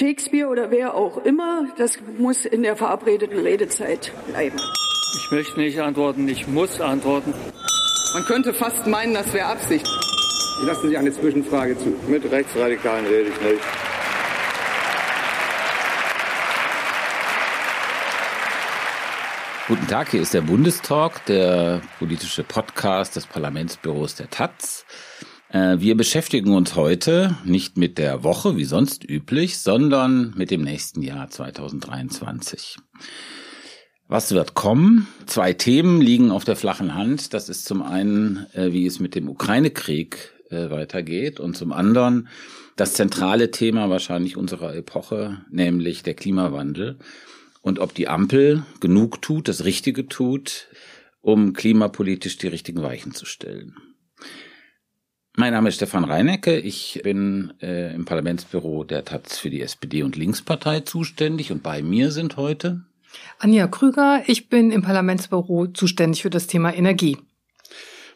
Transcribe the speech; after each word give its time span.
Shakespeare 0.00 0.48
oder 0.48 0.70
wer 0.70 0.94
auch 0.94 1.18
immer, 1.26 1.66
das 1.76 1.98
muss 2.16 2.46
in 2.46 2.62
der 2.62 2.74
verabredeten 2.74 3.38
Redezeit 3.38 4.10
bleiben. 4.28 4.56
Ich 5.14 5.30
möchte 5.30 5.60
nicht 5.60 5.78
antworten, 5.78 6.26
ich 6.26 6.48
muss 6.48 6.80
antworten. 6.80 7.34
Man 8.14 8.24
könnte 8.24 8.54
fast 8.54 8.86
meinen, 8.86 9.12
das 9.12 9.30
wäre 9.34 9.48
Absicht. 9.48 9.86
Ich 9.86 10.66
lasse 10.66 10.88
Sie 10.88 10.96
eine 10.96 11.12
Zwischenfrage 11.12 11.76
zu. 11.76 11.94
Mit 12.08 12.24
Rechtsradikalen 12.30 13.04
rede 13.04 13.28
ich 13.28 13.40
nicht. 13.42 13.62
Guten 19.68 19.86
Tag, 19.86 20.12
hier 20.12 20.22
ist 20.22 20.32
der 20.32 20.40
Bundestalk, 20.40 21.26
der 21.26 21.82
politische 21.98 22.42
Podcast 22.42 23.16
des 23.16 23.26
Parlamentsbüros 23.26 24.14
der 24.14 24.30
Taz. 24.30 24.86
Äh, 25.52 25.80
wir 25.80 25.96
beschäftigen 25.96 26.54
uns 26.54 26.76
heute 26.76 27.36
nicht 27.44 27.76
mit 27.76 27.98
der 27.98 28.22
Woche 28.22 28.56
wie 28.56 28.64
sonst 28.64 29.08
üblich, 29.08 29.58
sondern 29.58 30.32
mit 30.36 30.50
dem 30.50 30.62
nächsten 30.62 31.02
Jahr 31.02 31.28
2023. 31.28 32.76
Was 34.06 34.32
wird 34.32 34.54
kommen? 34.54 35.08
Zwei 35.26 35.52
Themen 35.52 36.00
liegen 36.00 36.30
auf 36.30 36.44
der 36.44 36.56
flachen 36.56 36.94
Hand. 36.94 37.34
Das 37.34 37.48
ist 37.48 37.64
zum 37.64 37.82
einen, 37.82 38.46
äh, 38.54 38.72
wie 38.72 38.86
es 38.86 39.00
mit 39.00 39.14
dem 39.14 39.28
Ukraine-Krieg 39.28 40.32
äh, 40.50 40.70
weitergeht 40.70 41.40
und 41.40 41.56
zum 41.56 41.72
anderen 41.72 42.28
das 42.76 42.94
zentrale 42.94 43.50
Thema 43.50 43.90
wahrscheinlich 43.90 44.36
unserer 44.36 44.74
Epoche, 44.74 45.44
nämlich 45.50 46.02
der 46.02 46.14
Klimawandel 46.14 46.98
und 47.60 47.78
ob 47.78 47.94
die 47.94 48.08
Ampel 48.08 48.64
genug 48.80 49.20
tut, 49.20 49.48
das 49.48 49.64
Richtige 49.64 50.06
tut, 50.06 50.68
um 51.20 51.52
klimapolitisch 51.52 52.38
die 52.38 52.48
richtigen 52.48 52.82
Weichen 52.82 53.12
zu 53.12 53.26
stellen. 53.26 53.74
Mein 55.40 55.54
Name 55.54 55.70
ist 55.70 55.76
Stefan 55.76 56.04
Reinecke. 56.04 56.58
Ich 56.58 57.00
bin 57.02 57.54
äh, 57.62 57.94
im 57.94 58.04
Parlamentsbüro 58.04 58.84
der 58.84 59.06
Taz 59.06 59.38
für 59.38 59.48
die 59.48 59.62
SPD 59.62 60.02
und 60.02 60.14
Linkspartei 60.14 60.80
zuständig 60.80 61.50
und 61.50 61.62
bei 61.62 61.80
mir 61.80 62.10
sind 62.10 62.36
heute 62.36 62.82
Anja 63.38 63.66
Krüger. 63.66 64.22
Ich 64.26 64.50
bin 64.50 64.70
im 64.70 64.82
Parlamentsbüro 64.82 65.68
zuständig 65.68 66.20
für 66.20 66.28
das 66.28 66.46
Thema 66.46 66.74
Energie. 66.74 67.16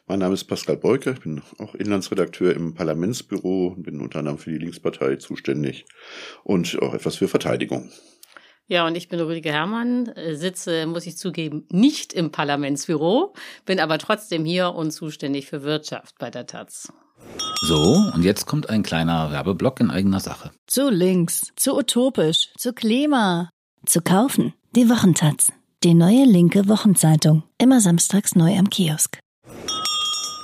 Mein 0.06 0.18
Name 0.18 0.34
ist 0.34 0.44
Pascal 0.44 0.76
Beuker, 0.76 1.12
ich 1.12 1.20
bin 1.20 1.40
auch 1.56 1.74
Inlandsredakteur 1.74 2.54
im 2.54 2.74
Parlamentsbüro, 2.74 3.74
bin 3.78 4.02
unter 4.02 4.18
anderem 4.18 4.36
für 4.36 4.50
die 4.50 4.58
Linkspartei 4.58 5.16
zuständig 5.16 5.86
und 6.42 6.78
auch 6.82 6.92
etwas 6.92 7.16
für 7.16 7.28
Verteidigung. 7.28 7.90
Ja, 8.66 8.86
und 8.86 8.96
ich 8.98 9.08
bin 9.08 9.18
Ulrike 9.18 9.50
Herrmann, 9.50 10.08
äh, 10.08 10.36
sitze, 10.36 10.84
muss 10.84 11.06
ich 11.06 11.16
zugeben, 11.16 11.66
nicht 11.70 12.12
im 12.12 12.32
Parlamentsbüro, 12.32 13.32
bin 13.64 13.80
aber 13.80 13.96
trotzdem 13.96 14.44
hier 14.44 14.74
und 14.74 14.90
zuständig 14.90 15.46
für 15.46 15.62
Wirtschaft 15.62 16.18
bei 16.18 16.30
der 16.30 16.46
Taz. 16.46 16.92
So, 17.66 18.10
und 18.14 18.24
jetzt 18.24 18.46
kommt 18.46 18.68
ein 18.68 18.82
kleiner 18.82 19.32
Werbeblock 19.32 19.80
in 19.80 19.90
eigener 19.90 20.20
Sache. 20.20 20.50
Zu 20.66 20.90
links, 20.90 21.50
zu 21.56 21.74
utopisch, 21.74 22.50
zu 22.58 22.74
Klima. 22.74 23.48
Zu 23.86 24.02
kaufen. 24.02 24.52
Die 24.76 24.90
Wochentaz. 24.90 25.50
Die 25.82 25.94
neue 25.94 26.24
linke 26.24 26.68
Wochenzeitung. 26.68 27.42
Immer 27.56 27.80
samstags 27.80 28.34
neu 28.34 28.58
am 28.58 28.68
Kiosk. 28.68 29.18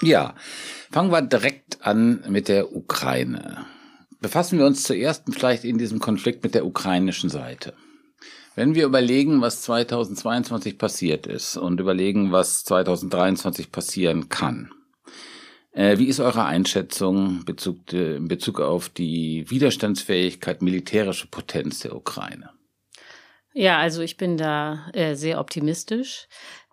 Ja, 0.01 0.35
fangen 0.91 1.13
wir 1.13 1.21
direkt 1.21 1.85
an 1.85 2.25
mit 2.29 2.48
der 2.48 2.75
Ukraine. 2.75 3.67
Befassen 4.21 4.59
wir 4.59 4.65
uns 4.65 4.83
zuerst 4.85 5.25
vielleicht 5.31 5.65
in 5.65 5.77
diesem 5.77 5.98
Konflikt 5.98 6.43
mit 6.43 6.55
der 6.55 6.65
ukrainischen 6.65 7.29
Seite. 7.29 7.75
Wenn 8.55 8.75
wir 8.75 8.87
überlegen, 8.87 9.43
was 9.43 9.63
2022 9.63 10.79
passiert 10.79 11.27
ist 11.27 11.59
und 11.59 11.81
überlegen, 11.81 12.33
was 12.33 12.65
2023 12.65 13.71
passieren 13.73 14.31
kann, 14.31 14.71
wie 15.73 16.07
ist 16.07 16.21
eure 16.21 16.45
Einschätzung 16.45 17.45
äh, 17.93 18.17
in 18.17 18.29
Bezug 18.29 18.61
auf 18.61 18.89
die 18.89 19.49
Widerstandsfähigkeit, 19.49 20.63
militärische 20.63 21.29
Potenz 21.29 21.81
der 21.81 21.95
Ukraine? 21.95 22.51
Ja, 23.53 23.79
also 23.79 24.03
ich 24.03 24.17
bin 24.17 24.37
da 24.37 24.89
äh, 24.93 25.15
sehr 25.15 25.41
optimistisch. 25.41 26.29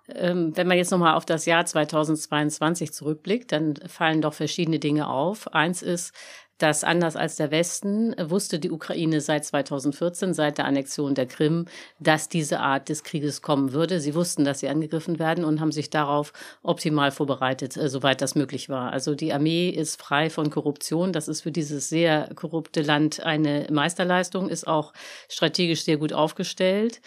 Ähm, 0.09 0.55
wenn 0.55 0.67
man 0.67 0.77
jetzt 0.77 0.91
nochmal 0.91 1.15
auf 1.15 1.25
das 1.25 1.45
Jahr 1.45 1.65
2022 1.65 2.93
zurückblickt, 2.93 3.51
dann 3.51 3.75
fallen 3.87 4.21
doch 4.21 4.33
verschiedene 4.33 4.79
Dinge 4.79 5.09
auf. 5.09 5.53
Eins 5.53 5.81
ist, 5.81 6.13
dass 6.57 6.83
anders 6.83 7.15
als 7.15 7.35
der 7.35 7.51
Westen 7.51 8.15
wusste 8.19 8.59
die 8.59 8.71
Ukraine 8.71 9.21
seit 9.21 9.45
2014, 9.45 10.33
seit 10.33 10.57
der 10.57 10.65
Annexion 10.65 11.15
der 11.15 11.25
Krim, 11.25 11.65
dass 11.99 12.29
diese 12.29 12.59
Art 12.59 12.89
des 12.89 13.03
Krieges 13.03 13.41
kommen 13.41 13.73
würde. 13.73 13.99
Sie 13.99 14.15
wussten, 14.15 14.43
dass 14.43 14.59
sie 14.59 14.69
angegriffen 14.69 15.19
werden 15.19 15.45
und 15.45 15.59
haben 15.59 15.71
sich 15.71 15.89
darauf 15.89 16.33
optimal 16.63 17.11
vorbereitet, 17.11 17.77
äh, 17.77 17.89
soweit 17.89 18.21
das 18.21 18.35
möglich 18.35 18.69
war. 18.69 18.91
Also 18.91 19.15
die 19.15 19.33
Armee 19.33 19.69
ist 19.69 20.01
frei 20.01 20.29
von 20.29 20.49
Korruption. 20.49 21.13
Das 21.13 21.27
ist 21.27 21.41
für 21.41 21.51
dieses 21.51 21.89
sehr 21.89 22.29
korrupte 22.35 22.81
Land 22.81 23.21
eine 23.23 23.67
Meisterleistung, 23.71 24.49
ist 24.49 24.67
auch 24.67 24.93
strategisch 25.29 25.83
sehr 25.83 25.97
gut 25.97 26.13
aufgestellt. 26.13 27.01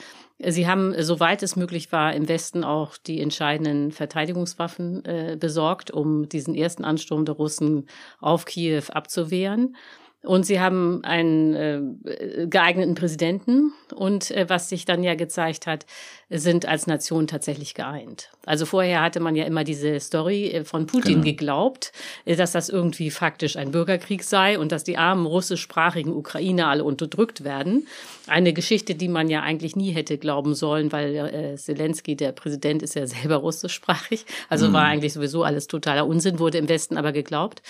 Sie 0.47 0.67
haben, 0.67 0.95
soweit 1.03 1.43
es 1.43 1.57
möglich 1.57 1.93
war, 1.93 2.15
im 2.15 2.29
Westen 2.29 2.65
auch 2.65 2.97
die 2.97 3.21
entscheidenden 3.21 3.93
Verteidigungswaffen 3.93 5.05
äh, 5.05 5.37
besorgt, 5.39 5.91
um 5.91 6.29
diesen 6.29 6.55
ersten 6.55 6.85
Ansturm 6.85 7.25
der 7.25 7.35
Russen 7.35 7.87
auf 8.21 8.47
Kiew 8.47 8.85
abzuwehren. 8.91 9.77
Und 10.23 10.45
sie 10.45 10.61
haben 10.61 11.03
einen 11.03 11.55
äh, 11.55 12.47
geeigneten 12.47 12.95
Präsidenten 12.95 13.73
und 13.95 14.31
äh, 14.31 14.51
was 14.51 14.69
sich 14.69 14.85
dann 14.85 15.03
ja 15.03 15.15
gezeigt 15.15 15.67
hat, 15.67 15.87
sind 16.29 16.67
als 16.67 16.87
Nation 16.87 17.27
tatsächlich 17.27 17.73
geeint. 17.73 18.31
Also 18.45 18.67
vorher 18.67 19.01
hatte 19.01 19.21
man 19.21 19.35
ja 19.35 19.45
immer 19.45 19.65
diese 19.65 19.99
Story 19.99 20.49
äh, 20.49 20.65
von 20.65 20.85
Putin 20.85 21.23
genau. 21.23 21.25
geglaubt, 21.25 21.93
äh, 22.27 22.37
dass 22.37 22.53
das 22.53 22.69
irgendwie 22.69 23.11
faktisch 23.11 23.57
ein 23.57 23.71
Bürgerkrieg 23.71 24.23
sei 24.23 24.59
und 24.59 24.73
dass 24.73 24.85
die 24.85 24.99
armen 24.99 25.25
russischsprachigen 25.25 26.13
Ukrainer 26.13 26.69
alle 26.69 26.85
unterdrückt 26.85 27.43
werden. 27.43 27.87
Eine 28.31 28.53
Geschichte, 28.53 28.95
die 28.95 29.09
man 29.09 29.29
ja 29.29 29.43
eigentlich 29.43 29.77
nie 29.77 29.91
hätte 29.91 30.17
glauben 30.17 30.55
sollen, 30.55 30.93
weil 30.93 31.15
äh, 31.17 31.57
Zelensky, 31.57 32.17
der 32.17 32.33
Präsident, 32.33 32.83
ist 32.83 32.95
ja 32.95 33.07
selber 33.07 33.37
russischsprachig. 33.37 34.25
Also 34.49 34.69
mhm. 34.69 34.73
war 34.73 34.85
eigentlich 34.85 35.13
sowieso 35.13 35.43
alles 35.43 35.67
totaler 35.67 36.07
Unsinn, 36.07 36.39
wurde 36.39 36.59
im 36.59 36.69
Westen 36.69 36.97
aber 36.97 37.13
geglaubt. 37.13 37.63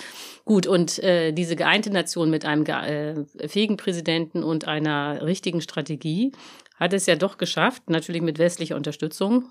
Gut, 0.44 0.66
und 0.66 0.98
äh, 1.00 1.32
diese 1.32 1.56
geeinte 1.56 1.90
Nation 1.90 2.30
mit 2.30 2.44
einem 2.44 2.64
äh, 2.66 3.48
fähigen 3.48 3.76
Präsidenten 3.76 4.42
und 4.42 4.68
einer 4.68 5.22
richtigen 5.22 5.60
Strategie 5.60 6.32
hat 6.76 6.92
es 6.92 7.06
ja 7.06 7.16
doch 7.16 7.38
geschafft, 7.38 7.90
natürlich 7.90 8.22
mit 8.22 8.38
westlicher 8.38 8.76
Unterstützung, 8.76 9.50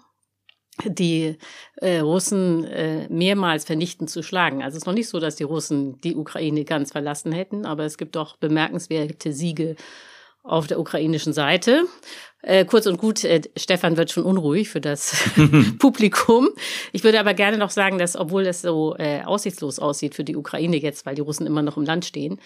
die 0.86 1.38
äh, 1.78 2.00
Russen 2.00 2.64
äh, 2.66 3.08
mehrmals 3.09 3.66
vernichtend 3.66 4.09
zu 4.09 4.24
schlagen. 4.24 4.64
Also 4.64 4.78
es 4.78 4.84
ist 4.84 4.88
noch 4.88 4.94
nicht 4.94 5.09
so, 5.09 5.20
dass 5.20 5.36
die 5.36 5.44
Russen 5.44 6.00
die 6.02 6.16
Ukraine 6.16 6.64
ganz 6.66 6.91
verlassen 6.91 7.31
hätten, 7.31 7.66
aber 7.66 7.84
es 7.86 7.97
gibt 7.97 8.16
doch 8.16 8.38
bemerkenswerte 8.38 9.34
Siege 9.34 9.76
auf 10.44 10.67
der 10.67 10.79
ukrainischen 10.79 11.33
Seite. 11.33 11.85
Äh, 12.41 12.66
kurz 12.66 12.85
und 12.85 12.97
gut, 12.97 13.23
äh, 13.25 13.41
Stefan 13.57 13.97
wird 13.97 14.11
schon 14.11 14.23
unruhig 14.23 14.69
für 14.69 14.79
das 14.79 15.29
Publikum. 15.79 16.50
Ich 16.94 17.03
würde 17.03 17.19
aber 17.19 17.33
gerne 17.33 17.57
noch 17.57 17.69
sagen, 17.69 17.97
dass 17.97 18.16
obwohl 18.16 18.45
das 18.45 18.61
so 18.61 18.95
äh, 18.97 19.23
aussichtslos 19.23 19.79
aussieht 19.79 20.16
für 20.16 20.23
die 20.23 20.38
Ukraine 20.38 20.78
jetzt, 20.78 21.05
weil 21.05 21.16
die 21.16 21.22
Russen 21.22 21.45
immer 21.45 21.61
noch 21.61 21.75
im 21.75 21.83
Land 21.83 22.05
stehen, 22.05 22.39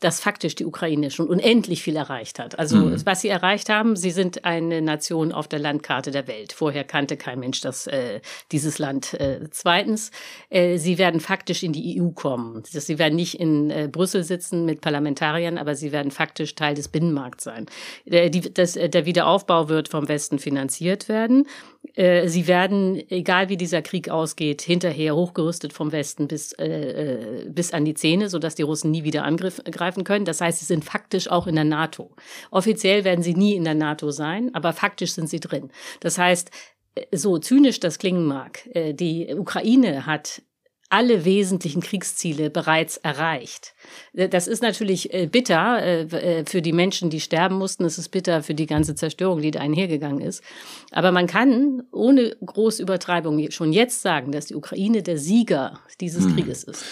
dass 0.00 0.20
faktisch 0.20 0.54
die 0.54 0.64
Ukraine 0.64 1.10
schon 1.10 1.26
unendlich 1.26 1.82
viel 1.82 1.96
erreicht 1.96 2.38
hat. 2.38 2.58
Also 2.58 2.76
mhm. 2.76 3.04
was 3.04 3.20
sie 3.20 3.28
erreicht 3.28 3.68
haben, 3.68 3.96
sie 3.96 4.12
sind 4.12 4.44
eine 4.44 4.80
Nation 4.80 5.32
auf 5.32 5.48
der 5.48 5.58
Landkarte 5.58 6.10
der 6.10 6.28
Welt. 6.28 6.52
Vorher 6.52 6.84
kannte 6.84 7.16
kein 7.16 7.40
Mensch 7.40 7.60
das, 7.60 7.88
äh, 7.88 8.20
dieses 8.52 8.78
Land. 8.78 9.14
Äh, 9.14 9.48
zweitens, 9.50 10.12
äh, 10.50 10.78
sie 10.78 10.98
werden 10.98 11.20
faktisch 11.20 11.64
in 11.64 11.72
die 11.72 12.00
EU 12.00 12.10
kommen. 12.10 12.62
Sie 12.64 12.98
werden 12.98 13.16
nicht 13.16 13.40
in 13.40 13.70
äh, 13.70 13.88
Brüssel 13.90 14.22
sitzen 14.22 14.64
mit 14.64 14.80
Parlamentariern, 14.80 15.58
aber 15.58 15.74
sie 15.74 15.90
werden 15.90 16.12
faktisch 16.12 16.54
Teil 16.54 16.74
des 16.74 16.88
Binnenmarkts 16.88 17.44
sein. 17.44 17.66
Der, 18.06 18.30
die, 18.30 18.52
das, 18.54 18.76
äh, 18.76 18.88
der 18.88 19.04
Wiederaufbau 19.38 19.68
wird 19.68 19.88
vom 19.88 20.08
Westen 20.08 20.38
finanziert 20.38 21.08
werden. 21.08 21.46
Äh, 21.94 22.28
sie 22.28 22.46
werden, 22.48 22.96
egal 23.10 23.48
wie 23.48 23.56
dieser 23.56 23.82
Krieg 23.82 24.08
ausgeht, 24.08 24.62
hinterher 24.62 25.14
hochgerüstet 25.14 25.72
vom 25.72 25.92
Westen 25.92 26.28
bis, 26.28 26.52
äh, 26.52 27.44
äh 27.44 27.48
bis 27.48 27.72
an 27.72 27.84
die 27.84 27.94
Zähne, 27.94 28.28
sodass 28.28 28.56
die 28.56 28.62
Russen 28.62 28.90
nie 28.90 29.04
wieder 29.04 29.24
angreifen 29.24 30.04
können. 30.04 30.24
Das 30.24 30.40
heißt, 30.40 30.58
sie 30.58 30.64
sind 30.64 30.84
faktisch 30.84 31.30
auch 31.30 31.46
in 31.46 31.54
der 31.54 31.64
NATO. 31.64 32.14
Offiziell 32.50 33.04
werden 33.04 33.22
sie 33.22 33.34
nie 33.34 33.54
in 33.54 33.64
der 33.64 33.74
NATO 33.74 34.10
sein, 34.10 34.54
aber 34.54 34.72
faktisch 34.72 35.12
sind 35.12 35.28
sie 35.28 35.40
drin. 35.40 35.70
Das 36.00 36.18
heißt, 36.18 36.50
äh, 36.94 37.16
so 37.16 37.38
zynisch 37.38 37.80
das 37.80 37.98
klingen 37.98 38.26
mag, 38.26 38.68
die 38.74 39.34
Ukraine 39.34 40.06
hat 40.06 40.42
alle 40.90 41.24
wesentlichen 41.24 41.82
Kriegsziele 41.82 42.50
bereits 42.50 42.96
erreicht. 42.96 43.74
Äh, 44.14 44.28
das 44.28 44.48
ist 44.48 44.62
natürlich 44.62 45.12
äh, 45.12 45.26
bitter 45.26 45.82
äh, 45.82 46.44
für 46.46 46.62
die 46.62 46.72
Menschen, 46.72 47.10
die 47.10 47.20
sterben 47.20 47.56
mussten. 47.56 47.84
Es 47.84 47.98
ist 47.98 48.08
bitter 48.08 48.42
für 48.42 48.54
die 48.54 48.66
ganze 48.66 48.94
Zerstörung, 48.94 49.42
die 49.42 49.50
da 49.50 49.60
einhergegangen 49.60 50.20
ist. 50.20 50.42
Aber 50.90 51.12
man 51.12 51.26
kann 51.26 51.82
ohne 51.92 52.36
große 52.44 52.82
Übertreibung 52.82 53.50
schon 53.50 53.72
jetzt 53.72 54.02
sagen, 54.02 54.32
dass 54.32 54.46
die 54.46 54.54
Ukraine 54.54 55.02
der 55.02 55.18
Sieger 55.18 55.80
dieses 56.00 56.24
hm. 56.24 56.34
Krieges 56.34 56.64
ist. 56.64 56.84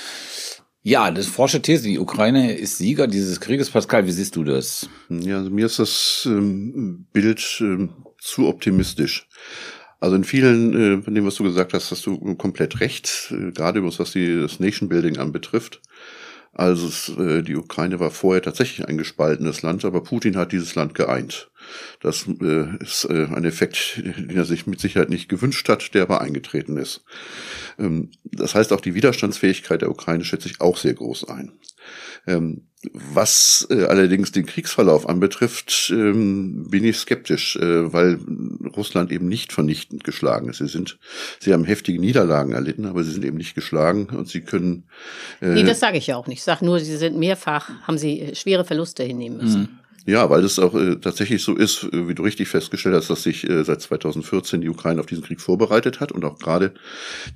Ja, 0.82 1.10
das 1.10 1.26
ist 1.26 1.34
forsche 1.34 1.60
These. 1.60 1.82
Die 1.82 1.98
Ukraine 1.98 2.52
ist 2.52 2.78
Sieger 2.78 3.08
dieses 3.08 3.40
Krieges. 3.40 3.70
Pascal, 3.70 4.06
wie 4.06 4.12
siehst 4.12 4.36
du 4.36 4.44
das? 4.44 4.88
Ja, 5.08 5.38
also 5.38 5.50
mir 5.50 5.66
ist 5.66 5.80
das 5.80 6.22
ähm, 6.26 7.08
Bild 7.12 7.44
ähm, 7.60 7.90
zu 8.20 8.46
optimistisch. 8.46 9.26
Also 10.00 10.16
in 10.16 10.24
vielen 10.24 11.00
äh, 11.00 11.02
von 11.02 11.14
dem, 11.14 11.26
was 11.26 11.36
du 11.36 11.44
gesagt 11.44 11.72
hast, 11.72 11.90
hast 11.90 12.06
du 12.06 12.34
komplett 12.36 12.80
recht, 12.80 13.32
äh, 13.32 13.52
gerade 13.52 13.82
was 13.82 14.12
die, 14.12 14.40
das 14.40 14.60
Nation 14.60 14.88
Building 14.88 15.18
anbetrifft. 15.18 15.80
Also 16.52 16.88
es, 16.88 17.08
äh, 17.18 17.42
die 17.42 17.56
Ukraine 17.56 18.00
war 18.00 18.10
vorher 18.10 18.42
tatsächlich 18.42 18.88
ein 18.88 18.98
gespaltenes 18.98 19.62
Land, 19.62 19.84
aber 19.84 20.02
Putin 20.02 20.36
hat 20.36 20.52
dieses 20.52 20.74
Land 20.74 20.94
geeint. 20.94 21.50
Das 22.00 22.26
ist 22.80 23.10
ein 23.10 23.44
Effekt, 23.44 24.00
den 24.04 24.36
er 24.36 24.44
sich 24.44 24.68
mit 24.68 24.78
Sicherheit 24.78 25.10
nicht 25.10 25.28
gewünscht 25.28 25.68
hat, 25.68 25.94
der 25.94 26.04
aber 26.04 26.20
eingetreten 26.20 26.76
ist. 26.76 27.04
Ähm, 27.78 28.10
das 28.24 28.54
heißt, 28.54 28.72
auch 28.72 28.80
die 28.80 28.94
Widerstandsfähigkeit 28.94 29.82
der 29.82 29.90
Ukraine 29.90 30.24
schätze 30.24 30.48
ich 30.48 30.60
auch 30.60 30.76
sehr 30.76 30.94
groß 30.94 31.28
ein. 31.28 31.52
Ähm, 32.26 32.68
was 32.92 33.66
äh, 33.70 33.84
allerdings 33.84 34.32
den 34.32 34.46
Kriegsverlauf 34.46 35.08
anbetrifft, 35.08 35.90
ähm, 35.94 36.68
bin 36.68 36.84
ich 36.84 36.98
skeptisch, 36.98 37.56
äh, 37.56 37.92
weil 37.92 38.18
Russland 38.76 39.12
eben 39.12 39.28
nicht 39.28 39.52
vernichtend 39.52 40.04
geschlagen 40.04 40.48
ist. 40.48 40.58
Sie 40.58 40.68
sind, 40.68 40.98
sie 41.40 41.52
haben 41.52 41.64
heftige 41.64 42.00
Niederlagen 42.00 42.52
erlitten, 42.52 42.86
aber 42.86 43.04
sie 43.04 43.12
sind 43.12 43.24
eben 43.24 43.36
nicht 43.36 43.54
geschlagen 43.54 44.06
und 44.06 44.28
sie 44.28 44.40
können. 44.40 44.84
Äh, 45.40 45.48
nee, 45.48 45.64
das 45.64 45.80
sage 45.80 45.98
ich 45.98 46.06
ja 46.06 46.16
auch 46.16 46.26
nicht. 46.26 46.38
Ich 46.38 46.44
sage 46.44 46.64
nur, 46.64 46.80
sie 46.80 46.96
sind 46.96 47.16
mehrfach, 47.16 47.70
haben 47.82 47.98
sie 47.98 48.32
schwere 48.34 48.64
Verluste 48.64 49.02
hinnehmen 49.02 49.38
müssen. 49.38 49.60
Mhm. 49.62 49.85
Ja, 50.06 50.30
weil 50.30 50.44
es 50.44 50.60
auch 50.60 50.74
äh, 50.74 50.96
tatsächlich 50.96 51.42
so 51.42 51.56
ist, 51.56 51.82
äh, 51.92 52.08
wie 52.08 52.14
du 52.14 52.22
richtig 52.22 52.48
festgestellt 52.48 52.94
hast, 52.94 53.10
dass 53.10 53.24
sich 53.24 53.48
äh, 53.50 53.64
seit 53.64 53.82
2014 53.82 54.60
die 54.60 54.68
Ukraine 54.68 55.00
auf 55.00 55.06
diesen 55.06 55.24
Krieg 55.24 55.40
vorbereitet 55.40 55.98
hat 55.98 56.12
und 56.12 56.24
auch 56.24 56.38
gerade 56.38 56.74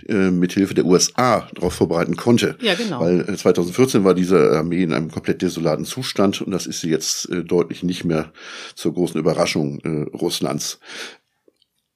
äh, 0.09 0.31
mit 0.31 0.53
Hilfe 0.53 0.75
der 0.75 0.87
USA 0.87 1.49
darauf 1.55 1.75
vorbereiten 1.75 2.17
konnte. 2.17 2.57
Ja, 2.61 2.75
genau. 2.75 3.01
Weil 3.01 3.29
äh, 3.29 3.37
2014 3.37 4.05
war 4.05 4.15
diese 4.15 4.53
Armee 4.53 4.85
in 4.85 4.93
einem 4.93 5.11
komplett 5.11 5.43
desolaten 5.43 5.85
Zustand 5.85 6.41
und 6.43 6.53
das 6.53 6.67
ist 6.67 6.81
sie 6.81 6.91
jetzt 6.91 7.29
äh, 7.31 7.43
deutlich 7.43 7.83
nicht 7.83 8.05
mehr 8.05 8.33
zur 8.77 8.95
großen 8.95 9.19
Überraschung 9.19 9.81
äh, 9.81 10.17
Russlands. 10.17 10.79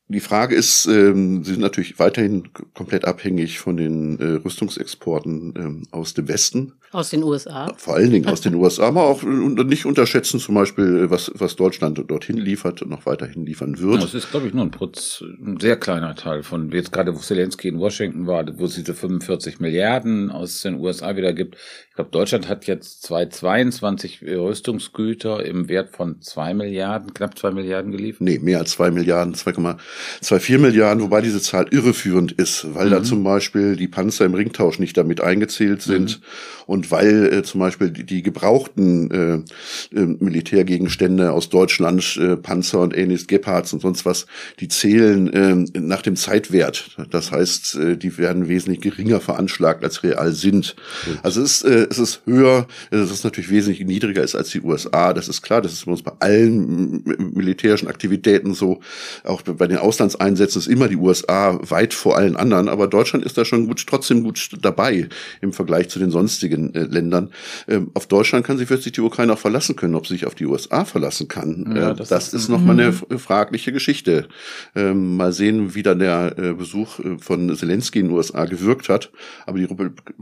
Die 0.08 0.20
Frage 0.20 0.54
ist, 0.54 0.86
ähm, 0.86 1.44
sie 1.44 1.52
sind 1.52 1.60
natürlich 1.60 1.98
weiterhin 1.98 2.52
komplett 2.74 3.06
abhängig 3.06 3.58
von 3.58 3.76
den 3.76 4.18
äh, 4.20 4.24
Rüstungsexporten 4.44 5.54
ähm, 5.56 5.82
aus 5.92 6.12
dem 6.14 6.28
Westen. 6.28 6.74
Aus 6.94 7.10
den 7.10 7.24
USA? 7.24 7.72
Vor 7.76 7.96
allen 7.96 8.12
Dingen 8.12 8.26
aus 8.28 8.40
den 8.40 8.54
USA, 8.54 8.84
aber 8.84 9.02
auch 9.02 9.24
nicht 9.24 9.84
unterschätzen 9.84 10.38
zum 10.38 10.54
Beispiel, 10.54 11.10
was, 11.10 11.28
was 11.34 11.56
Deutschland 11.56 12.00
dorthin 12.06 12.36
liefert 12.36 12.82
und 12.82 12.90
noch 12.90 13.04
weiterhin 13.04 13.44
liefern 13.44 13.80
wird. 13.80 14.00
Das 14.00 14.14
ist, 14.14 14.30
glaube 14.30 14.46
ich, 14.46 14.54
nur 14.54 14.64
ein, 14.64 14.70
Protz, 14.70 15.20
ein 15.44 15.58
sehr 15.58 15.76
kleiner 15.76 16.14
Teil 16.14 16.44
von, 16.44 16.70
jetzt 16.70 16.92
gerade 16.92 17.12
wo 17.12 17.18
Zelensky 17.18 17.66
in 17.66 17.80
Washington 17.80 18.28
war, 18.28 18.46
wo 18.58 18.66
es 18.66 18.76
diese 18.76 18.94
45 18.94 19.58
Milliarden 19.58 20.30
aus 20.30 20.60
den 20.60 20.78
USA 20.78 21.16
wieder 21.16 21.32
gibt. 21.32 21.56
Ich 21.88 21.96
glaube, 21.96 22.10
Deutschland 22.10 22.48
hat 22.48 22.66
jetzt 22.66 23.02
222 23.02 24.22
Rüstungsgüter 24.22 25.44
im 25.44 25.68
Wert 25.68 25.96
von 25.96 26.20
zwei 26.22 26.54
Milliarden, 26.54 27.12
knapp 27.12 27.38
zwei 27.38 27.50
Milliarden 27.50 27.90
geliefert. 27.90 28.20
Nee, 28.22 28.38
mehr 28.38 28.58
als 28.58 28.72
zwei 28.72 28.90
Milliarden, 28.90 29.34
2,24 29.34 30.58
Milliarden, 30.58 31.02
wobei 31.02 31.20
diese 31.20 31.40
Zahl 31.40 31.66
irreführend 31.70 32.32
ist, 32.32 32.72
weil 32.74 32.86
mhm. 32.86 32.90
da 32.90 33.02
zum 33.02 33.24
Beispiel 33.24 33.76
die 33.76 33.88
Panzer 33.88 34.24
im 34.24 34.34
Ringtausch 34.34 34.78
nicht 34.78 34.96
damit 34.96 35.20
eingezählt 35.20 35.82
sind 35.82 36.20
mhm. 36.20 36.24
und 36.66 36.83
und 36.84 36.90
weil 36.90 37.32
äh, 37.32 37.42
zum 37.42 37.60
Beispiel 37.60 37.90
die, 37.90 38.04
die 38.04 38.22
gebrauchten 38.22 39.10
äh, 39.10 39.96
äh, 39.96 40.06
Militärgegenstände 40.06 41.32
aus 41.32 41.48
Deutschland, 41.48 42.18
äh, 42.20 42.36
Panzer 42.36 42.80
und 42.80 42.96
ähnliches, 42.96 43.26
Gepards 43.26 43.72
und 43.72 43.80
sonst 43.80 44.04
was, 44.04 44.26
die 44.60 44.68
zählen 44.68 45.32
äh, 45.32 45.78
nach 45.78 46.02
dem 46.02 46.16
Zeitwert. 46.16 46.96
Das 47.10 47.32
heißt, 47.32 47.76
äh, 47.76 47.96
die 47.96 48.18
werden 48.18 48.48
wesentlich 48.48 48.80
geringer 48.80 49.20
veranschlagt, 49.20 49.84
als 49.84 50.02
real 50.02 50.32
sind. 50.32 50.76
Mhm. 51.06 51.18
Also 51.22 51.42
es 51.42 51.62
ist, 51.62 51.64
äh, 51.64 51.86
es 51.90 51.98
ist 51.98 52.22
höher, 52.26 52.66
es 52.90 53.10
ist 53.10 53.24
natürlich 53.24 53.50
wesentlich 53.50 53.86
niedriger 53.86 54.22
ist 54.22 54.34
als 54.34 54.50
die 54.50 54.60
USA. 54.60 55.12
Das 55.12 55.28
ist 55.28 55.42
klar, 55.42 55.62
das 55.62 55.72
ist 55.72 55.86
bei 55.86 55.92
uns 55.92 56.02
bei 56.02 56.12
allen 56.20 57.02
militärischen 57.34 57.88
Aktivitäten 57.88 58.54
so. 58.54 58.80
Auch 59.24 59.42
bei 59.42 59.66
den 59.66 59.78
Auslandseinsätzen 59.78 60.60
ist 60.60 60.68
immer 60.68 60.88
die 60.88 60.96
USA 60.96 61.58
weit 61.62 61.94
vor 61.94 62.16
allen 62.16 62.36
anderen, 62.36 62.68
aber 62.68 62.88
Deutschland 62.88 63.24
ist 63.24 63.38
da 63.38 63.44
schon 63.44 63.66
gut, 63.66 63.84
trotzdem 63.86 64.22
gut 64.22 64.50
dabei 64.60 65.08
im 65.40 65.52
Vergleich 65.52 65.88
zu 65.88 65.98
den 65.98 66.10
sonstigen 66.10 66.73
äh, 66.74 66.80
Ländern. 66.80 67.30
Ähm, 67.68 67.90
auf 67.94 68.06
Deutschland 68.06 68.44
kann 68.46 68.58
sich 68.58 68.66
plötzlich 68.66 68.92
die 68.92 69.00
Ukraine 69.00 69.32
auch 69.32 69.38
verlassen 69.38 69.76
können. 69.76 69.94
Ob 69.94 70.06
sie 70.06 70.14
sich 70.14 70.26
auf 70.26 70.34
die 70.34 70.46
USA 70.46 70.84
verlassen 70.84 71.28
kann, 71.28 71.74
ja, 71.76 71.92
äh, 71.92 71.94
das, 71.94 72.08
das, 72.08 72.28
ist, 72.28 72.34
ist 72.34 72.48
nochmal 72.48 72.78
eine 72.78 72.92
mhm. 72.92 73.18
fragliche 73.18 73.72
Geschichte. 73.72 74.28
Ähm, 74.74 75.16
mal 75.16 75.32
sehen, 75.32 75.74
wie 75.74 75.82
dann 75.82 75.98
der 75.98 76.34
äh, 76.38 76.52
Besuch 76.54 76.98
äh, 76.98 77.18
von 77.18 77.54
Zelensky 77.56 78.00
in 78.00 78.08
den 78.08 78.16
USA 78.16 78.44
gewirkt 78.44 78.88
hat. 78.88 79.10
Aber 79.46 79.58
die 79.58 79.68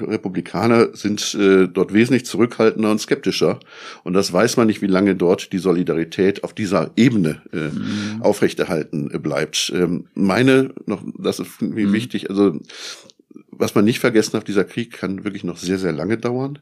Republikaner 0.01 0.95
sind 0.95 1.35
äh, 1.35 1.69
dort 1.69 1.93
wesentlich 1.93 2.27
zurückhaltender 2.27 2.91
und 2.91 3.01
skeptischer. 3.01 3.61
Und 4.05 4.15
das 4.15 4.33
weiß 4.33 4.57
man 4.57 4.67
nicht, 4.67 4.83
wie 4.83 4.87
lange 4.87 5.17
dort 5.17 5.53
die 5.53 5.59
Solidarität 5.59 6.45
auf 6.45 6.53
dieser 6.53 6.91
Ebene 6.97 7.43
mhm. 7.53 8.23
aufrechterhalten 8.23 9.09
bleibt. 9.23 9.73
Ähm, 9.75 10.07
meine, 10.15 10.71
noch, 10.87 11.03
das 11.19 11.39
ist 11.39 11.61
mhm. 11.61 11.93
wichtig, 11.93 12.31
also 12.31 12.59
was 13.63 13.75
man 13.77 13.85
nicht 13.85 14.01
vergessen 14.01 14.33
darf, 14.33 14.45
dieser 14.45 14.65
Krieg 14.65 14.93
kann 14.93 15.25
wirklich 15.25 15.45
noch 15.45 15.57
sehr, 15.57 15.79
sehr 15.79 15.93
lange 15.93 16.19
dauern. 16.19 16.59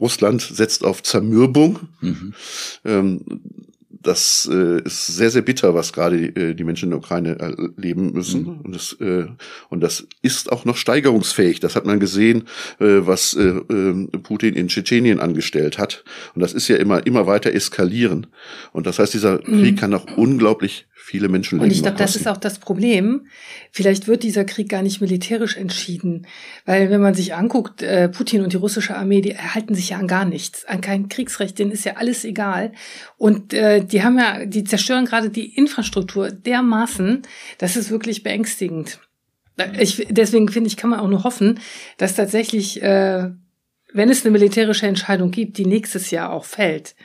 Russland 0.00 0.40
setzt 0.40 0.84
auf 0.84 1.02
Zermürbung. 1.02 1.80
Mhm. 2.00 2.34
Ähm, 2.84 3.42
das 4.04 4.48
äh, 4.52 4.82
ist 4.82 5.06
sehr, 5.06 5.30
sehr 5.30 5.42
bitter, 5.42 5.74
was 5.74 5.92
gerade 5.92 6.16
die, 6.16 6.40
äh, 6.40 6.54
die 6.54 6.64
Menschen 6.64 6.86
in 6.86 6.90
der 6.90 6.98
Ukraine 6.98 7.38
erleben 7.38 8.12
müssen. 8.12 8.42
Mhm. 8.42 8.60
Und, 8.62 8.74
das, 8.74 8.92
äh, 9.00 9.26
und 9.70 9.80
das 9.80 10.06
ist 10.22 10.52
auch 10.52 10.64
noch 10.64 10.76
steigerungsfähig. 10.76 11.60
Das 11.60 11.74
hat 11.74 11.86
man 11.86 12.00
gesehen, 12.00 12.44
äh, 12.78 13.06
was 13.06 13.34
äh, 13.34 13.42
äh, 13.42 14.06
Putin 14.22 14.54
in 14.54 14.68
Tschetschenien 14.68 15.20
angestellt 15.20 15.78
hat. 15.78 16.04
Und 16.34 16.42
das 16.42 16.52
ist 16.52 16.68
ja 16.68 16.76
immer, 16.76 17.06
immer 17.06 17.26
weiter 17.26 17.52
eskalieren. 17.52 18.26
Und 18.72 18.86
das 18.86 18.98
heißt, 18.98 19.14
dieser 19.14 19.40
mhm. 19.46 19.60
Krieg 19.60 19.78
kann 19.78 19.94
auch 19.94 20.16
unglaublich 20.16 20.86
viele 21.04 21.28
Menschen 21.28 21.60
Und 21.60 21.70
ich 21.70 21.82
glaube, 21.82 21.98
das 21.98 22.16
ist 22.16 22.26
auch 22.26 22.38
das 22.38 22.58
Problem. 22.58 23.26
Vielleicht 23.70 24.08
wird 24.08 24.22
dieser 24.22 24.46
Krieg 24.46 24.70
gar 24.70 24.80
nicht 24.80 25.02
militärisch 25.02 25.54
entschieden, 25.54 26.26
weil 26.64 26.88
wenn 26.88 27.02
man 27.02 27.12
sich 27.12 27.34
anguckt, 27.34 27.82
äh, 27.82 28.08
Putin 28.08 28.40
und 28.40 28.54
die 28.54 28.56
russische 28.56 28.96
Armee, 28.96 29.20
die 29.20 29.32
erhalten 29.32 29.74
sich 29.74 29.90
ja 29.90 29.98
an 29.98 30.08
gar 30.08 30.24
nichts, 30.24 30.64
an 30.64 30.80
kein 30.80 31.10
Kriegsrecht, 31.10 31.58
denen 31.58 31.72
ist 31.72 31.84
ja 31.84 31.96
alles 31.96 32.24
egal. 32.24 32.72
Und 33.18 33.52
äh, 33.52 33.84
die 33.94 34.02
haben 34.02 34.18
ja, 34.18 34.44
die 34.44 34.64
zerstören 34.64 35.06
gerade 35.06 35.30
die 35.30 35.56
Infrastruktur 35.56 36.30
dermaßen, 36.30 37.22
das 37.58 37.76
ist 37.76 37.90
wirklich 37.90 38.22
beängstigend. 38.22 38.98
Ich, 39.78 40.06
deswegen 40.10 40.48
finde 40.48 40.68
ich, 40.68 40.76
kann 40.76 40.90
man 40.90 40.98
auch 40.98 41.08
nur 41.08 41.22
hoffen, 41.22 41.60
dass 41.96 42.16
tatsächlich, 42.16 42.82
äh, 42.82 43.30
wenn 43.92 44.10
es 44.10 44.24
eine 44.24 44.32
militärische 44.32 44.88
Entscheidung 44.88 45.30
gibt, 45.30 45.58
die 45.58 45.66
nächstes 45.66 46.10
Jahr 46.10 46.32
auch 46.32 46.44
fällt, 46.44 46.96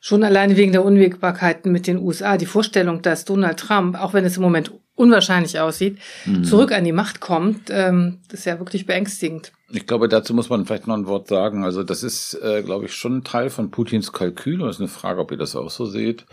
Schon 0.00 0.22
alleine 0.22 0.56
wegen 0.56 0.72
der 0.72 0.84
Unwägbarkeiten 0.84 1.72
mit 1.72 1.88
den 1.88 1.98
USA. 1.98 2.36
Die 2.36 2.46
Vorstellung, 2.46 3.02
dass 3.02 3.24
Donald 3.24 3.58
Trump, 3.58 4.00
auch 4.00 4.14
wenn 4.14 4.24
es 4.24 4.36
im 4.36 4.44
Moment 4.44 4.72
unwahrscheinlich 4.98 5.58
aussieht, 5.60 5.98
mhm. 6.26 6.44
zurück 6.44 6.72
an 6.72 6.84
die 6.84 6.92
Macht 6.92 7.20
kommt, 7.20 7.70
ähm, 7.70 8.18
das 8.28 8.40
ist 8.40 8.46
ja 8.46 8.58
wirklich 8.58 8.86
beängstigend. 8.86 9.52
Ich 9.70 9.86
glaube, 9.86 10.08
dazu 10.08 10.34
muss 10.34 10.48
man 10.48 10.64
vielleicht 10.64 10.86
noch 10.86 10.96
ein 10.96 11.06
Wort 11.06 11.28
sagen. 11.28 11.64
Also 11.64 11.82
das 11.82 12.02
ist, 12.02 12.34
äh, 12.42 12.62
glaube 12.62 12.86
ich, 12.86 12.94
schon 12.94 13.18
ein 13.18 13.24
Teil 13.24 13.50
von 13.50 13.70
Putins 13.70 14.12
Kalkül. 14.12 14.62
Und 14.62 14.70
es 14.70 14.76
ist 14.76 14.80
eine 14.80 14.88
Frage, 14.88 15.20
ob 15.20 15.30
ihr 15.30 15.36
das 15.36 15.56
auch 15.56 15.70
so 15.70 15.84
seht 15.84 16.24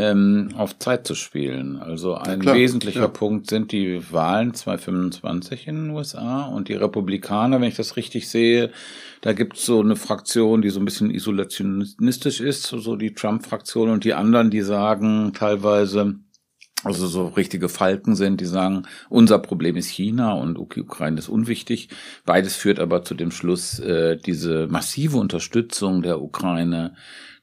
ähm, 0.00 0.48
auf 0.56 0.78
Zeit 0.78 1.06
zu 1.06 1.14
spielen. 1.14 1.78
Also 1.78 2.14
ein 2.14 2.40
ja, 2.40 2.54
wesentlicher 2.54 3.00
ja. 3.00 3.08
Punkt 3.08 3.50
sind 3.50 3.70
die 3.70 4.00
Wahlen 4.10 4.54
2025 4.54 5.68
in 5.68 5.74
den 5.74 5.90
USA 5.90 6.46
und 6.46 6.68
die 6.68 6.74
Republikaner, 6.74 7.60
wenn 7.60 7.68
ich 7.68 7.76
das 7.76 7.96
richtig 7.96 8.28
sehe, 8.28 8.70
da 9.20 9.34
gibt's 9.34 9.66
so 9.66 9.80
eine 9.80 9.96
Fraktion, 9.96 10.62
die 10.62 10.70
so 10.70 10.80
ein 10.80 10.86
bisschen 10.86 11.10
isolationistisch 11.10 12.40
ist, 12.40 12.62
so 12.62 12.96
die 12.96 13.12
Trump-Fraktion 13.12 13.90
und 13.90 14.04
die 14.04 14.14
anderen, 14.14 14.50
die 14.50 14.62
sagen 14.62 15.32
teilweise, 15.34 16.14
also 16.84 17.06
so 17.06 17.26
richtige 17.28 17.68
Falken 17.68 18.14
sind, 18.14 18.40
die 18.40 18.46
sagen, 18.46 18.84
unser 19.08 19.38
Problem 19.38 19.76
ist 19.76 19.88
China 19.88 20.32
und 20.32 20.58
Ukraine 20.58 21.18
ist 21.18 21.28
unwichtig. 21.28 21.88
Beides 22.24 22.56
führt 22.56 22.78
aber 22.78 23.04
zu 23.04 23.14
dem 23.14 23.30
Schluss, 23.30 23.78
äh, 23.78 24.16
diese 24.16 24.66
massive 24.66 25.18
Unterstützung 25.18 26.02
der 26.02 26.20
Ukraine 26.22 26.94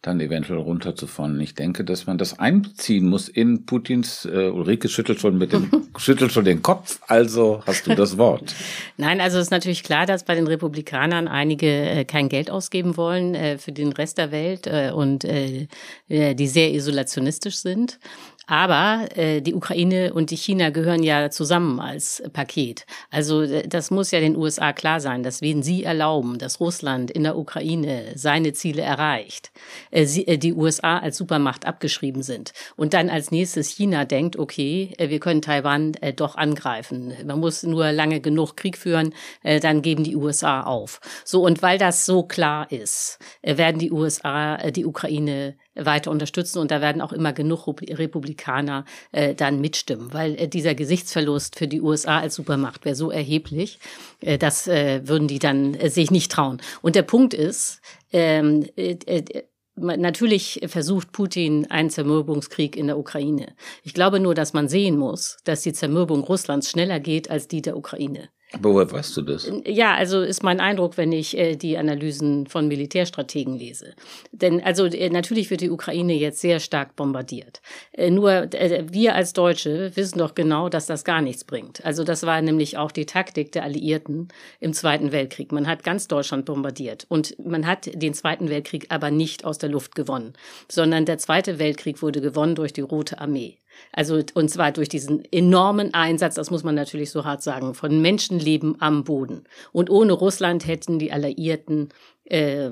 dann 0.01 0.19
eventuell 0.19 0.59
runterzufahren. 0.59 1.39
Ich 1.41 1.55
denke, 1.55 1.83
dass 1.83 2.05
man 2.05 2.17
das 2.17 2.39
einziehen 2.39 3.07
muss 3.07 3.27
in 3.27 3.65
Putins, 3.65 4.25
äh, 4.25 4.49
Ulrike 4.49 4.89
schüttelt 4.89 5.19
schon 5.19 5.37
mit 5.37 5.53
dem, 5.53 5.69
schüttelt 5.97 6.31
schon 6.31 6.45
den 6.45 6.61
Kopf, 6.61 6.99
also 7.07 7.61
hast 7.65 7.87
du 7.87 7.95
das 7.95 8.17
Wort. 8.17 8.55
Nein, 8.97 9.19
also 9.19 9.37
es 9.37 9.45
ist 9.45 9.51
natürlich 9.51 9.83
klar, 9.83 10.05
dass 10.05 10.23
bei 10.23 10.35
den 10.35 10.47
Republikanern 10.47 11.27
einige 11.27 11.67
äh, 11.67 12.05
kein 12.05 12.29
Geld 12.29 12.51
ausgeben 12.51 12.95
wollen 12.95 13.35
äh, 13.35 13.57
für 13.57 13.71
den 13.71 13.91
Rest 13.91 14.17
der 14.17 14.31
Welt 14.31 14.67
äh, 14.67 14.91
und 14.93 15.25
äh, 15.25 15.67
die 16.09 16.47
sehr 16.47 16.73
isolationistisch 16.73 17.57
sind. 17.57 17.99
Aber 18.47 19.09
äh, 19.15 19.41
die 19.41 19.53
Ukraine 19.53 20.13
und 20.13 20.31
die 20.31 20.37
China 20.37 20.69
gehören 20.69 21.03
ja 21.03 21.29
zusammen 21.29 21.81
als 21.81 22.23
Paket. 22.31 22.85
Also 23.11 23.41
äh, 23.41 23.67
das 23.67 23.91
muss 23.91 24.11
ja 24.11 24.21
den 24.21 24.37
USA 24.37 24.71
klar 24.71 25.01
sein, 25.01 25.21
dass 25.21 25.41
wenn 25.41 25.61
sie 25.63 25.83
erlauben, 25.83 26.37
dass 26.39 26.61
Russland 26.61 27.11
in 27.11 27.23
der 27.23 27.37
Ukraine 27.37 28.13
seine 28.15 28.53
Ziele 28.53 28.83
erreicht, 28.83 29.51
äh, 29.91 30.05
sie, 30.05 30.25
äh, 30.27 30.37
die 30.37 30.53
USA 30.53 30.97
als 30.99 31.17
Supermacht 31.17 31.65
abgeschrieben 31.65 32.23
sind 32.23 32.53
und 32.77 32.93
dann 32.93 33.09
als 33.09 33.31
nächstes 33.31 33.67
China 33.67 34.05
denkt, 34.05 34.39
okay, 34.39 34.93
äh, 34.97 35.09
wir 35.09 35.19
können 35.19 35.41
Taiwan 35.41 35.95
äh, 35.95 36.13
doch 36.13 36.35
angreifen. 36.35 37.13
Man 37.25 37.41
muss 37.41 37.63
nur 37.63 37.91
lange 37.91 38.21
genug 38.21 38.55
Krieg 38.55 38.77
führen, 38.77 39.13
äh, 39.43 39.59
dann 39.59 39.81
geben 39.81 40.05
die 40.05 40.15
USA 40.15 40.61
auf. 40.61 41.01
So 41.25 41.43
und 41.43 41.61
weil 41.61 41.77
das 41.77 42.05
so 42.05 42.23
klar 42.23 42.71
ist, 42.71 43.19
äh, 43.41 43.57
werden 43.57 43.79
die 43.79 43.91
USA 43.91 44.55
äh, 44.55 44.71
die 44.71 44.85
Ukraine 44.85 45.57
weiter 45.79 46.11
unterstützen 46.11 46.59
und 46.59 46.71
da 46.71 46.81
werden 46.81 47.01
auch 47.01 47.13
immer 47.13 47.33
genug 47.33 47.67
Republikaner 47.67 48.85
äh, 49.11 49.35
dann 49.35 49.61
mitstimmen, 49.61 50.13
weil 50.13 50.35
äh, 50.35 50.47
dieser 50.47 50.75
Gesichtsverlust 50.75 51.57
für 51.57 51.67
die 51.67 51.81
USA 51.81 52.19
als 52.19 52.35
Supermacht 52.35 52.85
wäre 52.85 52.95
so 52.95 53.11
erheblich, 53.11 53.79
äh, 54.21 54.37
das 54.37 54.67
äh, 54.67 55.07
würden 55.07 55.27
die 55.27 55.39
dann 55.39 55.73
äh, 55.75 55.89
sich 55.89 56.11
nicht 56.11 56.31
trauen. 56.31 56.61
Und 56.81 56.95
der 56.95 57.03
Punkt 57.03 57.33
ist, 57.33 57.81
ähm, 58.11 58.65
äh, 58.75 58.97
äh, 59.05 59.43
Natürlich 59.79 60.61
versucht 60.65 61.11
Putin 61.11 61.69
einen 61.69 61.91
Zermürbungskrieg 61.91 62.75
in 62.75 62.87
der 62.87 62.97
Ukraine. 62.97 63.53
Ich 63.83 63.93
glaube 63.93 64.19
nur, 64.19 64.33
dass 64.33 64.53
man 64.53 64.67
sehen 64.67 64.97
muss, 64.97 65.37
dass 65.43 65.61
die 65.61 65.71
Zermürbung 65.71 66.23
Russlands 66.23 66.71
schneller 66.71 66.99
geht 66.99 67.29
als 67.29 67.47
die 67.47 67.61
der 67.61 67.77
Ukraine. 67.77 68.29
Aber 68.53 68.73
woher 68.73 68.89
weißt 68.89 69.17
du 69.17 69.23
das? 69.23 69.51
Ja, 69.65 69.95
also 69.95 70.21
ist 70.21 70.41
mein 70.41 70.61
Eindruck, 70.61 70.95
wenn 70.95 71.11
ich 71.11 71.37
äh, 71.37 71.57
die 71.57 71.77
Analysen 71.77 72.47
von 72.47 72.69
Militärstrategen 72.69 73.57
lese. 73.57 73.93
Denn 74.31 74.63
also 74.63 74.85
äh, 74.85 75.09
natürlich 75.09 75.49
wird 75.49 75.59
die 75.59 75.69
Ukraine 75.69 76.13
jetzt 76.13 76.39
sehr 76.39 76.61
stark 76.61 76.95
bombardiert. 76.95 77.61
Äh, 77.91 78.09
nur 78.09 78.31
äh, 78.31 78.85
wir 78.89 79.15
als 79.15 79.33
Deutsche 79.33 79.91
wissen 79.95 80.19
doch 80.19 80.33
genau, 80.33 80.69
dass 80.69 80.85
das 80.85 81.03
gar 81.03 81.21
nichts 81.21 81.43
bringt. 81.43 81.83
Also 81.83 82.05
das 82.05 82.25
war 82.25 82.41
nämlich 82.41 82.77
auch 82.77 82.93
die 82.93 83.05
Taktik 83.05 83.51
der 83.51 83.63
Alliierten 83.63 84.29
im 84.61 84.71
Zweiten 84.71 85.11
Weltkrieg. 85.11 85.51
Man 85.51 85.67
hat 85.67 85.83
ganz 85.83 86.07
Deutschland 86.07 86.45
bombardiert 86.45 87.05
und 87.09 87.35
man 87.45 87.67
hat 87.67 87.89
den 88.01 88.13
Zweiten 88.13 88.49
Weltkrieg 88.49 88.85
aber 88.89 89.11
nicht 89.11 89.43
aus 89.43 89.57
der 89.57 89.69
Luft 89.69 89.93
gewonnen, 89.93 90.31
sondern 90.69 91.03
der 91.03 91.17
Zweite 91.17 91.59
Weltkrieg 91.59 92.01
wurde 92.01 92.21
gewonnen 92.21 92.55
durch 92.55 92.71
die 92.71 92.81
Rote 92.81 93.19
Armee. 93.19 93.57
Also, 93.91 94.21
und 94.33 94.49
zwar 94.49 94.71
durch 94.71 94.89
diesen 94.89 95.23
enormen 95.31 95.93
Einsatz, 95.93 96.35
das 96.35 96.51
muss 96.51 96.63
man 96.63 96.75
natürlich 96.75 97.11
so 97.11 97.25
hart 97.25 97.43
sagen, 97.43 97.73
von 97.73 98.01
Menschenleben 98.01 98.75
am 98.79 99.03
Boden. 99.03 99.43
Und 99.71 99.89
ohne 99.89 100.13
Russland 100.13 100.67
hätten 100.67 100.99
die 100.99 101.11
Alliierten 101.11 101.89
äh, 102.25 102.69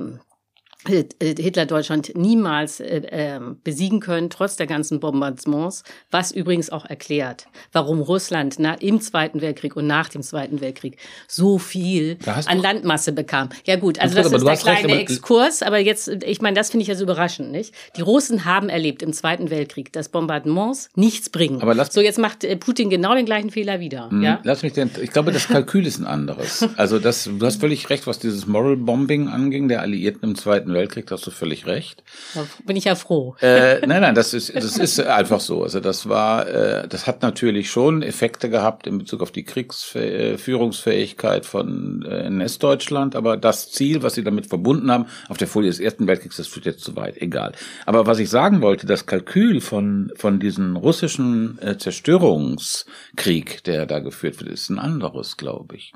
Hitler 0.87 1.65
Deutschland 1.65 2.11
niemals 2.15 2.79
äh, 2.79 2.97
äh, 2.97 3.39
besiegen 3.63 3.99
können, 3.99 4.29
trotz 4.29 4.55
der 4.55 4.67
ganzen 4.67 4.99
Bombardements, 4.99 5.83
was 6.11 6.31
übrigens 6.31 6.69
auch 6.69 6.85
erklärt, 6.85 7.47
warum 7.71 8.01
Russland 8.01 8.55
na, 8.59 8.75
im 8.75 9.01
Zweiten 9.01 9.41
Weltkrieg 9.41 9.75
und 9.75 9.87
nach 9.87 10.09
dem 10.09 10.21
Zweiten 10.21 10.61
Weltkrieg 10.61 10.97
so 11.27 11.57
viel 11.57 12.17
an 12.25 12.59
Landmasse 12.59 13.11
bekam. 13.11 13.49
Ja 13.65 13.75
gut, 13.75 13.99
also 13.99 14.15
das 14.15 14.31
ist 14.31 14.45
der 14.45 14.57
kleine 14.57 14.87
recht, 14.93 15.11
Exkurs, 15.11 15.63
aber 15.63 15.79
jetzt, 15.79 16.07
ich 16.07 16.41
meine, 16.41 16.55
das 16.55 16.69
finde 16.69 16.83
ich 16.83 16.87
ja 16.87 16.95
so 16.95 17.03
überraschend, 17.03 17.51
nicht? 17.51 17.73
Die 17.95 18.01
Russen 18.01 18.45
haben 18.45 18.69
erlebt 18.69 19.01
im 19.01 19.13
Zweiten 19.13 19.49
Weltkrieg, 19.49 19.91
dass 19.93 20.09
Bombardements 20.09 20.89
nichts 20.95 21.29
bringen. 21.29 21.61
Aber 21.61 21.73
lass, 21.73 21.93
so, 21.93 22.01
jetzt 22.01 22.19
macht 22.19 22.43
äh, 22.43 22.55
Putin 22.55 22.89
genau 22.89 23.15
den 23.15 23.25
gleichen 23.25 23.49
Fehler 23.49 23.79
wieder. 23.79 24.09
Mh, 24.11 24.25
ja? 24.25 24.39
Lass 24.43 24.63
mich 24.63 24.73
denn, 24.73 24.89
ich 25.01 25.11
glaube, 25.11 25.31
das 25.31 25.47
Kalkül 25.47 25.85
ist 25.85 25.99
ein 25.99 26.05
anderes. 26.05 26.67
Also 26.77 26.99
das, 26.99 27.23
du 27.23 27.45
hast 27.45 27.59
völlig 27.59 27.89
recht, 27.89 28.07
was 28.07 28.19
dieses 28.19 28.47
Moral 28.47 28.75
Bombing 28.75 29.27
anging, 29.27 29.67
der 29.67 29.81
Alliierten 29.81 30.29
im 30.29 30.35
Zweiten 30.35 30.71
Weltkrieg, 30.75 31.09
hast 31.09 31.25
du 31.25 31.31
völlig 31.31 31.65
recht. 31.65 32.03
Da 32.35 32.45
bin 32.65 32.75
ich 32.75 32.83
ja 32.83 32.93
froh. 32.93 33.35
Äh, 33.41 33.79
nein, 33.87 34.01
nein, 34.01 34.13
das 34.13 34.35
ist, 34.35 34.55
das 34.55 34.77
ist 34.77 34.99
einfach 34.99 35.39
so. 35.39 35.63
Also 35.63 35.79
das 35.79 36.07
war, 36.07 36.47
äh, 36.47 36.87
das 36.87 37.07
hat 37.07 37.23
natürlich 37.23 37.71
schon 37.71 38.03
Effekte 38.03 38.51
gehabt 38.51 38.85
in 38.85 38.99
Bezug 38.99 39.23
auf 39.23 39.31
die 39.31 39.43
Kriegsführungsfähigkeit 39.43 41.47
von 41.47 42.05
äh, 42.07 42.25
NS-Deutschland, 42.25 43.15
aber 43.15 43.37
das 43.37 43.71
Ziel, 43.71 44.03
was 44.03 44.13
sie 44.13 44.23
damit 44.23 44.47
verbunden 44.47 44.91
haben, 44.91 45.05
auf 45.29 45.37
der 45.37 45.47
Folie 45.47 45.69
des 45.69 45.79
Ersten 45.79 46.07
Weltkriegs, 46.07 46.37
das 46.37 46.47
führt 46.47 46.65
jetzt 46.65 46.83
zu 46.83 46.95
weit, 46.95 47.17
egal. 47.17 47.53
Aber 47.85 48.05
was 48.05 48.19
ich 48.19 48.29
sagen 48.29 48.61
wollte, 48.61 48.85
das 48.85 49.05
Kalkül 49.05 49.61
von, 49.61 50.11
von 50.15 50.39
diesem 50.39 50.75
russischen 50.75 51.59
äh, 51.61 51.77
Zerstörungskrieg, 51.77 53.63
der 53.63 53.85
da 53.85 53.99
geführt 53.99 54.39
wird, 54.39 54.51
ist 54.51 54.69
ein 54.69 54.79
anderes, 54.79 55.37
glaube 55.37 55.75
ich. 55.75 55.93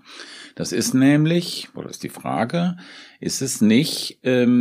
Das 0.56 0.72
ist 0.72 0.94
nämlich, 0.94 1.70
oder 1.76 1.90
ist 1.90 2.04
die 2.04 2.10
Frage, 2.10 2.78
ist 3.20 3.42
es 3.42 3.62
nicht 3.62 4.20
ähm, 4.24 4.59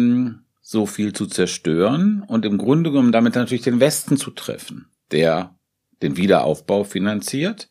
so 0.61 0.87
viel 0.87 1.13
zu 1.13 1.27
zerstören 1.27 2.25
und 2.27 2.45
im 2.45 2.59
Grunde 2.59 2.91
genommen 2.91 3.13
damit 3.13 3.35
natürlich 3.35 3.63
den 3.63 3.81
Westen 3.81 4.17
zu 4.17 4.31
treffen, 4.31 4.87
der 5.11 5.57
den 6.03 6.17
Wiederaufbau 6.17 6.85
finanziert 6.85 7.69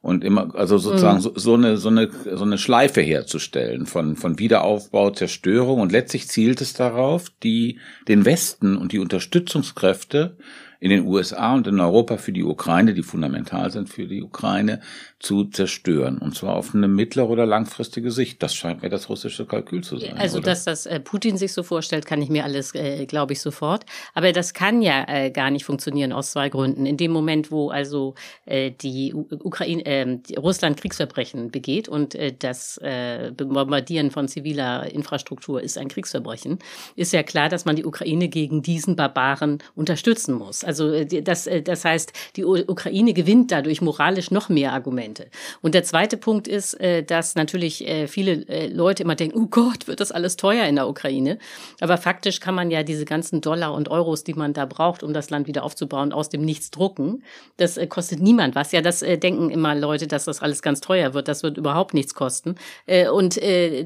und 0.00 0.22
immer 0.22 0.54
also 0.54 0.76
sozusagen 0.76 1.18
mhm. 1.18 1.22
so, 1.22 1.32
so 1.34 1.54
eine 1.54 1.76
so 1.78 1.88
eine 1.88 2.10
so 2.34 2.44
eine 2.44 2.58
Schleife 2.58 3.00
herzustellen 3.00 3.86
von 3.86 4.16
von 4.16 4.38
Wiederaufbau, 4.38 5.10
Zerstörung 5.10 5.80
und 5.80 5.92
letztlich 5.92 6.28
zielt 6.28 6.60
es 6.60 6.74
darauf, 6.74 7.30
die 7.42 7.78
den 8.06 8.24
Westen 8.24 8.76
und 8.76 8.92
die 8.92 8.98
Unterstützungskräfte 8.98 10.36
in 10.84 10.90
den 10.90 11.06
USA 11.06 11.54
und 11.54 11.66
in 11.66 11.80
Europa 11.80 12.18
für 12.18 12.30
die 12.30 12.44
Ukraine, 12.44 12.92
die 12.92 13.02
fundamental 13.02 13.70
sind 13.70 13.88
für 13.88 14.06
die 14.06 14.22
Ukraine, 14.22 14.82
zu 15.18 15.44
zerstören. 15.44 16.18
Und 16.18 16.34
zwar 16.36 16.56
auf 16.56 16.74
eine 16.74 16.88
mittlere 16.88 17.30
oder 17.30 17.46
langfristige 17.46 18.10
Sicht. 18.10 18.42
Das 18.42 18.54
scheint 18.54 18.82
mir 18.82 18.90
das 18.90 19.08
russische 19.08 19.46
Kalkül 19.46 19.82
zu 19.82 19.96
sein. 19.96 20.18
Also, 20.18 20.36
oder? 20.36 20.50
dass 20.50 20.64
das 20.64 20.84
äh, 20.84 21.00
Putin 21.00 21.38
sich 21.38 21.54
so 21.54 21.62
vorstellt, 21.62 22.04
kann 22.04 22.20
ich 22.20 22.28
mir 22.28 22.44
alles, 22.44 22.74
äh, 22.74 23.06
glaube 23.06 23.32
ich, 23.32 23.40
sofort. 23.40 23.86
Aber 24.12 24.30
das 24.32 24.52
kann 24.52 24.82
ja 24.82 25.06
äh, 25.08 25.30
gar 25.30 25.50
nicht 25.50 25.64
funktionieren 25.64 26.12
aus 26.12 26.32
zwei 26.32 26.50
Gründen. 26.50 26.84
In 26.84 26.98
dem 26.98 27.12
Moment, 27.12 27.50
wo 27.50 27.70
also 27.70 28.14
äh, 28.44 28.70
die 28.70 29.14
Ukraine, 29.14 29.86
äh, 29.86 30.18
Russland 30.36 30.78
Kriegsverbrechen 30.78 31.50
begeht 31.50 31.88
und 31.88 32.14
äh, 32.14 32.34
das 32.38 32.76
äh, 32.82 33.32
Bombardieren 33.34 34.10
von 34.10 34.28
ziviler 34.28 34.92
Infrastruktur 34.92 35.62
ist 35.62 35.78
ein 35.78 35.88
Kriegsverbrechen, 35.88 36.58
ist 36.94 37.14
ja 37.14 37.22
klar, 37.22 37.48
dass 37.48 37.64
man 37.64 37.76
die 37.76 37.86
Ukraine 37.86 38.28
gegen 38.28 38.60
diesen 38.60 38.96
Barbaren 38.96 39.62
unterstützen 39.74 40.34
muss. 40.34 40.62
Also 40.62 40.73
äh, 40.80 41.22
das, 41.22 41.46
äh, 41.46 41.62
das 41.62 41.84
heißt, 41.84 42.12
die 42.36 42.44
Ukraine 42.44 43.12
gewinnt 43.12 43.50
dadurch 43.50 43.80
moralisch 43.80 44.30
noch 44.30 44.48
mehr 44.48 44.72
Argumente. 44.72 45.26
Und 45.62 45.74
der 45.74 45.84
zweite 45.84 46.16
Punkt 46.16 46.48
ist, 46.48 46.74
äh, 46.80 47.02
dass 47.02 47.34
natürlich 47.34 47.84
viele 48.06 48.68
Leute 48.68 49.02
immer 49.02 49.14
denken, 49.14 49.38
oh 49.38 49.46
Gott, 49.46 49.86
wird 49.86 50.00
das 50.00 50.12
alles 50.12 50.36
teuer 50.36 50.66
in 50.66 50.76
der 50.76 50.88
Ukraine. 50.88 51.38
Aber 51.80 51.98
faktisch 51.98 52.40
kann 52.40 52.54
man 52.54 52.70
ja 52.70 52.82
diese 52.82 53.04
ganzen 53.04 53.40
Dollar 53.40 53.74
und 53.74 53.88
Euros, 53.88 54.24
die 54.24 54.34
man 54.34 54.52
da 54.52 54.64
braucht, 54.64 55.02
um 55.02 55.12
das 55.12 55.30
Land 55.30 55.46
wieder 55.46 55.62
aufzubauen, 55.62 56.12
aus 56.12 56.28
dem 56.28 56.44
Nichts 56.44 56.70
drucken. 56.70 57.22
Das 57.56 57.78
kostet 57.88 58.20
niemand 58.20 58.54
was. 58.54 58.72
Ja, 58.72 58.80
das 58.80 59.00
denken 59.00 59.50
immer 59.50 59.74
Leute, 59.74 60.06
dass 60.06 60.24
das 60.24 60.40
alles 60.40 60.62
ganz 60.62 60.80
teuer 60.80 61.14
wird. 61.14 61.28
Das 61.28 61.42
wird 61.42 61.58
überhaupt 61.58 61.94
nichts 61.94 62.14
kosten. 62.14 62.54
Und 63.12 63.38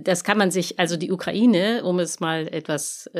das 0.04 0.24
kann 0.24 0.38
man 0.38 0.50
sich, 0.50 0.78
also 0.78 0.96
die 0.96 1.10
Ukraine, 1.10 1.82
um 1.84 1.98
es 1.98 2.20
mal 2.20 2.46
etwas 2.48 3.10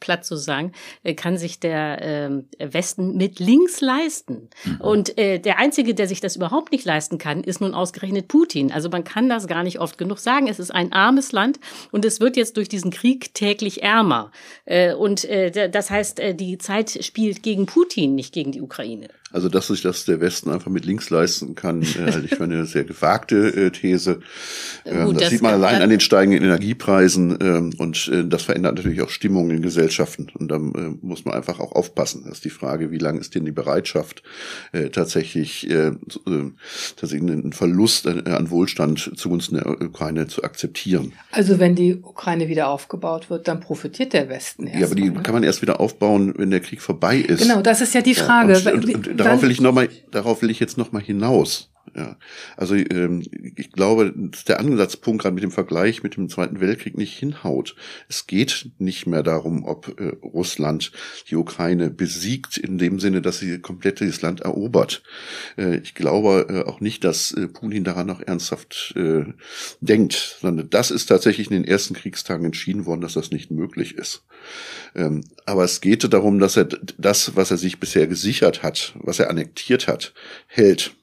platt 0.00 0.24
zu 0.24 0.36
sagen, 0.36 0.72
äh, 1.02 1.14
kann 1.14 1.38
sich 1.38 1.60
der 1.60 2.02
äh, 2.02 2.30
Westen 2.58 3.16
mit 3.16 3.38
links 3.40 3.80
leisten. 3.80 4.48
Mhm. 4.64 4.80
Und 4.80 5.18
äh, 5.18 5.38
der 5.38 5.58
Einzige, 5.58 5.94
der 5.94 6.06
sich 6.08 6.20
das 6.20 6.36
überhaupt 6.36 6.72
nicht 6.72 6.84
leisten 6.84 7.18
kann, 7.18 7.42
ist 7.42 7.60
nun 7.60 7.74
ausgerechnet 7.74 8.28
Putin. 8.28 8.72
Also 8.72 8.88
man 8.88 9.04
kann 9.04 9.28
das 9.28 9.46
gar 9.46 9.62
nicht 9.62 9.80
oft 9.80 9.98
genug 9.98 10.18
sagen. 10.18 10.48
Es 10.48 10.58
ist 10.58 10.70
ein 10.70 10.92
armes 10.92 11.32
Land 11.32 11.58
und 11.92 12.04
es 12.04 12.20
wird 12.20 12.36
jetzt 12.36 12.56
durch 12.56 12.68
diesen 12.68 12.90
Krieg 12.90 13.34
täglich 13.34 13.82
ärmer. 13.82 14.30
Äh, 14.64 14.94
und 14.94 15.24
äh, 15.24 15.68
das 15.70 15.90
heißt, 15.90 16.20
äh, 16.20 16.34
die 16.34 16.58
Zeit 16.58 17.04
spielt 17.04 17.42
gegen 17.42 17.66
Putin, 17.66 18.14
nicht 18.14 18.32
gegen 18.32 18.52
die 18.52 18.60
Ukraine. 18.60 19.08
Also, 19.36 19.50
dass 19.50 19.66
sich 19.66 19.82
das 19.82 20.06
der 20.06 20.22
Westen 20.22 20.48
einfach 20.48 20.70
mit 20.70 20.86
links 20.86 21.10
leisten 21.10 21.54
kann, 21.54 21.82
äh, 21.82 22.10
halte 22.10 22.24
ich 22.24 22.36
für 22.36 22.44
eine 22.44 22.64
sehr 22.64 22.84
gewagte 22.84 23.36
äh, 23.48 23.70
These. 23.70 24.20
Ähm, 24.86 25.04
Gut, 25.04 25.16
das, 25.16 25.24
das, 25.24 25.30
sieht 25.30 25.42
man 25.42 25.52
allein 25.52 25.82
an 25.82 25.90
den 25.90 26.00
steigenden 26.00 26.42
Energiepreisen 26.42 27.36
ähm, 27.42 27.74
und 27.76 28.08
äh, 28.08 28.26
das 28.26 28.44
verändert 28.44 28.76
natürlich 28.76 29.02
auch 29.02 29.10
Stimmungen 29.10 29.58
in 29.58 29.60
Gesellschaften. 29.60 30.28
Und 30.32 30.50
da 30.50 30.56
äh, 30.56 30.94
muss 31.02 31.26
man 31.26 31.34
einfach 31.34 31.60
auch 31.60 31.72
aufpassen. 31.72 32.22
Das 32.24 32.38
ist 32.38 32.46
die 32.46 32.50
Frage, 32.50 32.90
wie 32.90 32.96
lange 32.96 33.20
ist 33.20 33.34
denn 33.34 33.44
die 33.44 33.52
Bereitschaft, 33.52 34.22
äh, 34.72 34.88
tatsächlich 34.88 35.68
äh, 35.68 35.88
äh 35.88 35.92
tatsächlich 36.96 37.30
einen 37.30 37.52
Verlust 37.52 38.06
äh, 38.06 38.22
an 38.30 38.48
Wohlstand 38.48 39.12
zugunsten 39.16 39.56
der 39.56 39.66
Ukraine 39.82 40.28
zu 40.28 40.44
akzeptieren. 40.44 41.12
Also 41.30 41.58
wenn 41.58 41.74
die 41.74 41.96
Ukraine 41.96 42.48
wieder 42.48 42.68
aufgebaut 42.68 43.28
wird, 43.28 43.48
dann 43.48 43.60
profitiert 43.60 44.14
der 44.14 44.30
Westen 44.30 44.66
erst. 44.66 44.80
Ja, 44.80 44.86
aber 44.86 44.94
die 44.94 45.10
ne? 45.10 45.20
kann 45.22 45.34
man 45.34 45.42
erst 45.42 45.60
wieder 45.60 45.78
aufbauen, 45.78 46.32
wenn 46.38 46.50
der 46.50 46.60
Krieg 46.60 46.80
vorbei 46.80 47.18
ist. 47.18 47.42
Genau, 47.42 47.60
das 47.60 47.82
ist 47.82 47.92
ja 47.92 48.00
die 48.00 48.14
Frage. 48.14 48.54
Ja, 48.54 48.72
und, 48.72 48.86
und, 48.86 49.08
und 49.08 49.25
darauf 49.26 49.42
will 49.42 49.50
ich 49.50 49.60
noch 49.60 49.72
mal, 49.72 49.88
darauf 50.10 50.42
will 50.42 50.50
ich 50.50 50.60
jetzt 50.60 50.78
noch 50.78 50.92
mal 50.92 51.02
hinaus. 51.02 51.70
Ja, 51.96 52.18
also 52.58 52.74
ähm, 52.74 53.24
ich 53.56 53.72
glaube, 53.72 54.12
dass 54.14 54.44
der 54.44 54.60
Ansatzpunkt 54.60 55.22
gerade 55.22 55.34
mit 55.34 55.42
dem 55.42 55.50
Vergleich 55.50 56.02
mit 56.02 56.16
dem 56.16 56.28
Zweiten 56.28 56.60
Weltkrieg 56.60 56.98
nicht 56.98 57.16
hinhaut. 57.18 57.74
Es 58.06 58.26
geht 58.26 58.70
nicht 58.76 59.06
mehr 59.06 59.22
darum, 59.22 59.64
ob 59.64 59.98
äh, 59.98 60.08
Russland 60.22 60.92
die 61.30 61.36
Ukraine 61.36 61.88
besiegt 61.88 62.58
in 62.58 62.76
dem 62.76 63.00
Sinne, 63.00 63.22
dass 63.22 63.38
sie 63.38 63.60
komplett 63.60 64.02
das 64.02 64.20
Land 64.20 64.40
erobert. 64.40 65.02
Äh, 65.56 65.78
ich 65.78 65.94
glaube 65.94 66.46
äh, 66.50 66.68
auch 66.68 66.80
nicht, 66.80 67.02
dass 67.02 67.32
äh, 67.32 67.48
Putin 67.48 67.84
daran 67.84 68.08
noch 68.08 68.20
ernsthaft 68.20 68.92
äh, 68.94 69.24
denkt, 69.80 70.36
sondern 70.42 70.68
das 70.68 70.90
ist 70.90 71.06
tatsächlich 71.06 71.50
in 71.50 71.62
den 71.62 71.64
ersten 71.64 71.94
Kriegstagen 71.94 72.44
entschieden 72.44 72.84
worden, 72.84 73.00
dass 73.00 73.14
das 73.14 73.30
nicht 73.30 73.50
möglich 73.50 73.94
ist. 73.94 74.22
Ähm, 74.94 75.24
aber 75.46 75.64
es 75.64 75.80
geht 75.80 76.12
darum, 76.12 76.40
dass 76.40 76.58
er 76.58 76.68
das, 76.98 77.36
was 77.36 77.50
er 77.50 77.56
sich 77.56 77.80
bisher 77.80 78.06
gesichert 78.06 78.62
hat, 78.62 78.92
was 78.98 79.18
er 79.18 79.30
annektiert 79.30 79.88
hat, 79.88 80.12
hält. 80.46 80.94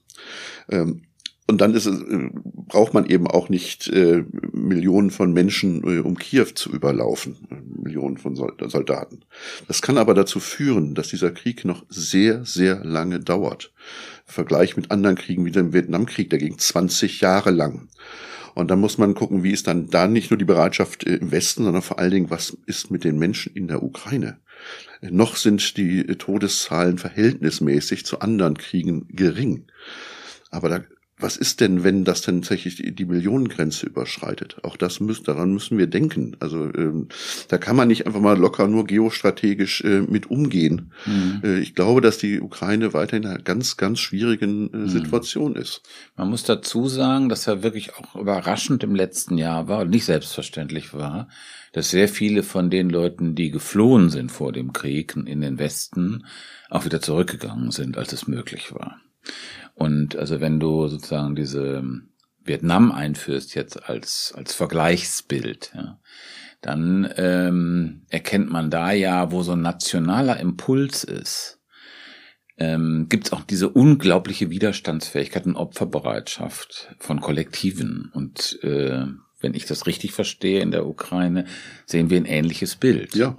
Ähm, 0.70 1.04
und 1.46 1.60
dann 1.60 1.74
ist 1.74 1.88
äh, 1.88 2.30
braucht 2.74 2.94
man 2.94 3.06
eben 3.06 3.28
auch 3.28 3.50
nicht 3.50 3.88
äh, 3.90 4.24
Millionen 4.54 5.12
von 5.12 5.34
Menschen, 5.34 5.84
äh, 5.84 6.00
um 6.00 6.18
Kiew 6.18 6.46
zu 6.56 6.72
überlaufen, 6.72 7.38
Millionen 7.76 8.18
von 8.18 8.36
Soldaten. 8.36 9.26
Das 9.68 9.82
kann 9.82 9.98
aber 9.98 10.14
dazu 10.14 10.40
führen, 10.40 10.96
dass 10.96 11.10
dieser 11.10 11.32
Krieg 11.32 11.66
noch 11.66 11.86
sehr, 11.90 12.46
sehr 12.46 12.84
lange 12.86 13.20
dauert. 13.20 13.74
Im 14.28 14.34
Vergleich 14.34 14.78
mit 14.78 14.92
anderen 14.92 15.18
Kriegen 15.18 15.46
wie 15.46 15.52
dem 15.52 15.74
Vietnamkrieg, 15.74 16.30
der 16.30 16.40
ging 16.40 16.58
20 16.58 17.20
Jahre 17.22 17.52
lang. 17.52 17.90
Und 18.56 18.70
dann 18.70 18.80
muss 18.80 18.98
man 18.98 19.16
gucken, 19.16 19.44
wie 19.44 19.52
ist 19.52 19.68
dann 19.68 19.90
da 19.90 20.08
nicht 20.08 20.30
nur 20.32 20.38
die 20.38 20.46
Bereitschaft 20.46 21.04
im 21.04 21.32
Westen, 21.32 21.64
sondern 21.64 21.82
vor 21.82 22.00
allen 22.00 22.12
Dingen, 22.12 22.30
was 22.30 22.56
ist 22.68 22.92
mit 22.92 23.04
den 23.04 23.18
Menschen 23.18 23.54
in 23.56 23.68
der 23.68 23.84
Ukraine? 23.84 24.38
Noch 25.02 25.36
sind 25.36 25.76
die 25.76 26.06
Todeszahlen 26.06 26.98
verhältnismäßig 26.98 28.06
zu 28.06 28.20
anderen 28.20 28.58
Kriegen 28.58 29.08
gering. 29.10 29.66
Aber 30.54 30.70
da 30.70 30.82
was 31.24 31.38
ist 31.38 31.62
denn, 31.62 31.84
wenn 31.84 32.04
das 32.04 32.22
tatsächlich 32.22 32.76
die, 32.76 32.94
die 32.94 33.06
Millionengrenze 33.06 33.86
überschreitet? 33.86 34.58
Auch 34.64 34.76
das 34.76 35.00
müssen, 35.00 35.24
daran 35.24 35.54
müssen 35.54 35.78
wir 35.78 35.88
denken. 35.88 36.36
Also 36.40 36.66
ähm, 36.74 37.08
da 37.48 37.58
kann 37.58 37.76
man 37.76 37.88
nicht 37.88 38.06
einfach 38.08 38.20
mal 38.20 38.38
locker 38.38 38.68
nur 38.68 38.86
geostrategisch 38.86 39.84
äh, 39.84 40.02
mit 40.02 40.30
umgehen. 40.30 40.92
Mhm. 41.06 41.42
Äh, 41.44 41.60
ich 41.60 41.76
glaube, 41.76 42.02
dass 42.02 42.18
die 42.18 42.42
Ukraine 42.42 42.94
weiterhin 42.94 43.24
in 43.24 43.30
einer 43.30 43.42
ganz, 43.42 43.78
ganz 43.78 44.00
schwierigen 44.00 44.74
äh, 44.74 44.78
mhm. 44.78 44.90
Situation 44.90 45.56
ist. 45.56 45.84
Man 46.18 46.30
muss 46.30 46.44
dazu 46.44 46.88
sagen, 46.88 47.30
dass 47.30 47.48
er 47.48 47.64
wirklich 47.64 47.96
auch 47.96 48.16
überraschend 48.16 48.84
im 48.84 48.96
letzten 48.96 49.38
Jahr 49.38 49.68
war 49.68 49.82
und 49.82 49.92
nicht 49.92 50.06
selbstverständlich 50.06 50.94
war, 50.94 51.30
dass 51.72 51.92
sehr 51.92 52.10
viele 52.10 52.44
von 52.44 52.70
den 52.70 52.90
Leuten, 52.90 53.36
die 53.36 53.50
geflohen 53.52 54.10
sind 54.10 54.32
vor 54.32 54.52
dem 54.52 54.74
Krieg 54.74 55.16
in 55.16 55.42
den 55.42 55.58
Westen, 55.58 56.26
auch 56.70 56.86
wieder 56.86 57.02
zurückgegangen 57.02 57.72
sind, 57.72 57.98
als 57.98 58.14
es 58.14 58.28
möglich 58.28 58.74
war. 58.74 59.00
Und 59.74 60.16
also 60.16 60.40
wenn 60.40 60.60
du 60.60 60.88
sozusagen 60.88 61.36
diese 61.36 61.78
ähm, 61.78 62.10
Vietnam 62.44 62.92
einführst 62.92 63.56
jetzt 63.56 63.90
als, 63.90 64.34
als 64.36 64.54
Vergleichsbild, 64.54 65.72
ja, 65.76 66.00
dann 66.62 67.12
ähm, 67.18 68.06
erkennt 68.10 68.50
man 68.50 68.70
da 68.70 68.92
ja, 68.92 69.32
wo 69.32 69.44
so 69.44 69.54
ein 69.54 69.62
nationaler 69.62 70.40
Impuls 70.40 71.04
ist, 71.04 71.60
ähm, 72.58 73.08
gibt 73.10 73.28
es 73.28 73.34
auch 73.34 73.42
diese 73.42 73.70
unglaubliche 73.70 74.50
Widerstandsfähigkeit 74.50 75.46
und 75.46 75.56
Opferbereitschaft 75.56 76.96
von 77.00 77.20
Kollektiven. 77.20 78.12
Und 78.14 78.60
äh, 78.64 79.06
wenn 79.42 79.54
ich 79.54 79.66
das 79.66 79.88
richtig 79.88 80.14
verstehe, 80.14 80.62
in 80.62 80.72
der 80.72 80.86
Ukraine 80.86 81.46
sehen 81.86 82.10
wir 82.10 82.18
ein 82.18 82.26
ähnliches 82.26 82.76
Bild. 82.76 83.16
Ja, 83.16 83.38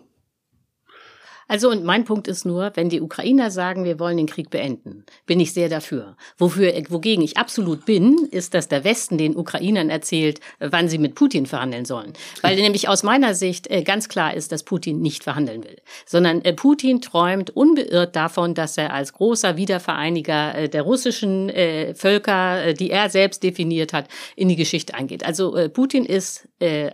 also 1.48 1.70
und 1.70 1.84
mein 1.84 2.04
Punkt 2.04 2.28
ist 2.28 2.44
nur, 2.44 2.72
wenn 2.74 2.88
die 2.88 3.00
Ukrainer 3.00 3.50
sagen, 3.50 3.84
wir 3.84 3.98
wollen 3.98 4.16
den 4.16 4.26
Krieg 4.26 4.50
beenden, 4.50 5.04
bin 5.26 5.40
ich 5.40 5.52
sehr 5.52 5.68
dafür. 5.68 6.16
Wofür, 6.38 6.72
wogegen 6.88 7.22
ich 7.22 7.36
absolut 7.36 7.84
bin, 7.84 8.28
ist, 8.30 8.54
dass 8.54 8.68
der 8.68 8.84
Westen 8.84 9.18
den 9.18 9.36
Ukrainern 9.36 9.90
erzählt, 9.90 10.40
wann 10.58 10.88
sie 10.88 10.98
mit 10.98 11.14
Putin 11.14 11.46
verhandeln 11.46 11.84
sollen. 11.84 12.12
Weil 12.42 12.56
nämlich 12.56 12.88
aus 12.88 13.02
meiner 13.02 13.34
Sicht 13.34 13.70
äh, 13.70 13.82
ganz 13.82 14.08
klar 14.08 14.34
ist, 14.34 14.52
dass 14.52 14.62
Putin 14.62 15.00
nicht 15.00 15.24
verhandeln 15.24 15.64
will, 15.64 15.76
sondern 16.06 16.42
äh, 16.42 16.52
Putin 16.52 17.00
träumt 17.00 17.50
unbeirrt 17.50 18.16
davon, 18.16 18.54
dass 18.54 18.78
er 18.78 18.92
als 18.92 19.12
großer 19.12 19.56
Wiedervereiniger 19.56 20.54
äh, 20.54 20.68
der 20.68 20.82
russischen 20.82 21.52
Völker, 21.94 22.72
die 22.72 22.90
er 22.90 23.10
selbst 23.10 23.42
definiert 23.42 23.92
hat, 23.92 24.08
in 24.36 24.48
die 24.48 24.56
Geschichte 24.56 24.94
eingeht. 24.94 25.24
Also 25.24 25.68
Putin 25.72 26.04
ist, 26.04 26.48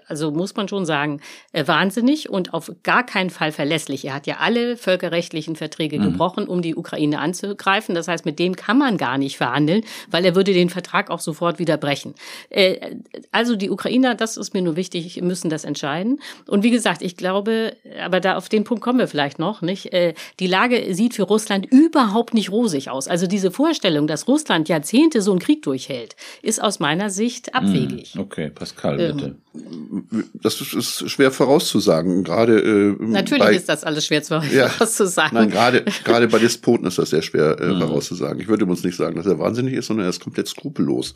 also 0.07 0.31
muss 0.31 0.55
man 0.57 0.69
schon 0.69 0.85
sagen, 0.85 1.21
wahnsinnig 1.53 2.29
und 2.29 2.53
auf 2.53 2.73
gar 2.83 3.05
keinen 3.05 3.31
Fall 3.31 3.53
verlässlich. 3.53 4.05
Er 4.05 4.15
hat 4.15 4.27
ja 4.27 4.40
alle 4.41 4.77
völkerrechtlichen 4.77 5.57
Verträge 5.57 5.99
mhm. 5.99 6.05
gebrochen, 6.05 6.47
um 6.47 6.63
die 6.63 6.75
Ukraine 6.75 7.19
anzugreifen. 7.19 7.95
Das 7.95 8.09
heißt, 8.09 8.25
mit 8.25 8.39
dem 8.39 8.57
kann 8.57 8.79
man 8.79 8.97
gar 8.97 9.19
nicht 9.19 9.37
verhandeln, 9.37 9.83
weil 10.11 10.25
er 10.25 10.35
würde 10.35 10.53
den 10.53 10.71
Vertrag 10.71 11.11
auch 11.11 11.21
sofort 11.21 11.59
wieder 11.59 11.77
brechen. 11.77 12.15
Äh, 12.49 12.97
also 13.33 13.57
die 13.57 13.71
Ukrainer, 13.71 14.15
das 14.15 14.37
ist 14.37 14.55
mir 14.55 14.63
nur 14.63 14.77
wichtig, 14.77 15.21
müssen 15.23 15.51
das 15.51 15.65
entscheiden. 15.65 16.21
Und 16.47 16.63
wie 16.63 16.71
gesagt, 16.71 17.03
ich 17.03 17.17
glaube, 17.17 17.77
aber 18.03 18.21
da 18.21 18.37
auf 18.37 18.49
den 18.49 18.65
Punkt 18.65 18.83
kommen 18.83 18.99
wir 18.99 19.09
vielleicht 19.09 19.39
noch, 19.39 19.63
nicht? 19.63 19.93
Äh, 19.93 20.15
die 20.39 20.47
Lage 20.47 20.95
sieht 20.95 21.15
für 21.15 21.25
Russland 21.25 21.67
überhaupt 21.67 22.35
nicht 22.35 22.51
rosig 22.51 22.91
aus. 22.91 23.09
Also 23.09 23.27
diese 23.27 23.51
Vorstellung, 23.51 24.07
dass 24.07 24.27
Russland 24.29 24.69
Jahrzehnte 24.69 25.23
so 25.23 25.31
einen 25.31 25.41
Krieg 25.41 25.63
durchhält, 25.63 26.17
ist 26.43 26.63
aus 26.63 26.81
meiner 26.81 27.11
Sicht 27.11 27.55
abwegig. 27.55 28.15
Mhm. 28.15 28.21
Okay, 28.21 28.51
Pascal, 28.51 28.97
bitte. 28.97 29.37
Ähm, 29.55 30.31
das 30.35 30.61
ist 30.61 31.11
schwer 31.11 31.33
vorauszusagen. 31.33 32.25
Gerade 32.25 32.61
äh, 32.61 32.97
natürlich 32.99 33.43
bei, 33.43 33.55
ist 33.55 33.69
das 33.69 33.85
alles 33.85 34.07
schwer 34.07 34.23
ja, 34.31 34.69
vorauszusagen. 34.91 35.37
Nein, 35.37 35.51
gerade 35.51 35.85
gerade 36.05 36.29
bei 36.29 36.39
Despoten 36.39 36.87
ist 36.87 36.99
das 36.99 37.11
sehr 37.11 37.23
schwer 37.23 37.61
äh, 37.61 37.73
mhm. 37.73 37.81
vorauszusagen. 37.81 38.41
Ich 38.41 38.49
würde 38.49 38.65
uns 38.65 38.85
nicht 38.85 38.97
sagen, 38.97 39.17
dass 39.17 39.27
er 39.27 39.39
wahnsinnig 39.39 39.75
ist, 39.75 39.87
sondern 39.87 40.07
er 40.07 40.11
ist 40.11 40.21
komplett 40.21 40.49
skrupellos. 40.49 41.15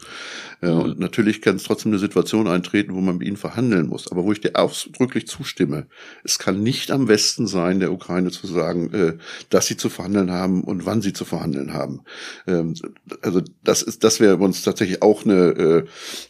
Äh, 0.61 0.71
mhm. 0.71 0.81
Und 0.81 0.99
natürlich 0.99 1.41
kann 1.41 1.57
es 1.57 1.65
trotzdem 1.65 1.93
eine 1.93 1.99
Situation 1.99 2.49
eintreten, 2.49 2.95
wo 2.95 3.01
man 3.01 3.19
mit 3.19 3.29
ihm 3.29 3.37
verhandeln 3.37 3.87
muss. 3.87 4.11
Aber 4.11 4.25
wo 4.25 4.33
ich 4.33 4.41
dir 4.41 4.57
ausdrücklich 4.57 5.27
zustimme, 5.27 5.87
es 6.25 6.39
kann 6.39 6.63
nicht 6.63 6.91
am 6.91 7.09
Westen 7.09 7.47
sein, 7.47 7.81
der 7.81 7.93
Ukraine 7.93 8.31
zu 8.31 8.47
sagen, 8.47 8.93
äh, 8.93 9.15
dass 9.51 9.67
sie 9.67 9.77
zu 9.77 9.89
verhandeln 9.89 10.31
haben 10.31 10.65
und 10.65 10.87
wann 10.87 11.03
sie 11.03 11.13
zu 11.13 11.25
verhandeln 11.25 11.73
haben. 11.73 12.03
Ähm, 12.47 12.75
also 13.23 13.41
das 13.63 13.83
ist, 13.83 14.05
das 14.05 14.21
wäre 14.21 14.37
uns 14.37 14.63
tatsächlich 14.63 15.03
auch 15.03 15.25
eine 15.25 15.35
äh, 15.35 15.85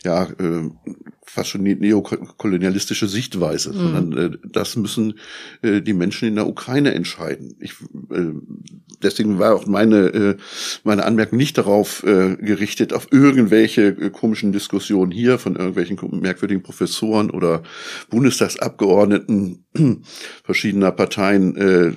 ja 0.04 0.24
äh, 0.24 0.70
fast 1.26 1.50
schon 1.50 1.62
neokolonialistische 1.62 3.08
Sichtweise, 3.08 3.72
mhm. 3.72 3.78
sondern 3.78 4.12
äh, 4.16 4.38
das 4.48 4.76
müssen 4.76 5.14
äh, 5.62 5.80
die 5.80 5.92
Menschen 5.92 6.28
in 6.28 6.36
der 6.36 6.46
Ukraine 6.46 6.94
entscheiden. 6.94 7.56
Ich, 7.60 7.72
äh, 8.10 8.32
deswegen 9.02 9.38
war 9.38 9.54
auch 9.54 9.66
meine 9.66 9.96
äh, 9.96 10.36
meine 10.84 11.04
Anmerkung 11.04 11.38
nicht 11.38 11.58
darauf 11.58 12.02
äh, 12.04 12.36
gerichtet 12.36 12.92
auf 12.92 13.08
irgendwelche 13.10 13.88
äh, 13.88 14.10
komischen 14.10 14.52
Diskussionen 14.52 15.10
hier 15.10 15.38
von 15.38 15.56
irgendwelchen 15.56 15.98
merkwürdigen 16.20 16.62
Professoren 16.62 17.30
oder 17.30 17.62
Bundestagsabgeordneten 18.10 19.64
verschiedener 20.44 20.92
Parteien, 20.92 21.56
äh, 21.56 21.92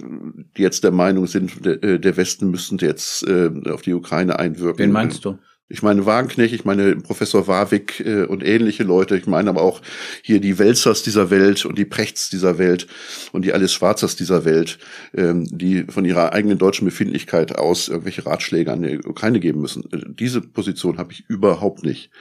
die 0.58 0.62
jetzt 0.62 0.84
der 0.84 0.92
Meinung 0.92 1.28
sind, 1.28 1.66
der, 1.66 1.84
äh, 1.84 2.00
der 2.00 2.18
Westen 2.18 2.50
müsste 2.50 2.78
jetzt 2.86 3.28
äh, 3.28 3.52
auf 3.70 3.82
die 3.82 3.94
Ukraine 3.94 4.40
einwirken. 4.40 4.80
Wen 4.80 4.92
meinst 4.92 5.26
du? 5.26 5.38
Ich 5.70 5.84
meine 5.84 6.06
Wagenknecht, 6.06 6.54
ich 6.54 6.64
meine 6.64 6.96
Professor 6.96 7.46
Warwick 7.48 8.00
äh, 8.00 8.24
und 8.24 8.42
ähnliche 8.42 8.84
Leute. 8.84 9.18
Ich 9.18 9.28
meine 9.28 9.50
aber 9.50 9.62
auch 9.62 9.82
hier 10.22 10.40
die 10.40 10.60
Wälzers 10.60 11.04
dieser 11.04 11.30
Welt 11.30 11.66
und 11.66 11.78
die 11.78 11.84
Prechts 11.84 12.30
dieser 12.30 12.58
Welt 12.58 12.88
und 13.34 13.44
die 13.44 13.52
Alice 13.52 13.74
Schwarzers 13.74 14.16
dieser 14.16 14.46
Welt, 14.46 14.80
ähm, 15.14 15.46
die 15.46 15.84
von 15.84 16.06
ihrer 16.06 16.32
eigenen 16.32 16.58
deutschen 16.58 16.86
Befindlichkeit 16.86 17.58
aus 17.58 17.90
irgendwelche 17.90 18.26
Ratschläge 18.26 18.72
an 18.72 18.82
die 18.82 19.00
Ukraine 19.00 19.42
geben 19.42 19.60
müssen. 19.60 19.84
Äh, 19.92 20.04
diese 20.08 20.40
Position 20.40 20.98
habe 20.98 21.12
ich 21.12 21.26
überhaupt 21.28 21.84
nicht. 21.84 22.12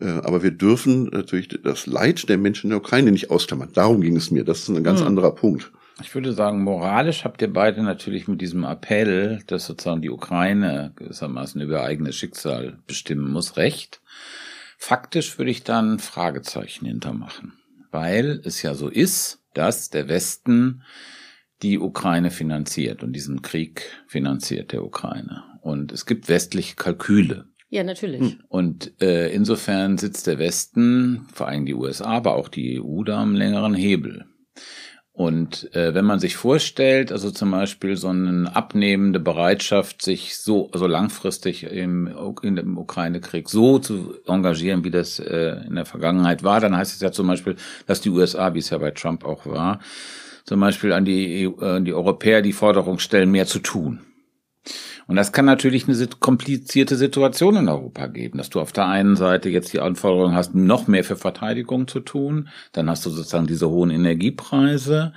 Äh, 0.00 0.06
aber 0.06 0.42
wir 0.42 0.52
dürfen 0.52 1.04
natürlich 1.04 1.48
das 1.48 1.86
Leid 1.86 2.30
der 2.30 2.38
Menschen 2.38 2.66
in 2.66 2.70
der 2.70 2.78
Ukraine 2.78 3.12
nicht 3.12 3.30
ausklammern. 3.30 3.70
Darum 3.74 4.00
ging 4.00 4.16
es 4.16 4.30
mir. 4.30 4.44
Das 4.44 4.60
ist 4.60 4.68
ein 4.68 4.82
ganz 4.82 5.00
hm. 5.00 5.08
anderer 5.08 5.34
Punkt. 5.34 5.70
Ich 6.02 6.14
würde 6.14 6.32
sagen, 6.32 6.62
moralisch 6.62 7.24
habt 7.24 7.40
ihr 7.40 7.50
beide 7.50 7.82
natürlich 7.82 8.28
mit 8.28 8.42
diesem 8.42 8.64
Appell, 8.64 9.42
dass 9.46 9.66
sozusagen 9.66 10.02
die 10.02 10.10
Ukraine 10.10 10.92
gewissermaßen 10.96 11.60
über 11.60 11.84
eigenes 11.84 12.16
Schicksal 12.16 12.78
bestimmen 12.86 13.30
muss, 13.30 13.56
recht. 13.56 14.02
Faktisch 14.76 15.38
würde 15.38 15.50
ich 15.50 15.64
dann 15.64 15.98
Fragezeichen 15.98 16.84
hintermachen, 16.84 17.54
weil 17.90 18.42
es 18.44 18.60
ja 18.60 18.74
so 18.74 18.88
ist, 18.88 19.42
dass 19.54 19.88
der 19.88 20.08
Westen 20.08 20.82
die 21.62 21.78
Ukraine 21.78 22.30
finanziert 22.30 23.02
und 23.02 23.14
diesen 23.14 23.40
Krieg 23.40 23.90
finanziert 24.06 24.72
der 24.72 24.84
Ukraine. 24.84 25.44
Und 25.62 25.92
es 25.92 26.04
gibt 26.04 26.28
westliche 26.28 26.76
Kalküle. 26.76 27.46
Ja, 27.70 27.82
natürlich. 27.82 28.38
Und 28.48 29.00
äh, 29.00 29.32
insofern 29.32 29.96
sitzt 29.96 30.26
der 30.26 30.38
Westen, 30.38 31.26
vor 31.32 31.48
allem 31.48 31.64
die 31.64 31.74
USA, 31.74 32.10
aber 32.10 32.36
auch 32.36 32.48
die 32.48 32.80
EU 32.80 33.02
da 33.02 33.22
am 33.22 33.34
längeren 33.34 33.74
Hebel. 33.74 34.26
Und 35.16 35.74
äh, 35.74 35.94
wenn 35.94 36.04
man 36.04 36.18
sich 36.18 36.36
vorstellt, 36.36 37.10
also 37.10 37.30
zum 37.30 37.50
Beispiel 37.50 37.96
so 37.96 38.08
eine 38.08 38.54
abnehmende 38.54 39.18
Bereitschaft, 39.18 40.02
sich 40.02 40.36
so, 40.36 40.68
so 40.74 40.86
langfristig 40.86 41.62
im, 41.62 42.14
dem 42.42 42.76
Ukraine-Krieg 42.76 43.48
so 43.48 43.78
zu 43.78 44.14
engagieren, 44.26 44.84
wie 44.84 44.90
das 44.90 45.18
äh, 45.18 45.56
in 45.66 45.76
der 45.76 45.86
Vergangenheit 45.86 46.42
war, 46.42 46.60
dann 46.60 46.76
heißt 46.76 46.94
es 46.94 47.00
ja 47.00 47.12
zum 47.12 47.28
Beispiel, 47.28 47.56
dass 47.86 48.02
die 48.02 48.10
USA, 48.10 48.52
wie 48.52 48.58
es 48.58 48.68
ja 48.68 48.76
bei 48.76 48.90
Trump 48.90 49.24
auch 49.24 49.46
war, 49.46 49.80
zum 50.44 50.60
Beispiel 50.60 50.92
an 50.92 51.06
die, 51.06 51.44
äh, 51.44 51.80
die 51.80 51.94
Europäer 51.94 52.42
die 52.42 52.52
Forderung 52.52 52.98
stellen, 52.98 53.30
mehr 53.30 53.46
zu 53.46 53.60
tun. 53.60 54.00
Und 55.06 55.16
das 55.16 55.32
kann 55.32 55.44
natürlich 55.44 55.88
eine 55.88 56.06
komplizierte 56.18 56.96
Situation 56.96 57.56
in 57.56 57.68
Europa 57.68 58.08
geben, 58.08 58.38
dass 58.38 58.50
du 58.50 58.60
auf 58.60 58.72
der 58.72 58.86
einen 58.86 59.14
Seite 59.14 59.48
jetzt 59.48 59.72
die 59.72 59.80
Anforderung 59.80 60.34
hast, 60.34 60.54
noch 60.54 60.88
mehr 60.88 61.04
für 61.04 61.16
Verteidigung 61.16 61.86
zu 61.86 62.00
tun, 62.00 62.48
dann 62.72 62.90
hast 62.90 63.06
du 63.06 63.10
sozusagen 63.10 63.46
diese 63.46 63.70
hohen 63.70 63.90
Energiepreise. 63.90 65.12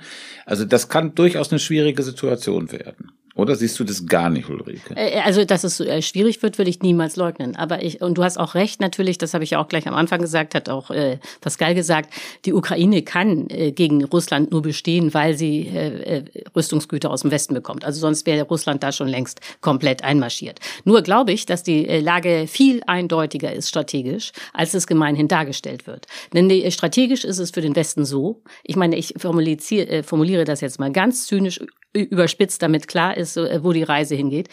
Also 0.46 0.64
das 0.64 0.88
kann 0.88 1.14
durchaus 1.14 1.50
eine 1.50 1.58
schwierige 1.58 2.02
Situation 2.04 2.70
werden. 2.70 3.12
Oder 3.40 3.56
siehst 3.56 3.80
du 3.80 3.84
das 3.84 4.04
gar 4.04 4.28
nicht, 4.28 4.50
Ulrike? 4.50 4.94
Äh, 4.94 5.14
äh, 5.14 5.20
also, 5.20 5.46
dass 5.46 5.64
es 5.64 5.80
äh, 5.80 6.02
schwierig 6.02 6.42
wird, 6.42 6.58
will 6.58 6.68
ich 6.68 6.80
niemals 6.82 7.16
leugnen. 7.16 7.56
Aber 7.56 7.82
ich, 7.82 8.02
und 8.02 8.18
du 8.18 8.22
hast 8.22 8.38
auch 8.38 8.54
recht, 8.54 8.82
natürlich, 8.82 9.16
das 9.16 9.32
habe 9.32 9.44
ich 9.44 9.50
ja 9.50 9.62
auch 9.62 9.68
gleich 9.68 9.88
am 9.88 9.94
Anfang 9.94 10.20
gesagt, 10.20 10.54
hat 10.54 10.68
auch 10.68 10.90
äh, 10.90 11.18
Pascal 11.40 11.74
gesagt, 11.74 12.12
die 12.44 12.52
Ukraine 12.52 13.00
kann 13.00 13.48
äh, 13.48 13.72
gegen 13.72 14.04
Russland 14.04 14.50
nur 14.50 14.60
bestehen, 14.60 15.14
weil 15.14 15.38
sie 15.38 15.68
äh, 15.68 16.22
Rüstungsgüter 16.54 17.10
aus 17.10 17.22
dem 17.22 17.30
Westen 17.30 17.54
bekommt. 17.54 17.82
Also 17.82 18.00
sonst 18.00 18.26
wäre 18.26 18.46
Russland 18.46 18.82
da 18.82 18.92
schon 18.92 19.08
längst 19.08 19.40
komplett 19.62 20.04
einmarschiert. 20.04 20.60
Nur 20.84 21.00
glaube 21.00 21.32
ich, 21.32 21.46
dass 21.46 21.62
die 21.62 21.86
Lage 21.86 22.44
viel 22.46 22.82
eindeutiger 22.86 23.52
ist 23.52 23.70
strategisch, 23.70 24.32
als 24.52 24.74
es 24.74 24.86
gemeinhin 24.86 25.28
dargestellt 25.28 25.86
wird. 25.86 26.06
Denn 26.34 26.50
strategisch 26.70 27.24
ist 27.24 27.38
es 27.38 27.52
für 27.52 27.62
den 27.62 27.74
Westen 27.74 28.04
so, 28.04 28.42
ich 28.64 28.76
meine, 28.76 28.96
ich 28.96 29.14
formuliere, 29.16 30.02
formuliere 30.02 30.44
das 30.44 30.60
jetzt 30.60 30.78
mal 30.78 30.92
ganz 30.92 31.26
zynisch 31.26 31.60
überspitzt, 31.92 32.62
damit 32.62 32.88
klar 32.88 33.16
ist, 33.16 33.36
wo 33.36 33.72
die 33.72 33.82
Reise 33.82 34.14
hingeht. 34.14 34.48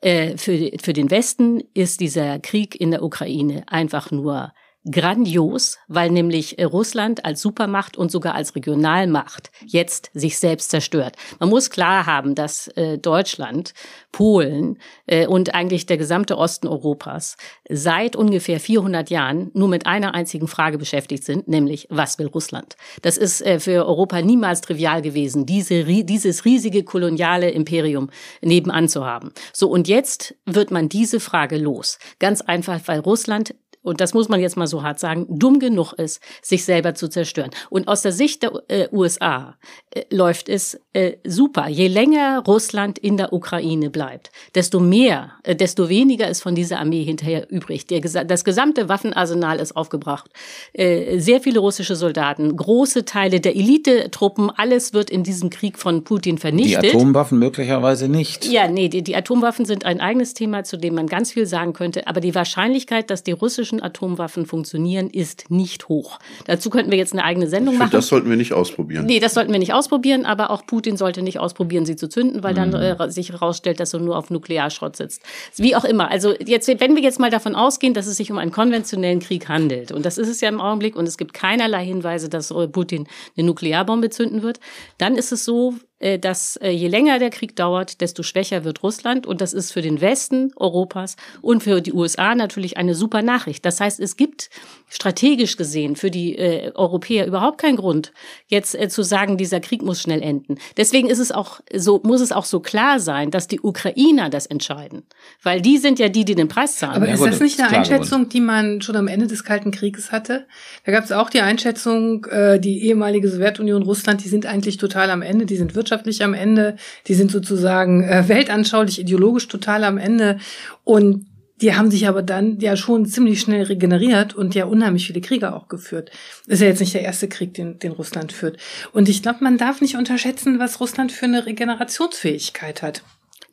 Äh, 0.00 0.36
für, 0.36 0.70
für 0.82 0.92
den 0.92 1.10
Westen 1.10 1.62
ist 1.72 2.00
dieser 2.00 2.38
Krieg 2.38 2.78
in 2.78 2.90
der 2.90 3.02
Ukraine 3.02 3.64
einfach 3.68 4.10
nur 4.10 4.52
grandios, 4.90 5.78
weil 5.88 6.10
nämlich 6.10 6.58
äh, 6.58 6.64
Russland 6.64 7.24
als 7.24 7.40
Supermacht 7.40 7.96
und 7.96 8.10
sogar 8.10 8.34
als 8.34 8.54
Regionalmacht 8.54 9.50
jetzt 9.64 10.10
sich 10.12 10.38
selbst 10.38 10.70
zerstört. 10.70 11.16
Man 11.38 11.48
muss 11.48 11.70
klar 11.70 12.06
haben, 12.06 12.34
dass 12.34 12.68
äh, 12.68 12.98
Deutschland, 12.98 13.72
Polen 14.12 14.78
äh, 15.06 15.26
und 15.26 15.54
eigentlich 15.54 15.86
der 15.86 15.96
gesamte 15.96 16.36
Osten 16.36 16.68
Europas 16.68 17.36
seit 17.68 18.14
ungefähr 18.14 18.60
400 18.60 19.10
Jahren 19.10 19.50
nur 19.54 19.68
mit 19.68 19.86
einer 19.86 20.14
einzigen 20.14 20.48
Frage 20.48 20.78
beschäftigt 20.78 21.24
sind, 21.24 21.48
nämlich 21.48 21.86
was 21.90 22.18
will 22.18 22.26
Russland? 22.26 22.76
Das 23.02 23.16
ist 23.16 23.44
für 23.58 23.86
Europa 23.86 24.20
niemals 24.22 24.60
trivial 24.60 25.02
gewesen, 25.02 25.46
diese, 25.46 25.84
dieses 25.84 26.44
riesige 26.44 26.84
koloniale 26.84 27.50
Imperium 27.50 28.10
nebenan 28.40 28.88
zu 28.88 29.04
haben. 29.04 29.32
So, 29.52 29.68
und 29.68 29.88
jetzt 29.88 30.34
wird 30.46 30.70
man 30.70 30.88
diese 30.88 31.20
Frage 31.20 31.56
los. 31.56 31.98
Ganz 32.18 32.40
einfach, 32.40 32.80
weil 32.86 33.00
Russland 33.00 33.54
und 33.84 34.00
das 34.00 34.14
muss 34.14 34.28
man 34.28 34.40
jetzt 34.40 34.56
mal 34.56 34.66
so 34.66 34.82
hart 34.82 34.98
sagen, 34.98 35.26
dumm 35.28 35.60
genug 35.60 35.92
ist, 35.92 36.20
sich 36.42 36.64
selber 36.64 36.94
zu 36.94 37.08
zerstören. 37.08 37.50
Und 37.70 37.86
aus 37.86 38.02
der 38.02 38.12
Sicht 38.12 38.42
der 38.42 38.52
äh, 38.68 38.88
USA 38.90 39.56
äh, 39.90 40.02
läuft 40.10 40.48
es 40.48 40.80
äh, 40.94 41.12
super. 41.24 41.68
Je 41.68 41.88
länger 41.88 42.42
Russland 42.46 42.98
in 42.98 43.16
der 43.16 43.32
Ukraine 43.32 43.90
bleibt, 43.90 44.30
desto 44.54 44.80
mehr, 44.80 45.32
äh, 45.42 45.54
desto 45.54 45.88
weniger 45.88 46.28
ist 46.28 46.42
von 46.42 46.54
dieser 46.54 46.78
Armee 46.78 47.04
hinterher 47.04 47.50
übrig. 47.50 47.86
Der, 47.86 48.00
das 48.00 48.44
gesamte 48.44 48.88
Waffenarsenal 48.88 49.60
ist 49.60 49.76
aufgebracht. 49.76 50.30
Äh, 50.72 51.18
sehr 51.18 51.40
viele 51.40 51.60
russische 51.60 51.94
Soldaten, 51.94 52.56
große 52.56 53.04
Teile 53.04 53.40
der 53.40 53.54
Elitetruppen, 53.54 54.50
alles 54.50 54.94
wird 54.94 55.10
in 55.10 55.22
diesem 55.24 55.50
Krieg 55.50 55.78
von 55.78 56.04
Putin 56.04 56.38
vernichtet. 56.38 56.84
Die 56.84 56.88
Atomwaffen 56.88 57.38
möglicherweise 57.38 58.08
nicht. 58.08 58.46
Ja, 58.46 58.66
nee, 58.66 58.88
die, 58.88 59.02
die 59.02 59.14
Atomwaffen 59.14 59.66
sind 59.66 59.84
ein 59.84 60.00
eigenes 60.00 60.32
Thema, 60.32 60.64
zu 60.64 60.78
dem 60.78 60.94
man 60.94 61.06
ganz 61.06 61.32
viel 61.32 61.44
sagen 61.44 61.74
könnte. 61.74 62.06
Aber 62.06 62.20
die 62.20 62.34
Wahrscheinlichkeit, 62.34 63.10
dass 63.10 63.22
die 63.22 63.32
russischen 63.32 63.73
russischen 63.74 63.82
Atomwaffen 63.82 64.46
funktionieren, 64.46 65.10
ist 65.10 65.50
nicht 65.50 65.88
hoch. 65.88 66.18
Dazu 66.46 66.70
könnten 66.70 66.90
wir 66.90 66.98
jetzt 66.98 67.12
eine 67.12 67.24
eigene 67.24 67.48
Sendung 67.48 67.78
machen. 67.78 67.90
Das 67.92 68.08
sollten 68.08 68.28
wir 68.28 68.36
nicht 68.36 68.52
ausprobieren. 68.52 69.06
Nee, 69.06 69.20
das 69.20 69.34
sollten 69.34 69.52
wir 69.52 69.58
nicht 69.58 69.72
ausprobieren, 69.72 70.24
aber 70.24 70.50
auch 70.50 70.66
Putin 70.66 70.96
sollte 70.96 71.22
nicht 71.22 71.38
ausprobieren, 71.38 71.86
sie 71.86 71.96
zu 71.96 72.08
zünden, 72.08 72.42
weil 72.42 72.52
mhm. 72.52 72.72
dann 72.72 72.74
äh, 72.74 73.10
sich 73.10 73.32
herausstellt, 73.32 73.80
dass 73.80 73.94
er 73.94 74.00
nur 74.00 74.16
auf 74.16 74.30
Nuklearschrott 74.30 74.96
sitzt. 74.96 75.22
Wie 75.56 75.76
auch 75.76 75.84
immer. 75.84 76.10
Also 76.10 76.34
jetzt, 76.44 76.68
wenn 76.68 76.96
wir 76.96 77.02
jetzt 77.02 77.20
mal 77.20 77.30
davon 77.30 77.54
ausgehen, 77.54 77.94
dass 77.94 78.06
es 78.06 78.16
sich 78.16 78.30
um 78.30 78.38
einen 78.38 78.52
konventionellen 78.52 79.20
Krieg 79.20 79.48
handelt, 79.48 79.92
und 79.92 80.04
das 80.04 80.18
ist 80.18 80.28
es 80.28 80.40
ja 80.40 80.48
im 80.48 80.60
Augenblick, 80.60 80.96
und 80.96 81.06
es 81.06 81.16
gibt 81.16 81.34
keinerlei 81.34 81.84
Hinweise, 81.84 82.28
dass 82.28 82.50
äh, 82.50 82.68
Putin 82.68 83.06
eine 83.36 83.46
Nuklearbombe 83.46 84.10
zünden 84.10 84.42
wird, 84.42 84.60
dann 84.98 85.16
ist 85.16 85.32
es 85.32 85.44
so, 85.44 85.74
dass 86.18 86.56
äh, 86.56 86.70
je 86.70 86.88
länger 86.88 87.18
der 87.18 87.30
Krieg 87.30 87.56
dauert, 87.56 88.00
desto 88.00 88.22
schwächer 88.22 88.64
wird 88.64 88.82
Russland. 88.82 89.26
Und 89.26 89.40
das 89.40 89.52
ist 89.52 89.72
für 89.72 89.82
den 89.82 90.00
Westen 90.00 90.52
Europas 90.56 91.16
und 91.40 91.62
für 91.62 91.80
die 91.80 91.92
USA 91.92 92.34
natürlich 92.34 92.76
eine 92.76 92.94
super 92.94 93.22
Nachricht. 93.22 93.64
Das 93.64 93.80
heißt, 93.80 94.00
es 94.00 94.16
gibt 94.16 94.50
strategisch 94.88 95.56
gesehen 95.56 95.96
für 95.96 96.10
die 96.10 96.36
äh, 96.36 96.72
Europäer 96.74 97.26
überhaupt 97.26 97.58
keinen 97.58 97.76
Grund, 97.76 98.12
jetzt 98.46 98.74
äh, 98.74 98.88
zu 98.88 99.02
sagen, 99.02 99.36
dieser 99.36 99.60
Krieg 99.60 99.82
muss 99.82 100.00
schnell 100.00 100.22
enden. 100.22 100.56
Deswegen 100.76 101.08
ist 101.08 101.18
es 101.18 101.32
auch 101.32 101.60
so, 101.74 102.00
muss 102.04 102.20
es 102.20 102.32
auch 102.32 102.44
so 102.44 102.60
klar 102.60 103.00
sein, 103.00 103.30
dass 103.30 103.48
die 103.48 103.60
Ukrainer 103.60 104.30
das 104.30 104.46
entscheiden. 104.46 105.04
Weil 105.42 105.60
die 105.60 105.78
sind 105.78 105.98
ja 105.98 106.08
die, 106.08 106.24
die 106.24 106.34
den 106.34 106.48
Preis 106.48 106.78
zahlen. 106.78 107.02
Aber 107.02 107.08
ist 107.08 107.24
das 107.24 107.40
nicht 107.40 107.60
eine 107.60 107.76
Einschätzung, 107.76 108.28
die 108.28 108.40
man 108.40 108.82
schon 108.82 108.96
am 108.96 109.08
Ende 109.08 109.26
des 109.26 109.42
Kalten 109.42 109.70
Krieges 109.70 110.12
hatte? 110.12 110.46
Da 110.84 110.92
gab 110.92 111.04
es 111.04 111.12
auch 111.12 111.30
die 111.30 111.40
Einschätzung, 111.40 112.24
äh, 112.26 112.60
die 112.60 112.86
ehemalige 112.86 113.28
Sowjetunion, 113.28 113.82
Russland, 113.82 114.22
die 114.24 114.28
sind 114.28 114.46
eigentlich 114.46 114.76
total 114.76 115.10
am 115.10 115.22
Ende, 115.22 115.46
die 115.46 115.56
sind 115.56 115.74
wirtschaftlich 115.84 116.24
am 116.24 116.32
Ende, 116.34 116.76
die 117.06 117.14
sind 117.14 117.30
sozusagen 117.30 118.02
äh, 118.02 118.24
weltanschaulich, 118.26 118.98
ideologisch 118.98 119.48
total 119.48 119.84
am 119.84 119.98
Ende. 119.98 120.38
Und 120.82 121.26
die 121.60 121.74
haben 121.74 121.90
sich 121.90 122.08
aber 122.08 122.22
dann 122.22 122.58
ja 122.58 122.76
schon 122.76 123.06
ziemlich 123.06 123.40
schnell 123.40 123.62
regeneriert 123.64 124.34
und 124.34 124.54
ja 124.54 124.64
unheimlich 124.64 125.06
viele 125.06 125.20
Kriege 125.20 125.54
auch 125.54 125.68
geführt. 125.68 126.10
ist 126.46 126.60
ja 126.60 126.66
jetzt 126.66 126.80
nicht 126.80 126.94
der 126.94 127.02
erste 127.02 127.28
Krieg, 127.28 127.54
den, 127.54 127.78
den 127.78 127.92
Russland 127.92 128.32
führt. 128.32 128.58
Und 128.92 129.08
ich 129.08 129.22
glaube, 129.22 129.44
man 129.44 129.56
darf 129.56 129.80
nicht 129.80 129.96
unterschätzen, 129.96 130.58
was 130.58 130.80
Russland 130.80 131.12
für 131.12 131.26
eine 131.26 131.46
Regenerationsfähigkeit 131.46 132.82
hat. 132.82 133.02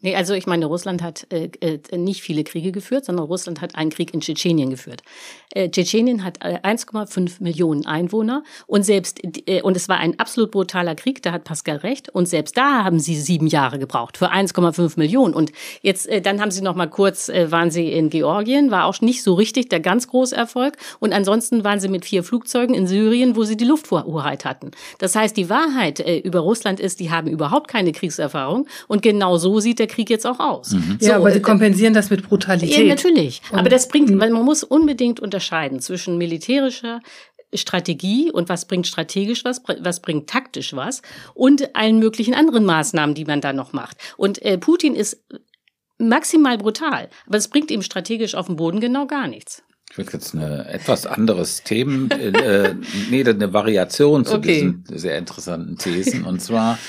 Nee, 0.01 0.15
also 0.15 0.33
ich 0.33 0.47
meine, 0.47 0.65
Russland 0.65 1.03
hat 1.03 1.27
äh, 1.31 1.49
äh, 1.61 1.97
nicht 1.97 2.21
viele 2.21 2.43
Kriege 2.43 2.71
geführt, 2.71 3.05
sondern 3.05 3.25
Russland 3.27 3.61
hat 3.61 3.75
einen 3.75 3.91
Krieg 3.91 4.13
in 4.13 4.21
Tschetschenien 4.21 4.71
geführt. 4.71 5.03
Äh, 5.53 5.69
Tschetschenien 5.69 6.23
hat 6.23 6.39
äh, 6.43 6.59
1,5 6.63 7.35
Millionen 7.39 7.85
Einwohner 7.85 8.43
und 8.65 8.83
selbst 8.83 9.19
äh, 9.47 9.61
und 9.61 9.77
es 9.77 9.89
war 9.89 9.97
ein 9.97 10.19
absolut 10.19 10.51
brutaler 10.51 10.95
Krieg, 10.95 11.21
da 11.21 11.31
hat 11.31 11.43
Pascal 11.43 11.77
recht. 11.77 12.09
Und 12.09 12.27
selbst 12.27 12.57
da 12.57 12.83
haben 12.83 12.99
sie 12.99 13.15
sieben 13.15 13.45
Jahre 13.45 13.77
gebraucht 13.77 14.17
für 14.17 14.31
1,5 14.31 14.93
Millionen. 14.97 15.35
Und 15.35 15.51
jetzt 15.81 16.07
äh, 16.07 16.19
dann 16.19 16.41
haben 16.41 16.51
sie 16.51 16.61
noch 16.61 16.75
mal 16.75 16.89
kurz 16.89 17.29
äh, 17.29 17.51
waren 17.51 17.69
sie 17.69 17.91
in 17.91 18.09
Georgien, 18.09 18.71
war 18.71 18.85
auch 18.85 18.99
nicht 19.01 19.21
so 19.21 19.35
richtig 19.35 19.69
der 19.69 19.81
ganz 19.81 20.07
große 20.07 20.35
Erfolg. 20.35 20.77
Und 20.99 21.13
ansonsten 21.13 21.63
waren 21.63 21.79
sie 21.79 21.89
mit 21.89 22.05
vier 22.05 22.23
Flugzeugen 22.23 22.73
in 22.73 22.87
Syrien, 22.87 23.35
wo 23.35 23.43
sie 23.43 23.57
die 23.57 23.65
Lufthoheit 23.65 24.45
hatten. 24.45 24.71
Das 24.97 25.15
heißt, 25.15 25.37
die 25.37 25.49
Wahrheit 25.49 25.99
äh, 25.99 26.17
über 26.17 26.39
Russland 26.39 26.79
ist, 26.79 26.99
die 26.99 27.11
haben 27.11 27.27
überhaupt 27.27 27.67
keine 27.67 27.91
Kriegserfahrung 27.91 28.67
und 28.87 29.03
genau 29.03 29.37
so 29.37 29.59
sieht 29.59 29.77
der 29.77 29.90
Krieg 29.91 30.09
jetzt 30.09 30.25
auch 30.25 30.39
aus. 30.39 30.71
Mhm. 30.71 30.97
So, 30.99 31.09
ja, 31.09 31.17
aber 31.17 31.31
sie 31.31 31.37
äh, 31.37 31.41
kompensieren 31.41 31.93
das 31.93 32.09
mit 32.09 32.27
Brutalität. 32.27 32.77
Ja, 32.77 32.95
natürlich. 32.95 33.41
aber 33.51 33.69
das 33.69 33.87
bringt, 33.87 34.09
weil 34.19 34.31
man 34.31 34.43
muss 34.43 34.63
unbedingt 34.63 35.19
unterscheiden 35.19 35.79
zwischen 35.79 36.17
militärischer 36.17 37.01
Strategie 37.53 38.31
und 38.31 38.49
was 38.49 38.65
bringt 38.65 38.87
strategisch 38.87 39.43
was, 39.43 39.61
was 39.79 39.99
bringt 39.99 40.29
taktisch 40.29 40.73
was 40.73 41.01
und 41.33 41.75
allen 41.75 41.99
möglichen 41.99 42.33
anderen 42.33 42.65
Maßnahmen, 42.65 43.13
die 43.13 43.25
man 43.25 43.41
da 43.41 43.53
noch 43.53 43.73
macht. 43.73 43.97
Und 44.17 44.41
äh, 44.41 44.57
Putin 44.57 44.95
ist 44.95 45.23
maximal 45.97 46.57
brutal, 46.57 47.09
aber 47.27 47.37
es 47.37 47.47
bringt 47.47 47.71
ihm 47.71 47.81
strategisch 47.81 48.35
auf 48.35 48.47
dem 48.47 48.55
Boden 48.55 48.79
genau 48.79 49.05
gar 49.05 49.27
nichts. 49.27 49.63
Ich 49.91 49.97
will 49.97 50.07
jetzt 50.13 50.33
ein 50.33 50.41
etwas 50.41 51.05
anderes 51.05 51.63
Themen, 51.63 52.09
äh, 52.11 52.29
äh, 52.29 52.75
nee, 53.09 53.25
eine 53.25 53.51
Variation 53.51 54.23
zu 54.23 54.35
okay. 54.35 54.53
diesen 54.53 54.85
sehr 54.87 55.17
interessanten 55.17 55.77
Thesen. 55.77 56.23
Und 56.23 56.41
zwar 56.41 56.79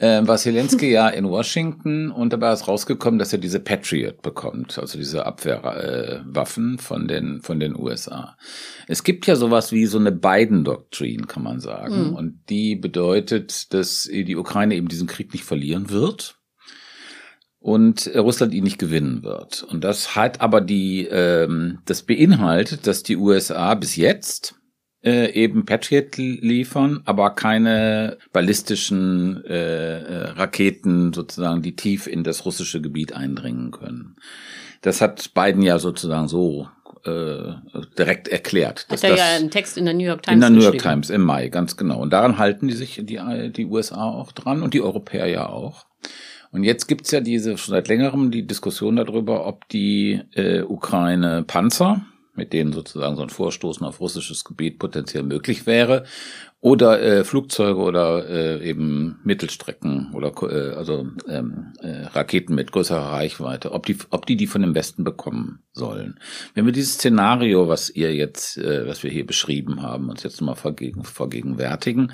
äh, 0.00 0.26
war 0.26 0.38
Zelensky 0.38 0.90
ja 0.90 1.08
in 1.08 1.28
Washington 1.28 2.10
und 2.10 2.32
dabei 2.32 2.52
ist 2.52 2.66
rausgekommen, 2.66 3.18
dass 3.18 3.34
er 3.34 3.38
diese 3.38 3.60
Patriot 3.60 4.22
bekommt, 4.22 4.78
also 4.78 4.96
diese 4.96 5.26
Abwehrwaffen 5.26 6.76
äh, 6.76 6.78
von 6.78 7.06
den 7.06 7.42
von 7.42 7.60
den 7.60 7.76
USA. 7.76 8.36
Es 8.88 9.04
gibt 9.04 9.26
ja 9.26 9.36
sowas 9.36 9.72
wie 9.72 9.84
so 9.84 9.98
eine 9.98 10.10
Biden-Doktrin, 10.10 11.26
kann 11.26 11.42
man 11.42 11.60
sagen, 11.60 12.08
mhm. 12.08 12.14
und 12.16 12.40
die 12.48 12.76
bedeutet, 12.76 13.74
dass 13.74 14.08
die 14.10 14.36
Ukraine 14.36 14.74
eben 14.74 14.88
diesen 14.88 15.06
Krieg 15.06 15.34
nicht 15.34 15.44
verlieren 15.44 15.90
wird 15.90 16.36
und 17.58 18.10
Russland 18.16 18.54
ihn 18.54 18.64
nicht 18.64 18.78
gewinnen 18.78 19.22
wird. 19.22 19.64
Und 19.64 19.84
das 19.84 20.16
hat 20.16 20.40
aber 20.40 20.62
die, 20.62 21.06
ähm, 21.10 21.80
das 21.84 22.02
beinhaltet, 22.02 22.86
dass 22.86 23.02
die 23.02 23.16
USA 23.16 23.74
bis 23.74 23.96
jetzt 23.96 24.54
äh, 25.02 25.32
eben 25.32 25.64
Patriot 25.64 26.16
liefern, 26.16 27.02
aber 27.04 27.30
keine 27.30 28.18
ballistischen 28.32 29.44
äh, 29.44 30.00
äh, 30.00 30.28
Raketen 30.30 31.12
sozusagen, 31.12 31.62
die 31.62 31.76
tief 31.76 32.06
in 32.06 32.24
das 32.24 32.44
russische 32.44 32.80
Gebiet 32.80 33.14
eindringen 33.14 33.70
können. 33.70 34.16
Das 34.82 35.00
hat 35.00 35.32
Biden 35.34 35.62
ja 35.62 35.78
sozusagen 35.78 36.28
so 36.28 36.68
äh, 37.04 37.52
direkt 37.98 38.28
erklärt. 38.28 38.86
Hat 38.90 39.04
er 39.04 39.16
ja 39.16 39.24
einen 39.36 39.50
Text 39.50 39.78
in 39.78 39.86
der 39.86 39.94
New 39.94 40.04
York 40.04 40.22
Times 40.22 40.34
In 40.34 40.40
der 40.40 40.50
New 40.50 40.62
York 40.62 40.78
Times 40.78 41.10
im 41.10 41.22
Mai, 41.22 41.48
ganz 41.48 41.76
genau. 41.76 42.00
Und 42.00 42.12
daran 42.12 42.38
halten 42.38 42.68
die 42.68 42.74
sich 42.74 43.00
die, 43.02 43.18
die 43.54 43.66
USA 43.66 44.04
auch 44.04 44.32
dran 44.32 44.62
und 44.62 44.74
die 44.74 44.82
Europäer 44.82 45.26
ja 45.26 45.48
auch. 45.48 45.86
Und 46.52 46.64
jetzt 46.64 46.88
gibt's 46.88 47.10
ja 47.10 47.20
diese 47.20 47.56
schon 47.56 47.72
seit 47.72 47.88
längerem 47.88 48.30
die 48.30 48.46
Diskussion 48.46 48.96
darüber, 48.96 49.46
ob 49.46 49.68
die 49.68 50.20
äh, 50.34 50.62
Ukraine 50.62 51.44
Panzer 51.46 52.04
mit 52.40 52.54
denen 52.54 52.72
sozusagen 52.72 53.16
so 53.16 53.22
ein 53.22 53.28
Vorstoßen 53.28 53.86
auf 53.86 54.00
russisches 54.00 54.44
Gebiet 54.44 54.78
potenziell 54.78 55.22
möglich 55.22 55.66
wäre, 55.66 56.04
oder 56.62 57.02
äh, 57.02 57.24
Flugzeuge 57.24 57.80
oder 57.80 58.28
äh, 58.28 58.68
eben 58.68 59.18
Mittelstrecken 59.24 60.12
oder 60.12 60.32
äh, 60.42 60.74
also 60.74 61.06
ähm, 61.26 61.72
äh, 61.80 62.04
Raketen 62.04 62.54
mit 62.54 62.70
größerer 62.70 63.12
Reichweite, 63.12 63.72
ob 63.72 63.86
die, 63.86 63.96
ob 64.10 64.26
die 64.26 64.36
die 64.36 64.46
von 64.46 64.60
dem 64.60 64.74
Westen 64.74 65.02
bekommen 65.02 65.60
sollen. 65.72 66.18
Wenn 66.54 66.66
wir 66.66 66.72
dieses 66.72 66.94
Szenario, 66.94 67.68
was 67.68 67.88
ihr 67.88 68.14
jetzt, 68.14 68.58
äh, 68.58 68.86
was 68.86 69.02
wir 69.02 69.10
hier 69.10 69.26
beschrieben 69.26 69.80
haben, 69.80 70.10
uns 70.10 70.22
jetzt 70.22 70.42
mal 70.42 70.54
vergegen, 70.54 71.02
vergegenwärtigen, 71.04 72.12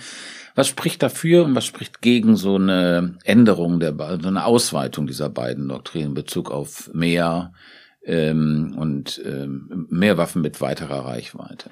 was 0.54 0.68
spricht 0.68 1.02
dafür 1.02 1.44
und 1.44 1.56
was 1.56 1.64
spricht 1.64 2.00
gegen 2.00 2.36
so 2.36 2.54
eine 2.54 3.18
Änderung 3.24 3.80
der, 3.80 3.96
so 4.22 4.28
eine 4.28 4.44
Ausweitung 4.44 5.08
dieser 5.08 5.28
beiden 5.28 5.68
Doktrinen 5.68 6.08
in 6.08 6.14
Bezug 6.14 6.52
auf 6.52 6.88
mehr 6.94 7.52
ähm, 8.06 8.74
und 8.78 9.20
ähm, 9.24 9.86
mehr 9.90 10.16
Waffen 10.16 10.40
mit 10.40 10.60
weiterer 10.60 11.04
Reichweite. 11.04 11.70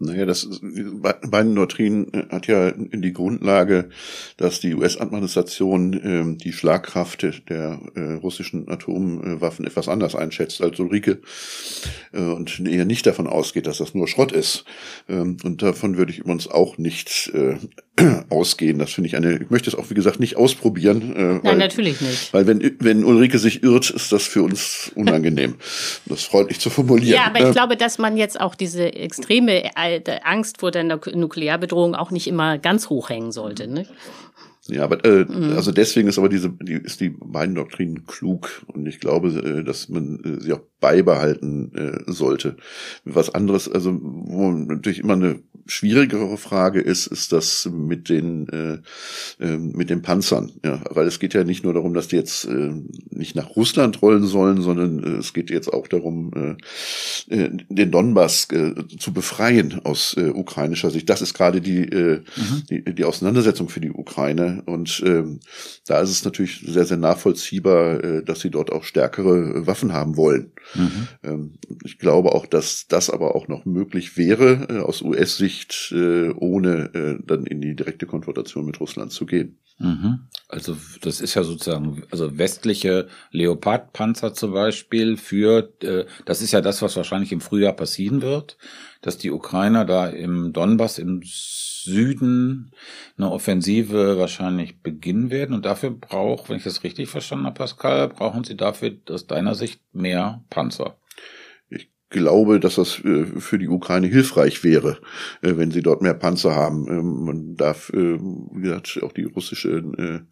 Naja, 0.00 0.26
das 0.26 0.48
beiden 0.62 1.56
Doktrin 1.56 2.12
äh, 2.12 2.26
hat 2.30 2.46
ja 2.46 2.68
in 2.68 3.02
die 3.02 3.12
Grundlage, 3.12 3.88
dass 4.36 4.60
die 4.60 4.74
US-Administration 4.74 5.92
äh, 5.94 6.38
die 6.38 6.52
Schlagkraft 6.52 7.26
der 7.48 7.80
äh, 7.96 8.12
russischen 8.14 8.68
Atomwaffen 8.68 9.66
etwas 9.66 9.88
anders 9.88 10.14
einschätzt 10.14 10.62
als 10.62 10.78
Ulrike 10.78 11.18
äh, 12.12 12.20
und 12.20 12.60
eher 12.60 12.84
nicht 12.84 13.06
davon 13.06 13.26
ausgeht, 13.26 13.66
dass 13.66 13.78
das 13.78 13.94
nur 13.94 14.06
Schrott 14.06 14.30
ist. 14.30 14.64
Ähm, 15.08 15.36
und 15.42 15.62
davon 15.62 15.96
würde 15.96 16.12
ich 16.12 16.18
übrigens 16.18 16.46
auch 16.46 16.78
nicht 16.78 17.32
äh, 17.34 17.56
ausgehen. 18.30 18.78
Das 18.78 18.92
finde 18.92 19.08
ich 19.08 19.16
eine, 19.16 19.38
ich 19.38 19.50
möchte 19.50 19.68
es 19.68 19.74
auch, 19.74 19.90
wie 19.90 19.94
gesagt, 19.94 20.20
nicht 20.20 20.36
ausprobieren. 20.36 21.16
Äh, 21.16 21.22
Nein, 21.22 21.40
weil, 21.42 21.56
natürlich 21.56 22.00
nicht. 22.00 22.32
Weil 22.32 22.46
wenn, 22.46 22.76
wenn 22.78 23.04
Ulrike 23.04 23.38
sich 23.38 23.62
irrt, 23.62 23.90
ist 23.90 24.12
das 24.12 24.22
für 24.22 24.42
uns 24.42 24.92
unangenehm, 24.94 25.56
das 26.06 26.22
freundlich 26.22 26.60
zu 26.60 26.70
formulieren. 26.70 27.16
Ja, 27.16 27.26
aber 27.26 27.48
ich 27.48 27.52
glaube, 27.52 27.76
dass 27.76 27.98
man 27.98 28.16
jetzt 28.16 28.40
auch 28.40 28.54
diese 28.54 28.92
extreme 28.94 29.74
Angst 30.24 30.58
vor 30.60 30.70
der 30.70 30.84
Nuklearbedrohung 30.84 31.94
auch 31.94 32.10
nicht 32.10 32.26
immer 32.26 32.58
ganz 32.58 32.88
hoch 32.88 33.10
hängen 33.10 33.32
sollte. 33.32 33.68
Ne? 33.68 33.86
Ja, 34.68 34.84
aber 34.84 35.02
äh, 35.04 35.24
mhm. 35.24 35.56
also 35.56 35.72
deswegen 35.72 36.08
ist 36.08 36.18
aber 36.18 36.28
diese 36.28 36.50
die, 36.50 36.74
ist 36.74 37.00
die 37.00 37.08
beiden 37.08 37.54
Doktrinen 37.54 38.04
klug 38.06 38.64
und 38.66 38.86
ich 38.86 39.00
glaube, 39.00 39.28
äh, 39.28 39.64
dass 39.64 39.88
man 39.88 40.20
äh, 40.22 40.40
sie 40.42 40.52
auch 40.52 40.60
beibehalten 40.80 41.72
äh, 41.74 42.12
sollte. 42.12 42.56
Was 43.04 43.34
anderes, 43.34 43.70
also 43.70 43.98
wo 44.02 44.50
natürlich 44.50 44.98
immer 44.98 45.14
eine 45.14 45.40
schwierigere 45.68 46.36
Frage 46.38 46.80
ist, 46.80 47.06
ist 47.06 47.32
das 47.32 47.68
mit 47.70 48.08
den 48.08 48.48
äh, 48.48 49.44
äh, 49.44 49.56
mit 49.56 49.90
den 49.90 50.02
Panzern, 50.02 50.52
ja, 50.64 50.82
weil 50.90 51.06
es 51.06 51.18
geht 51.18 51.34
ja 51.34 51.44
nicht 51.44 51.64
nur 51.64 51.74
darum, 51.74 51.94
dass 51.94 52.08
die 52.08 52.16
jetzt 52.16 52.44
äh, 52.46 52.72
nicht 53.10 53.36
nach 53.36 53.54
Russland 53.54 54.02
rollen 54.02 54.26
sollen, 54.26 54.62
sondern 54.62 55.02
äh, 55.02 55.18
es 55.18 55.34
geht 55.34 55.50
jetzt 55.50 55.72
auch 55.72 55.86
darum, 55.86 56.56
äh, 57.28 57.34
äh, 57.34 57.50
den 57.68 57.90
Donbass 57.90 58.48
äh, 58.50 58.74
zu 58.98 59.12
befreien 59.12 59.80
aus 59.84 60.14
äh, 60.16 60.30
ukrainischer 60.30 60.90
Sicht. 60.90 61.08
Das 61.10 61.22
ist 61.22 61.34
gerade 61.34 61.60
die, 61.60 61.82
äh, 61.82 62.22
mhm. 62.36 62.62
die 62.70 62.94
die 62.94 63.04
Auseinandersetzung 63.04 63.68
für 63.68 63.80
die 63.80 63.92
Ukraine 63.92 64.62
und 64.66 65.02
ähm, 65.04 65.40
da 65.86 66.00
ist 66.00 66.10
es 66.10 66.24
natürlich 66.24 66.64
sehr 66.66 66.86
sehr 66.86 66.96
nachvollziehbar, 66.96 68.02
äh, 68.02 68.24
dass 68.24 68.40
sie 68.40 68.50
dort 68.50 68.72
auch 68.72 68.84
stärkere 68.84 69.66
Waffen 69.66 69.92
haben 69.92 70.16
wollen. 70.16 70.52
Mhm. 70.74 71.08
Ähm, 71.22 71.52
ich 71.84 71.98
glaube 71.98 72.32
auch, 72.32 72.46
dass 72.46 72.86
das 72.88 73.10
aber 73.10 73.34
auch 73.34 73.48
noch 73.48 73.64
möglich 73.64 74.16
wäre 74.16 74.66
äh, 74.68 74.78
aus 74.78 75.02
US-Sicht, 75.02 75.57
äh, 75.92 76.30
ohne 76.30 76.90
äh, 76.94 77.18
dann 77.24 77.46
in 77.46 77.60
die 77.60 77.74
direkte 77.74 78.06
Konfrontation 78.06 78.66
mit 78.66 78.80
Russland 78.80 79.12
zu 79.12 79.26
gehen. 79.26 79.58
Mhm. 79.78 80.28
Also 80.48 80.76
das 81.02 81.20
ist 81.20 81.34
ja 81.34 81.44
sozusagen, 81.44 82.02
also 82.10 82.36
westliche 82.36 83.08
Leopardpanzer 83.30 84.34
zum 84.34 84.52
Beispiel 84.52 85.16
für, 85.16 85.72
das 86.24 86.42
ist 86.42 86.50
ja 86.52 86.60
das, 86.60 86.82
was 86.82 86.96
wahrscheinlich 86.96 87.30
im 87.30 87.40
Frühjahr 87.40 87.74
passieren 87.74 88.22
wird, 88.22 88.56
dass 89.02 89.18
die 89.18 89.30
Ukrainer 89.30 89.84
da 89.84 90.08
im 90.08 90.52
Donbass 90.52 90.98
im 90.98 91.20
Süden 91.24 92.72
eine 93.16 93.30
Offensive 93.30 94.18
wahrscheinlich 94.18 94.82
beginnen 94.82 95.30
werden. 95.30 95.54
Und 95.54 95.64
dafür 95.64 95.90
braucht, 95.90 96.48
wenn 96.48 96.56
ich 96.56 96.64
das 96.64 96.82
richtig 96.82 97.08
verstanden 97.08 97.46
habe, 97.46 97.58
Pascal, 97.58 98.08
brauchen 98.08 98.42
sie 98.42 98.56
dafür 98.56 98.96
aus 99.08 99.26
deiner 99.26 99.54
Sicht 99.54 99.80
mehr 99.92 100.42
Panzer 100.50 100.96
glaube, 102.10 102.58
dass 102.58 102.76
das 102.76 103.00
äh, 103.04 103.26
für 103.38 103.58
die 103.58 103.68
Ukraine 103.68 104.06
hilfreich 104.06 104.64
wäre, 104.64 104.98
äh, 105.42 105.56
wenn 105.56 105.70
sie 105.70 105.82
dort 105.82 106.00
mehr 106.00 106.14
Panzer 106.14 106.54
haben. 106.54 106.86
Ähm, 106.88 107.24
man 107.24 107.56
darf, 107.56 107.90
äh, 107.90 108.18
wie 108.18 108.62
gesagt, 108.62 109.00
auch 109.02 109.12
die 109.12 109.24
russischen 109.24 110.28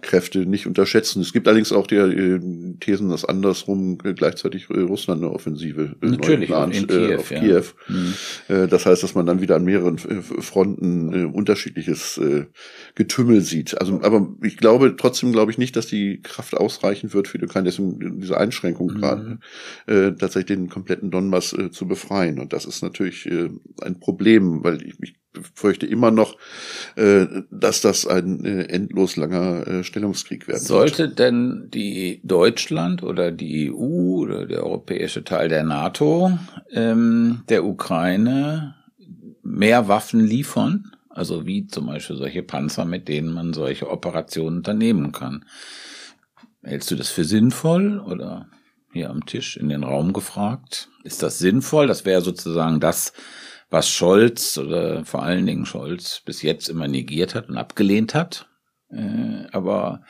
Kräfte 0.00 0.46
nicht 0.46 0.66
unterschätzen. 0.66 1.20
Es 1.20 1.32
gibt 1.32 1.46
allerdings 1.46 1.72
auch 1.72 1.86
die 1.86 2.76
Thesen, 2.80 3.10
dass 3.10 3.24
andersrum 3.24 3.98
gleichzeitig 3.98 4.70
Russland 4.70 5.22
eine 5.22 5.32
Offensive 5.32 5.96
Natürlich, 6.00 6.48
plant, 6.48 6.76
in 6.76 6.86
Kiew, 6.86 7.16
auf 7.16 7.30
ja. 7.30 7.40
Kiew. 7.40 7.64
Mhm. 7.88 8.68
Das 8.68 8.86
heißt, 8.86 9.02
dass 9.02 9.14
man 9.14 9.26
dann 9.26 9.40
wieder 9.40 9.56
an 9.56 9.64
mehreren 9.64 9.98
Fronten 9.98 11.26
unterschiedliches 11.26 12.20
Getümmel 12.94 13.40
sieht. 13.40 13.80
Also, 13.80 14.00
aber 14.02 14.28
ich 14.42 14.56
glaube 14.56 14.94
trotzdem 14.96 15.32
glaube 15.32 15.52
ich 15.52 15.58
nicht, 15.58 15.76
dass 15.76 15.86
die 15.86 16.20
Kraft 16.22 16.56
ausreichen 16.56 17.12
wird 17.12 17.28
für 17.28 17.38
die 17.38 17.44
Ukraine. 17.44 17.66
Deswegen 17.66 18.20
diese 18.20 18.38
Einschränkung 18.38 18.88
mhm. 18.88 18.94
gerade 18.94 19.38
tatsächlich 19.86 20.46
den 20.46 20.68
kompletten 20.68 21.09
Donbass 21.10 21.52
äh, 21.52 21.70
zu 21.70 21.86
befreien. 21.86 22.38
Und 22.38 22.52
das 22.52 22.64
ist 22.64 22.82
natürlich 22.82 23.26
äh, 23.26 23.50
ein 23.82 24.00
Problem, 24.00 24.64
weil 24.64 24.82
ich, 24.82 24.94
ich 25.00 25.14
befürchte 25.32 25.86
immer 25.86 26.10
noch, 26.10 26.36
äh, 26.96 27.26
dass 27.50 27.80
das 27.80 28.06
ein 28.06 28.44
äh, 28.44 28.64
endlos 28.64 29.16
langer 29.16 29.66
äh, 29.66 29.84
Stellungskrieg 29.84 30.48
werden 30.48 30.60
Sollte 30.60 31.04
wird. 31.04 31.18
denn 31.18 31.68
die 31.72 32.20
Deutschland 32.24 33.02
oder 33.02 33.30
die 33.30 33.70
EU 33.70 34.22
oder 34.22 34.46
der 34.46 34.64
europäische 34.64 35.22
Teil 35.24 35.48
der 35.48 35.62
NATO 35.62 36.32
ähm, 36.72 37.42
der 37.48 37.64
Ukraine 37.64 38.74
mehr 39.42 39.88
Waffen 39.88 40.20
liefern? 40.20 40.92
Also 41.08 41.46
wie 41.46 41.66
zum 41.66 41.86
Beispiel 41.86 42.16
solche 42.16 42.42
Panzer, 42.42 42.84
mit 42.84 43.08
denen 43.08 43.32
man 43.32 43.52
solche 43.52 43.90
Operationen 43.90 44.58
unternehmen 44.58 45.12
kann. 45.12 45.44
Hältst 46.62 46.90
du 46.90 46.96
das 46.96 47.08
für 47.08 47.24
sinnvoll 47.24 47.98
oder? 48.00 48.46
Hier 48.92 49.10
am 49.10 49.26
Tisch 49.26 49.56
in 49.56 49.68
den 49.68 49.84
Raum 49.84 50.12
gefragt. 50.12 50.88
Ist 51.04 51.22
das 51.22 51.38
sinnvoll? 51.38 51.86
Das 51.86 52.04
wäre 52.04 52.20
sozusagen 52.20 52.80
das, 52.80 53.12
was 53.70 53.88
Scholz 53.88 54.58
oder 54.58 55.04
vor 55.04 55.22
allen 55.22 55.46
Dingen 55.46 55.66
Scholz 55.66 56.22
bis 56.24 56.42
jetzt 56.42 56.68
immer 56.68 56.88
negiert 56.88 57.34
hat 57.34 57.48
und 57.48 57.56
abgelehnt 57.56 58.14
hat. 58.14 58.48
Äh, 58.90 59.46
aber 59.52 60.02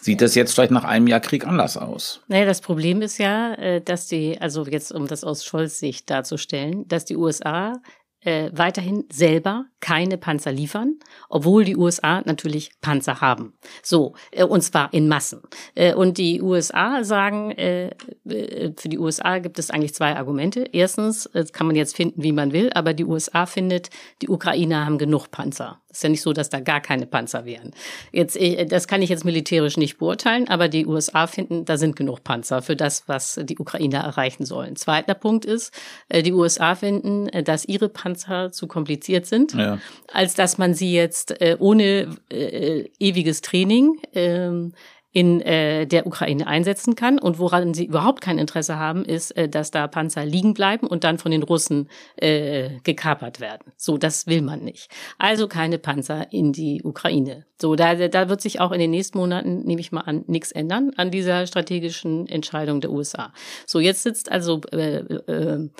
sieht 0.00 0.20
das 0.20 0.34
jetzt 0.34 0.54
vielleicht 0.54 0.70
nach 0.70 0.84
einem 0.84 1.06
Jahr 1.06 1.20
Krieg 1.20 1.46
anders 1.46 1.76
aus? 1.76 2.20
Naja, 2.28 2.44
das 2.44 2.60
Problem 2.60 3.02
ist 3.02 3.18
ja, 3.18 3.54
äh, 3.54 3.80
dass 3.80 4.06
die, 4.06 4.38
also 4.40 4.66
jetzt 4.66 4.92
um 4.92 5.06
das 5.06 5.24
aus 5.24 5.44
Scholz 5.44 5.78
Sicht 5.78 6.10
darzustellen, 6.10 6.86
dass 6.86 7.06
die 7.06 7.16
USA 7.16 7.80
äh, 8.26 8.50
weiterhin 8.52 9.04
selber 9.10 9.66
keine 9.80 10.18
Panzer 10.18 10.50
liefern, 10.50 10.98
obwohl 11.28 11.64
die 11.64 11.76
USA 11.76 12.22
natürlich 12.24 12.72
Panzer 12.80 13.20
haben. 13.20 13.54
So, 13.82 14.14
äh, 14.32 14.44
und 14.44 14.62
zwar 14.62 14.92
in 14.92 15.06
Massen. 15.06 15.42
Äh, 15.74 15.94
und 15.94 16.18
die 16.18 16.42
USA 16.42 17.04
sagen, 17.04 17.52
äh, 17.52 17.90
äh, 18.28 18.72
für 18.76 18.88
die 18.88 18.98
USA 18.98 19.38
gibt 19.38 19.58
es 19.58 19.70
eigentlich 19.70 19.94
zwei 19.94 20.16
Argumente. 20.16 20.68
Erstens, 20.72 21.30
das 21.32 21.52
kann 21.52 21.68
man 21.68 21.76
jetzt 21.76 21.94
finden, 21.94 22.22
wie 22.22 22.32
man 22.32 22.52
will, 22.52 22.70
aber 22.74 22.94
die 22.94 23.04
USA 23.04 23.46
findet, 23.46 23.90
die 24.22 24.28
Ukrainer 24.28 24.84
haben 24.84 24.98
genug 24.98 25.30
Panzer. 25.30 25.80
Ist 25.96 26.02
ja 26.02 26.10
nicht 26.10 26.20
so, 26.20 26.34
dass 26.34 26.50
da 26.50 26.60
gar 26.60 26.82
keine 26.82 27.06
Panzer 27.06 27.46
wären. 27.46 27.70
Jetzt, 28.12 28.36
äh, 28.36 28.66
das 28.66 28.86
kann 28.86 29.00
ich 29.00 29.08
jetzt 29.08 29.24
militärisch 29.24 29.78
nicht 29.78 29.96
beurteilen, 29.96 30.46
aber 30.46 30.68
die 30.68 30.84
USA 30.84 31.26
finden, 31.26 31.64
da 31.64 31.78
sind 31.78 31.96
genug 31.96 32.22
Panzer 32.22 32.60
für 32.60 32.76
das, 32.76 33.04
was 33.06 33.40
die 33.42 33.58
Ukrainer 33.58 34.00
erreichen 34.00 34.44
sollen. 34.44 34.76
Zweiter 34.76 35.14
Punkt 35.14 35.46
ist, 35.46 35.72
äh, 36.10 36.22
die 36.22 36.34
USA 36.34 36.74
finden, 36.74 37.30
äh, 37.30 37.42
dass 37.42 37.64
ihre 37.64 37.88
Panzer 37.88 38.52
zu 38.52 38.66
kompliziert 38.66 39.24
sind, 39.24 39.54
ja. 39.54 39.78
als 40.12 40.34
dass 40.34 40.58
man 40.58 40.74
sie 40.74 40.92
jetzt 40.92 41.34
ohne 41.58 42.14
ewiges 42.30 43.40
Training 43.40 43.98
ähm, 44.14 44.72
in 45.16 45.40
äh, 45.40 45.86
der 45.86 46.06
Ukraine 46.06 46.46
einsetzen 46.46 46.94
kann. 46.94 47.18
Und 47.18 47.38
woran 47.38 47.72
sie 47.72 47.86
überhaupt 47.86 48.20
kein 48.20 48.36
Interesse 48.36 48.78
haben, 48.78 49.02
ist, 49.02 49.30
äh, 49.30 49.48
dass 49.48 49.70
da 49.70 49.86
Panzer 49.88 50.26
liegen 50.26 50.52
bleiben 50.52 50.86
und 50.86 51.04
dann 51.04 51.16
von 51.16 51.30
den 51.30 51.42
Russen 51.42 51.88
äh, 52.16 52.68
gekapert 52.84 53.40
werden. 53.40 53.72
So, 53.78 53.96
das 53.96 54.26
will 54.26 54.42
man 54.42 54.60
nicht. 54.60 54.90
Also 55.16 55.48
keine 55.48 55.78
Panzer 55.78 56.30
in 56.34 56.52
die 56.52 56.82
Ukraine. 56.84 57.46
So, 57.58 57.76
da, 57.76 57.94
da 57.94 58.28
wird 58.28 58.42
sich 58.42 58.60
auch 58.60 58.72
in 58.72 58.78
den 58.78 58.90
nächsten 58.90 59.16
Monaten, 59.16 59.60
nehme 59.64 59.80
ich 59.80 59.90
mal 59.90 60.02
an, 60.02 60.24
nichts 60.26 60.52
ändern 60.52 60.90
an 60.96 61.10
dieser 61.10 61.46
strategischen 61.46 62.28
Entscheidung 62.28 62.82
der 62.82 62.90
USA. 62.90 63.32
So, 63.64 63.80
jetzt 63.80 64.02
sitzt 64.02 64.30
also 64.30 64.60
äh, 64.72 64.98
äh, 64.98 65.70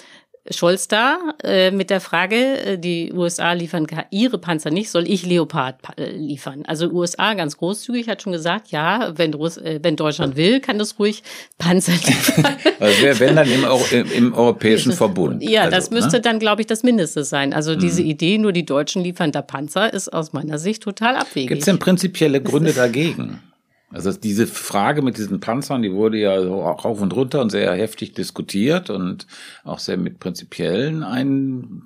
Scholz 0.51 0.89
da 0.89 1.19
äh, 1.43 1.71
mit 1.71 1.91
der 1.91 2.01
Frage, 2.01 2.37
äh, 2.37 2.79
die 2.79 3.13
USA 3.13 3.53
liefern 3.53 3.87
ihre 4.11 4.39
Panzer 4.39 4.71
nicht, 4.71 4.91
soll 4.91 5.09
ich 5.09 5.27
Leopard 5.27 5.77
äh, 5.99 6.11
liefern? 6.11 6.65
Also 6.67 6.91
USA 6.91 7.35
ganz 7.35 7.57
großzügig 7.57 8.09
hat 8.09 8.23
schon 8.23 8.33
gesagt, 8.33 8.69
ja, 8.69 9.13
wenn, 9.17 9.35
Russ, 9.35 9.57
äh, 9.57 9.81
wenn 9.83 9.97
Deutschland 9.97 10.37
will, 10.37 10.61
kann 10.61 10.79
das 10.79 10.99
ruhig 10.99 11.23
Panzer 11.59 11.93
liefern. 12.07 12.57
also 12.81 12.97
wer 13.03 13.21
wenn 13.21 13.37
dann 13.37 13.51
im, 13.51 13.65
im, 13.91 14.13
im 14.13 14.35
Europäischen 14.35 14.93
Verbund. 14.93 15.43
Ja, 15.43 15.63
also, 15.63 15.77
das 15.77 15.91
müsste 15.91 16.17
ne? 16.17 16.21
dann, 16.21 16.39
glaube 16.39 16.61
ich, 16.61 16.67
das 16.67 16.83
Mindeste 16.83 17.25
sein. 17.25 17.53
Also 17.53 17.75
mhm. 17.75 17.79
diese 17.81 18.03
Idee, 18.03 18.39
nur 18.39 18.53
die 18.53 18.65
Deutschen 18.65 19.03
liefern 19.03 19.33
da 19.33 19.43
Panzer, 19.43 19.93
ist 19.93 20.13
aus 20.13 20.33
meiner 20.33 20.59
Sicht 20.59 20.83
total 20.83 21.17
abwegig. 21.17 21.49
Gibt 21.49 21.61
es 21.63 21.67
denn 21.67 21.79
prinzipielle 21.79 22.41
Gründe 22.41 22.73
dagegen? 22.75 23.41
Also 23.91 24.13
diese 24.13 24.47
Frage 24.47 25.01
mit 25.03 25.17
diesen 25.17 25.41
Panzern, 25.41 25.83
die 25.83 25.93
wurde 25.93 26.19
ja 26.19 26.43
so 26.43 26.61
rauf 26.61 27.01
und 27.01 27.15
runter 27.15 27.41
und 27.41 27.51
sehr 27.51 27.73
heftig 27.73 28.15
diskutiert 28.15 28.91
und 28.91 29.27
auch 29.65 29.79
sehr 29.79 29.97
mit 29.97 30.19
prinzipiellen 30.19 31.03
Ein 31.05 31.83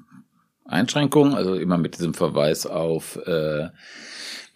Einschränkungen, 0.65 1.35
also 1.35 1.55
immer 1.55 1.79
mit 1.79 1.99
diesem 1.99 2.15
Verweis 2.15 2.67
auf 2.67 3.17
äh, 3.27 3.69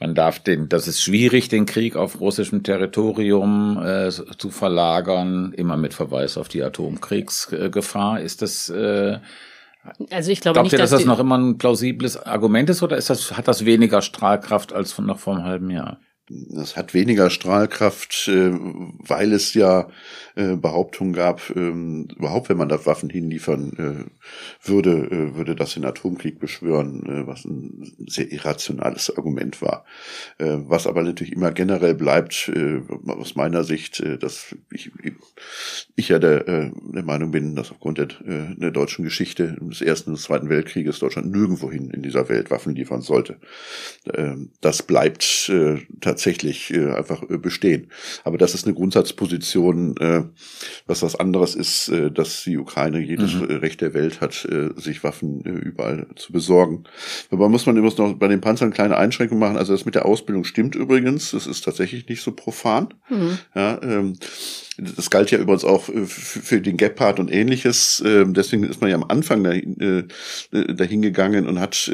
man 0.01 0.15
darf 0.15 0.39
den, 0.39 0.69
das 0.69 0.89
ist 0.89 1.03
schwierig, 1.03 1.49
den 1.49 1.67
Krieg 1.67 1.97
auf 1.97 2.21
russischem 2.21 2.63
Territorium 2.63 3.81
äh, 3.83 4.11
zu 4.11 4.51
verlagern, 4.51 5.53
immer 5.57 5.77
mit 5.77 5.95
Verweis 5.95 6.37
auf 6.37 6.49
die 6.49 6.63
Atomkriegsgefahr. 6.63 8.21
Ist 8.21 8.43
das 8.43 8.69
äh, 8.69 9.19
also 10.11 10.31
ich 10.31 10.41
glaube 10.41 10.55
Glaubt 10.55 10.65
nicht, 10.65 10.73
ihr, 10.73 10.79
dass, 10.79 10.91
dass 10.91 11.01
das 11.01 11.07
noch 11.07 11.21
immer 11.21 11.39
ein 11.39 11.59
plausibles 11.59 12.17
Argument 12.17 12.71
ist 12.71 12.83
oder 12.83 12.97
ist 12.97 13.11
das, 13.11 13.37
hat 13.37 13.49
das 13.49 13.65
weniger 13.65 14.03
Strahlkraft 14.03 14.73
als 14.73 14.93
von 14.93 15.07
noch 15.07 15.19
vor 15.19 15.37
einem 15.37 15.45
halben 15.45 15.71
Jahr? 15.71 15.99
Das 16.31 16.75
hat 16.75 16.95
weniger 16.95 17.29
Strahlkraft, 17.29 18.29
äh, 18.29 18.51
weil 18.53 19.35
es 19.35 19.53
ja 19.53 19.91
äh, 20.37 20.57
Behauptungen 20.57 21.13
gab, 21.13 21.55
ähm, 21.55 22.09
überhaupt 22.17 22.49
wenn 22.49 22.57
man 22.57 22.71
da 22.71 22.87
Waffen 22.87 23.11
hinliefern 23.11 24.09
äh, 24.09 24.67
würde, 24.67 25.35
würde 25.35 25.55
das 25.55 25.75
den 25.75 25.85
Atomkrieg 25.85 26.39
beschwören, 26.39 27.27
was 27.27 27.45
ein 27.45 27.93
sehr 28.09 28.33
irrationales 28.33 29.15
Argument 29.17 29.61
war. 29.61 29.85
Was 30.39 30.87
aber 30.87 31.03
natürlich 31.03 31.33
immer 31.33 31.53
generell 31.53 31.95
bleibt, 31.95 32.51
aus 33.07 33.37
meiner 33.37 33.65
Sicht, 33.65 34.03
dass 34.21 34.55
ich, 34.73 34.91
ich 35.97 36.09
ja 36.09 36.19
der, 36.19 36.71
der 36.71 37.03
Meinung 37.03 37.31
bin, 37.31 37.55
dass 37.55 37.71
aufgrund 37.71 37.99
der, 37.99 38.09
der 38.57 38.71
deutschen 38.71 39.05
Geschichte 39.05 39.57
des 39.61 39.83
Ersten 39.83 40.11
und 40.11 40.17
des 40.17 40.25
Zweiten 40.25 40.49
Weltkrieges 40.49 40.99
Deutschland 40.99 41.31
nirgendwohin 41.31 41.91
in 41.91 42.03
dieser 42.03 42.29
Welt 42.29 42.51
Waffen 42.51 42.75
liefern 42.75 43.03
sollte. 43.03 43.37
Ähm, 44.13 44.51
das 44.61 44.83
bleibt 44.83 45.53
tatsächlich 46.01 46.14
einfach 46.97 47.25
bestehen. 47.27 47.91
Aber 48.25 48.39
das 48.39 48.55
ist 48.55 48.67
eine 48.67 48.75
Grundsatzposition, 48.75 49.95
was 50.87 51.03
was 51.03 51.17
anderes 51.17 51.55
ist, 51.55 51.89
äh, 51.89 52.11
dass 52.11 52.43
die 52.43 52.59
Ukraine 52.59 52.99
jedes 52.99 53.35
mhm. 53.35 53.45
Recht 53.45 53.81
der 53.81 53.95
Welt 53.95 54.21
hat, 54.21 54.45
äh, 54.45 54.71
sich 54.81 55.05
Waffen 55.05 55.45
äh, 55.45 55.51
überall 55.51 56.07
zu 56.17 56.33
besorgen. 56.33 56.85
Aber 57.31 57.49
muss 57.49 57.67
man 57.67 57.77
immer 57.77 57.93
noch 57.97 58.15
bei 58.15 58.29
den 58.29 58.41
Panzern 58.41 58.73
kleine 58.73 58.97
Einschränkungen 58.97 59.41
machen. 59.41 59.57
Also 59.57 59.73
das 59.73 59.85
mit 59.85 59.95
der 59.95 60.07
Ausbildung 60.07 60.45
stimmt 60.45 60.75
übrigens. 60.75 61.31
Das 61.31 61.47
ist 61.47 61.63
tatsächlich 61.63 62.09
nicht 62.09 62.23
so 62.23 62.33
profan. 62.33 62.89
Mhm. 63.09 63.39
Ja, 63.55 63.81
ähm, 63.83 64.15
das 64.79 65.11
galt 65.11 65.31
ja 65.31 65.39
übrigens 65.39 65.65
auch 65.65 65.85
für 66.07 66.61
den 66.61 66.77
Gepard 66.77 67.21
und 67.21 67.33
ähnliches. 67.33 68.03
Ähm, 68.05 68.35
deswegen 68.35 68.65
ist 68.65 68.81
man 68.81 68.91
ja 68.91 68.97
am 68.97 69.05
Anfang 69.05 69.45
dahin, 69.45 70.09
dahin 70.51 71.03
gegangen 71.03 71.47
und 71.47 71.61
hat 71.61 71.91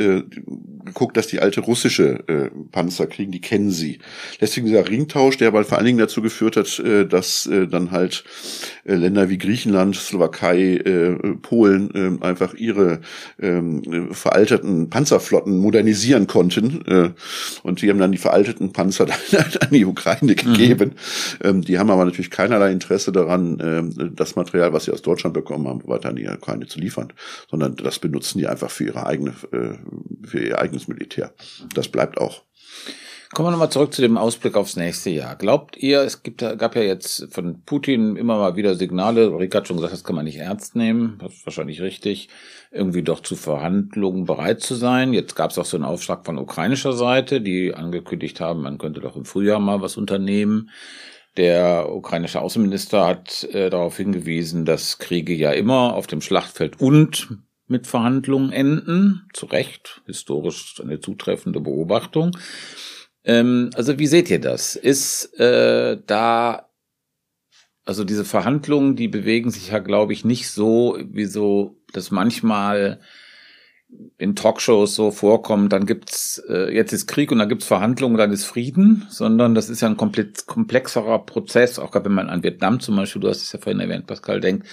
geguckt, 0.84 1.16
dass 1.16 1.26
die 1.26 1.40
alte 1.40 1.60
russische 1.60 2.50
Panzer 2.72 3.06
kriegen, 3.06 3.32
die 3.32 3.40
kennen 3.40 3.70
sie. 3.70 3.98
Deswegen 4.40 4.66
dieser 4.66 4.88
Ringtausch, 4.88 5.36
der 5.36 5.48
aber 5.48 5.64
vor 5.64 5.78
allen 5.78 5.86
Dingen 5.86 5.98
dazu 5.98 6.22
geführt 6.22 6.56
hat, 6.56 6.82
dass 7.10 7.48
dann 7.70 7.90
halt 7.90 8.24
äh, 8.84 8.94
Länder 8.94 9.28
wie 9.28 9.38
Griechenland, 9.38 9.96
Slowakei, 9.96 10.76
äh, 10.76 11.16
Polen 11.40 11.90
äh, 11.94 12.24
einfach 12.24 12.54
ihre 12.54 13.00
ähm, 13.40 14.08
veralteten 14.12 14.90
Panzerflotten 14.90 15.58
modernisieren 15.58 16.26
konnten. 16.26 16.84
Äh, 16.86 17.10
und 17.62 17.82
die 17.82 17.90
haben 17.90 17.98
dann 17.98 18.12
die 18.12 18.18
veralteten 18.18 18.72
Panzer 18.72 19.06
an 19.60 19.68
die 19.70 19.84
Ukraine 19.84 20.34
gegeben. 20.34 20.90
Mhm. 21.42 21.48
Ähm, 21.48 21.62
die 21.62 21.78
haben 21.78 21.90
aber 21.90 22.04
natürlich 22.04 22.30
keinerlei 22.30 22.69
Interesse 22.70 23.12
daran, 23.12 23.60
äh, 23.60 24.10
das 24.12 24.36
Material, 24.36 24.72
was 24.72 24.84
sie 24.84 24.92
aus 24.92 25.02
Deutschland 25.02 25.34
bekommen 25.34 25.68
haben, 25.68 25.86
weiter 25.86 26.08
an 26.08 26.16
die 26.16 26.28
Ukraine 26.28 26.66
zu 26.66 26.78
liefern, 26.78 27.12
sondern 27.50 27.76
das 27.76 27.98
benutzen 27.98 28.38
die 28.38 28.46
einfach 28.46 28.70
für 28.70 28.84
ihre 28.84 29.06
eigene, 29.06 29.30
äh, 29.52 30.26
für 30.26 30.40
ihr 30.40 30.58
eigenes 30.58 30.88
Militär. 30.88 31.32
Das 31.74 31.88
bleibt 31.88 32.18
auch. 32.18 32.42
Kommen 33.32 33.46
wir 33.46 33.52
nochmal 33.52 33.70
zurück 33.70 33.94
zu 33.94 34.02
dem 34.02 34.18
Ausblick 34.18 34.56
aufs 34.56 34.74
nächste 34.74 35.08
Jahr. 35.10 35.36
Glaubt 35.36 35.76
ihr, 35.76 36.00
es 36.00 36.24
gibt, 36.24 36.40
gab 36.40 36.74
ja 36.74 36.82
jetzt 36.82 37.32
von 37.32 37.62
Putin 37.64 38.16
immer 38.16 38.36
mal 38.38 38.56
wieder 38.56 38.74
Signale, 38.74 39.38
Rick 39.38 39.54
hat 39.54 39.68
schon 39.68 39.76
gesagt, 39.76 39.92
das 39.92 40.02
kann 40.02 40.16
man 40.16 40.24
nicht 40.24 40.38
ernst 40.38 40.74
nehmen, 40.74 41.16
das 41.20 41.34
ist 41.34 41.46
wahrscheinlich 41.46 41.80
richtig, 41.80 42.28
irgendwie 42.72 43.04
doch 43.04 43.20
zu 43.20 43.36
Verhandlungen 43.36 44.24
bereit 44.24 44.62
zu 44.62 44.74
sein. 44.74 45.12
Jetzt 45.12 45.36
gab 45.36 45.52
es 45.52 45.58
auch 45.58 45.64
so 45.64 45.76
einen 45.76 45.84
Aufschlag 45.84 46.26
von 46.26 46.38
ukrainischer 46.38 46.92
Seite, 46.92 47.40
die 47.40 47.72
angekündigt 47.72 48.40
haben, 48.40 48.62
man 48.62 48.78
könnte 48.78 49.00
doch 49.00 49.14
im 49.14 49.24
Frühjahr 49.24 49.60
mal 49.60 49.80
was 49.80 49.96
unternehmen. 49.96 50.70
Der 51.40 51.90
ukrainische 51.90 52.38
Außenminister 52.38 53.06
hat 53.06 53.44
äh, 53.44 53.70
darauf 53.70 53.96
hingewiesen, 53.96 54.66
dass 54.66 54.98
Kriege 54.98 55.32
ja 55.32 55.52
immer 55.52 55.94
auf 55.94 56.06
dem 56.06 56.20
Schlachtfeld 56.20 56.82
und 56.82 57.28
mit 57.66 57.86
Verhandlungen 57.86 58.52
enden. 58.52 59.26
Zu 59.32 59.46
Recht, 59.46 60.02
historisch 60.04 60.78
eine 60.82 61.00
zutreffende 61.00 61.62
Beobachtung. 61.62 62.36
Ähm, 63.24 63.70
also 63.74 63.98
wie 63.98 64.06
seht 64.06 64.28
ihr 64.28 64.38
das? 64.38 64.76
Ist 64.76 65.32
äh, 65.40 65.96
da, 66.06 66.68
also 67.86 68.04
diese 68.04 68.26
Verhandlungen, 68.26 68.94
die 68.94 69.08
bewegen 69.08 69.50
sich 69.50 69.68
ja, 69.68 69.78
glaube 69.78 70.12
ich, 70.12 70.26
nicht 70.26 70.50
so, 70.50 70.98
wie 71.10 71.24
so, 71.24 71.80
dass 71.94 72.10
manchmal 72.10 73.00
in 74.18 74.36
Talkshows 74.36 74.94
so 74.94 75.10
vorkommt, 75.10 75.72
dann 75.72 75.86
gibt's 75.86 76.42
äh, 76.48 76.74
jetzt 76.74 76.92
ist 76.92 77.06
Krieg 77.06 77.32
und 77.32 77.38
dann 77.38 77.48
gibt's 77.48 77.66
Verhandlungen, 77.66 78.16
dann 78.16 78.32
ist 78.32 78.44
Frieden, 78.44 79.06
sondern 79.08 79.54
das 79.54 79.70
ist 79.70 79.80
ja 79.80 79.88
ein 79.88 79.96
komplett 79.96 80.46
komplexerer 80.46 81.20
Prozess, 81.20 81.78
auch 81.78 81.90
gerade 81.90 82.06
wenn 82.06 82.14
man 82.14 82.28
an 82.28 82.42
Vietnam 82.42 82.80
zum 82.80 82.96
Beispiel, 82.96 83.22
du 83.22 83.28
hast 83.28 83.42
es 83.42 83.52
ja 83.52 83.58
vorhin 83.58 83.80
erwähnt, 83.80 84.06
Pascal, 84.06 84.40
denkt, 84.40 84.66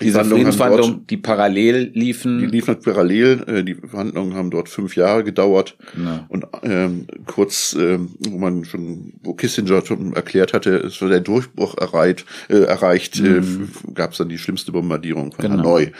diese 0.00 0.22
die 0.22 0.28
Friedensverhandlungen, 0.28 1.06
die 1.06 1.16
parallel 1.16 1.92
liefen. 1.94 2.40
Die 2.40 2.46
liefen 2.46 2.80
parallel. 2.80 3.44
Äh, 3.46 3.62
die 3.62 3.74
Verhandlungen 3.74 4.34
haben 4.34 4.50
dort 4.50 4.68
fünf 4.68 4.96
Jahre 4.96 5.22
gedauert. 5.22 5.76
Genau. 5.94 6.24
Und 6.28 6.46
ähm, 6.64 7.06
kurz, 7.26 7.76
ähm, 7.78 8.10
wo 8.28 8.38
man 8.38 8.64
schon, 8.64 9.12
wo 9.22 9.34
Kissinger 9.34 9.86
schon 9.86 10.12
erklärt 10.14 10.52
hatte, 10.52 10.76
es 10.78 11.00
war 11.00 11.08
der 11.08 11.20
Durchbruch 11.20 11.78
erreicht, 11.78 12.26
äh, 12.48 12.62
erreicht, 12.62 13.20
äh, 13.20 13.40
mhm. 13.40 13.68
äh, 13.88 13.92
gab 13.92 14.12
es 14.12 14.18
dann 14.18 14.28
die 14.28 14.38
schlimmste 14.38 14.72
Bombardierung 14.72 15.32
von 15.32 15.44
genau. 15.44 15.58
Hanoi. 15.58 15.92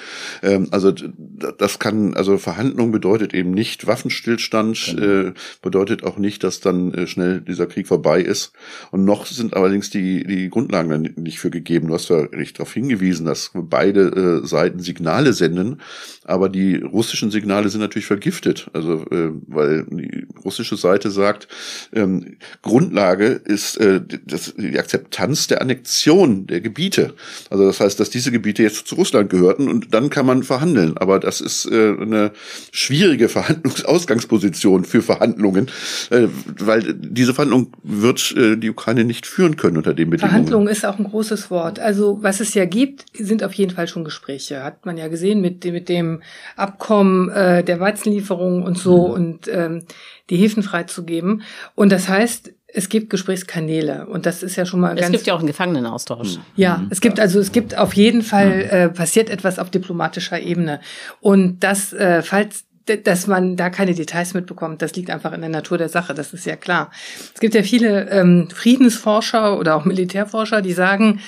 Ähm, 0.42 0.66
also 0.72 0.90
das 0.90 1.78
kann, 1.78 2.14
also 2.14 2.37
Verhandlungen 2.37 2.90
bedeutet 2.90 3.33
eben 3.33 3.52
nicht 3.52 3.87
Waffenstillstand, 3.87 4.96
genau. 4.96 5.28
äh, 5.28 5.33
bedeutet 5.62 6.02
auch 6.02 6.16
nicht, 6.16 6.42
dass 6.42 6.59
dann 6.59 6.92
äh, 6.94 7.07
schnell 7.07 7.40
dieser 7.40 7.66
Krieg 7.66 7.87
vorbei 7.87 8.20
ist. 8.20 8.52
Und 8.90 9.04
noch 9.04 9.26
sind 9.26 9.54
allerdings 9.54 9.90
die 9.90 10.24
die 10.24 10.50
Grundlagen 10.50 10.90
dann 10.90 11.14
nicht 11.16 11.38
für 11.38 11.50
gegeben. 11.50 11.88
Du 11.88 11.94
hast 11.94 12.09
ja 12.09 12.16
richtig 12.16 12.54
darauf 12.54 12.72
hingewiesen, 12.74 13.24
dass 13.24 13.52
beide 13.54 13.84
beide 13.85 14.42
äh, 14.42 14.47
Seiten 14.47 14.81
Signale 14.81 15.33
senden, 15.33 15.81
aber 16.25 16.49
die 16.49 16.77
russischen 16.77 17.31
Signale 17.31 17.69
sind 17.69 17.81
natürlich 17.81 18.07
vergiftet, 18.07 18.69
also 18.73 19.05
äh, 19.11 19.31
weil 19.47 19.85
die 19.91 20.27
russische 20.45 20.77
Seite 20.77 21.11
sagt, 21.11 21.49
ähm, 21.93 22.37
Grundlage 22.63 23.27
ist 23.27 23.77
äh, 23.77 24.01
das, 24.27 24.55
die 24.57 24.79
Akzeptanz 24.79 25.47
der 25.47 25.61
Annexion 25.61 26.47
der 26.47 26.61
Gebiete. 26.61 27.15
Also 27.51 27.67
das 27.67 27.81
heißt, 27.81 28.01
dass 28.01 28.11
diese 28.11 28.33
Gebiete 28.33 28.63
jetzt 28.63 28.87
zu 28.87 28.95
Russland 28.95 29.31
gehörten 29.31 29.69
und 29.69 29.93
dann 29.93 30.11
kann 30.11 30.27
man 30.27 30.43
verhandeln, 30.43 30.97
aber 30.97 31.21
das 31.21 31.41
ist 31.41 31.67
äh, 31.67 31.95
eine 32.01 32.33
schwierige 32.73 33.29
Verhandlungsausgangsposition 33.35 34.85
für 34.85 35.03
Verhandlungen, 35.03 35.71
äh, 36.11 36.29
weil 36.59 36.95
diese 36.95 37.35
Verhandlung 37.35 37.73
wird 37.83 38.35
äh, 38.37 38.57
die 38.57 38.71
Ukraine 38.71 39.05
nicht 39.05 39.27
führen 39.27 39.57
können 39.57 39.77
unter 39.77 39.95
den 39.95 40.11
Bedingungen. 40.11 40.31
Verhandlung 40.31 40.69
ist 40.69 40.87
auch 40.87 40.99
ein 40.99 41.05
großes 41.05 41.51
Wort. 41.51 41.79
Also 41.79 42.19
was 42.23 42.41
es 42.41 42.55
ja 42.55 42.65
gibt, 42.65 43.05
sind 43.13 43.45
auf 43.45 43.53
jeden 43.53 43.73
Fall 43.73 43.89
schon 43.89 44.05
Gespräche. 44.05 44.63
Hat 44.63 44.87
man 44.87 44.97
ja 44.97 45.09
gesehen 45.09 45.41
mit, 45.41 45.65
mit 45.65 45.89
dem 45.89 46.13
Abkommen 46.57 47.29
äh, 47.31 47.64
der 47.64 47.81
Weizenlieferung 47.81 48.62
und 48.62 48.79
so 48.79 49.09
mhm. 49.09 49.14
und 49.14 49.48
ähm, 49.48 49.83
die 50.31 50.37
Häfen 50.37 50.62
freizugeben. 50.62 51.42
Und 51.74 51.92
das 51.92 52.09
heißt, 52.09 52.53
es 52.66 52.88
gibt 52.88 53.09
Gesprächskanäle 53.11 54.07
und 54.07 54.27
das 54.27 54.42
ist 54.42 54.57
ja 54.57 54.66
schon 54.66 54.81
mal 54.81 54.94
es 54.94 55.00
ganz. 55.00 55.07
Es 55.07 55.12
gibt 55.12 55.27
ja 55.29 55.35
auch 55.35 55.38
einen 55.38 55.46
Gefangenenaustausch. 55.46 56.38
Ja, 56.57 56.79
mhm. 56.79 56.88
es 56.90 57.00
gibt 57.00 57.20
also 57.20 57.38
es 57.38 57.53
gibt 57.53 57.79
auf 57.79 57.94
jeden 57.94 58.22
Fall 58.22 58.57
mhm. 58.57 58.62
äh, 58.70 58.88
passiert 58.88 59.31
etwas 59.31 59.59
auf 59.59 59.70
diplomatischer 59.70 60.40
Ebene 60.40 60.81
und 61.20 61.61
das 61.61 61.92
äh, 61.92 62.22
falls 62.22 62.64
dass 62.87 63.27
man 63.27 63.57
da 63.57 63.70
keine 63.70 63.94
Details 63.94 64.35
mitbekommt, 64.35 64.83
das 64.83 64.94
liegt 64.94 65.11
einfach 65.11 65.33
in 65.33 65.40
der 65.40 65.48
Natur 65.48 65.79
der 65.79 65.88
Sache, 65.88 66.12
das 66.12 66.35
ist 66.35 66.44
ja 66.44 66.57
klar. 66.57 66.90
Es 67.33 67.40
gibt 67.40 67.55
ja 67.55 67.62
viele 67.62 68.11
ähm, 68.11 68.48
Friedensforscher 68.53 69.59
oder 69.59 69.77
auch 69.77 69.87
Militärforscher, 69.87 70.61
die 70.61 70.74
sagen, 70.74 71.20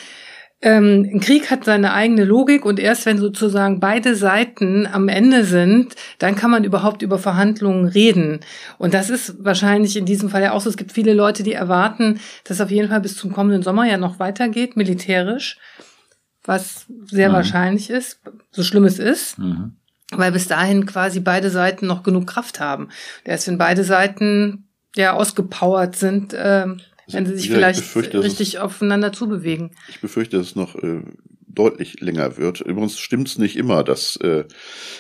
ähm, 0.62 1.09
ein 1.12 1.21
Krieg 1.21 1.51
hat 1.51 1.64
seine 1.64 1.92
eigene 1.92 2.25
Logik 2.25 2.64
und 2.64 2.79
erst 2.79 3.05
wenn 3.05 3.19
sozusagen 3.19 3.79
beide 3.79 4.16
Seiten 4.16 4.87
am 4.87 5.09
Ende 5.09 5.45
sind, 5.45 5.95
dann 6.19 6.35
kann 6.35 6.51
man 6.51 6.64
überhaupt 6.64 7.03
über 7.03 7.19
Verhandlungen 7.19 7.87
reden. 7.87 8.40
Und 8.79 8.95
das 8.95 9.11
ist 9.11 9.45
wahrscheinlich 9.45 9.97
in 9.97 10.07
diesem 10.07 10.31
Fall 10.31 10.42
ja 10.42 10.53
auch 10.53 10.62
so. 10.62 10.71
Es 10.71 10.79
gibt 10.79 10.92
viele 10.92 11.12
Leute, 11.12 11.42
die 11.42 11.53
erwarten, 11.53 12.21
dass 12.45 12.62
auf 12.62 12.71
jeden 12.71 12.88
Fall 12.88 13.01
bis 13.01 13.16
zum 13.16 13.33
kommenden 13.33 13.62
Sommer 13.62 13.85
ja 13.85 13.99
noch 13.99 14.19
weitergeht, 14.19 14.77
militärisch, 14.77 15.59
was 16.42 16.87
sehr 17.05 17.29
mhm. 17.29 17.35
wahrscheinlich 17.35 17.90
ist, 17.90 18.21
so 18.51 18.62
schlimm 18.62 18.85
es 18.85 18.99
ist. 18.99 19.38
Mhm. 19.38 19.77
Weil 20.12 20.33
bis 20.33 20.49
dahin 20.49 20.87
quasi 20.87 21.21
beide 21.21 21.51
Seiten 21.51 21.87
noch 21.87 22.03
genug 22.03 22.29
Kraft 22.29 22.61
haben. 22.61 22.88
Erst 23.25 23.49
wenn 23.49 23.59
beide 23.59 23.85
Seiten 23.85 24.69
ja 24.95 25.12
ausgepowert 25.12 25.97
sind, 25.97 26.33
äh, 26.33 26.66
wenn 27.09 27.27
sie 27.27 27.37
sich 27.37 27.49
ja, 27.49 27.55
vielleicht 27.55 27.97
richtig 28.14 28.59
aufeinander 28.59 29.12
zubewegen. 29.12 29.71
Ich 29.88 30.01
befürchte, 30.01 30.38
dass 30.38 30.49
es 30.49 30.57
noch 30.57 30.75
äh, 30.77 31.03
deutlich 31.47 32.01
länger 32.01 32.37
wird. 32.37 32.61
Übrigens 32.61 32.99
stimmt 32.99 33.29
es 33.29 33.38
nicht 33.38 33.57
immer, 33.57 33.83
dass 33.83 34.16
äh, 34.16 34.45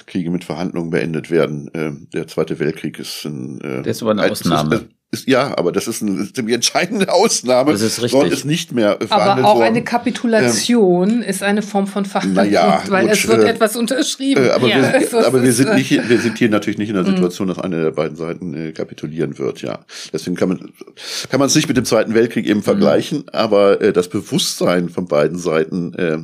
Kriege 0.06 0.30
mit 0.30 0.44
Verhandlungen 0.44 0.90
beendet 0.90 1.30
werden. 1.30 1.68
Äh, 1.74 1.92
der 2.12 2.26
Zweite 2.26 2.58
Weltkrieg 2.58 2.98
ist 2.98 3.24
ein 3.24 3.60
äh, 3.60 3.82
das 3.82 3.98
ist 3.98 4.02
aber 4.02 4.12
eine 4.12 4.30
Ausnahme. 4.30 4.88
Ist, 5.12 5.28
ja, 5.28 5.56
aber 5.56 5.70
das 5.70 5.86
ist 5.86 6.02
eine 6.02 6.32
ziemlich 6.32 6.56
entscheidende 6.56 7.12
Ausnahme. 7.12 7.70
Das 7.70 7.80
ist 7.80 8.02
richtig. 8.02 8.20
Dort 8.20 8.32
ist 8.32 8.44
nicht 8.44 8.72
mehr 8.72 8.98
verhandelt 9.00 9.38
Aber 9.38 9.48
auch 9.48 9.54
worden. 9.56 9.66
eine 9.66 9.84
Kapitulation 9.84 11.10
ähm, 11.10 11.22
ist 11.22 11.44
eine 11.44 11.62
Form 11.62 11.86
von 11.86 12.04
Verhandlung, 12.04 12.50
ja, 12.50 12.82
weil 12.88 13.04
gut, 13.04 13.12
es 13.12 13.28
wird 13.28 13.44
äh, 13.44 13.50
etwas 13.50 13.76
unterschrieben. 13.76 14.44
Äh, 14.44 14.50
aber, 14.50 14.66
ja. 14.66 14.78
wir, 14.78 14.94
also, 14.94 15.18
aber 15.18 15.44
wir 15.44 15.52
sind 15.52 15.74
nicht, 15.74 15.92
wir 16.08 16.18
sind 16.18 16.38
hier 16.38 16.48
natürlich 16.48 16.78
nicht 16.78 16.88
in 16.88 16.96
der 16.96 17.04
mhm. 17.04 17.10
Situation, 17.10 17.46
dass 17.46 17.60
eine 17.60 17.80
der 17.82 17.92
beiden 17.92 18.16
Seiten 18.16 18.52
äh, 18.54 18.72
kapitulieren 18.72 19.38
wird. 19.38 19.62
Ja, 19.62 19.84
deswegen 20.12 20.34
kann 20.34 20.48
man 20.48 20.72
kann 21.30 21.38
man 21.38 21.46
es 21.46 21.54
nicht 21.54 21.68
mit 21.68 21.76
dem 21.76 21.84
Zweiten 21.84 22.12
Weltkrieg 22.14 22.44
eben 22.44 22.60
mhm. 22.60 22.64
vergleichen. 22.64 23.28
Aber 23.32 23.80
äh, 23.80 23.92
das 23.92 24.08
Bewusstsein 24.08 24.88
von 24.88 25.06
beiden 25.06 25.38
Seiten, 25.38 25.94
äh, 25.94 26.18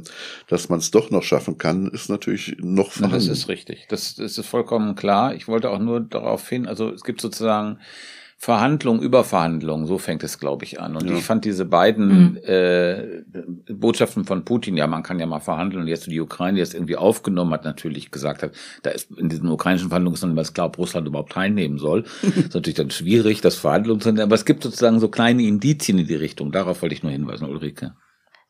dass 0.49 0.71
man 0.71 0.81
es 0.81 0.91
doch 0.91 1.11
noch 1.11 1.23
schaffen 1.23 1.57
kann, 1.57 1.87
ist 1.87 2.11
natürlich 2.11 2.57
noch 2.59 2.91
vorhanden. 2.91 3.15
Das 3.15 3.29
ist 3.29 3.49
richtig. 3.49 3.87
Das, 3.89 4.17
das 4.17 4.39
ist 4.39 4.47
vollkommen 4.47 4.97
klar. 4.97 5.37
Ich 5.37 5.47
wollte 5.47 5.71
auch 5.71 5.79
nur 5.79 6.01
darauf 6.01 6.49
hin. 6.49 6.67
Also 6.67 6.91
es 6.91 7.05
gibt 7.05 7.21
sozusagen 7.21 7.79
Verhandlung 8.45 9.01
über 9.01 9.23
Verhandlung, 9.23 9.87
so 9.87 9.99
fängt 9.99 10.25
es, 10.25 10.41
glaube 10.41 10.65
ich, 10.65 10.81
an. 10.81 10.97
Und 10.97 11.09
ja. 11.09 11.17
ich 11.17 11.23
fand 11.23 11.45
diese 11.45 11.65
beiden 11.65 12.33
mhm. 12.33 12.39
äh, 12.43 13.23
Botschaften 13.73 14.25
von 14.25 14.45
Putin, 14.45 14.77
ja, 14.77 14.89
man 14.89 15.05
kann 15.05 15.21
ja 15.21 15.27
mal 15.27 15.39
verhandeln, 15.39 15.83
und 15.83 15.87
jetzt 15.89 16.09
die 16.09 16.21
Ukraine, 16.21 16.57
die 16.57 16.61
das 16.61 16.75
irgendwie 16.75 16.97
aufgenommen 16.97 17.53
hat, 17.53 17.65
natürlich 17.65 18.11
gesagt 18.11 18.43
hat, 18.43 18.51
da 18.83 18.91
ist 18.91 19.13
in 19.13 19.29
diesen 19.29 19.49
ukrainischen 19.49 19.91
Verhandlungen 19.91 20.15
ist 20.15 20.23
noch 20.23 20.31
nicht 20.31 20.35
mal 20.35 20.53
klar, 20.53 20.67
ob 20.67 20.79
Russland 20.79 21.07
überhaupt 21.07 21.31
teilnehmen 21.31 21.79
soll. 21.79 22.03
das 22.03 22.37
ist 22.37 22.55
natürlich 22.55 22.75
dann 22.75 22.91
schwierig, 22.91 23.43
das 23.43 23.55
Verhandlungen 23.55 24.01
zu 24.01 24.09
aber 24.11 24.35
es 24.35 24.45
gibt 24.45 24.65
sozusagen 24.65 24.99
so 24.99 25.07
kleine 25.07 25.45
Indizien 25.45 26.01
in 26.01 26.09
die 26.09 26.17
Richtung. 26.17 26.51
Darauf 26.51 26.83
wollte 26.83 26.97
ich 26.97 27.05
nur 27.05 27.13
hinweisen, 27.13 27.49
Ulrike. 27.49 27.93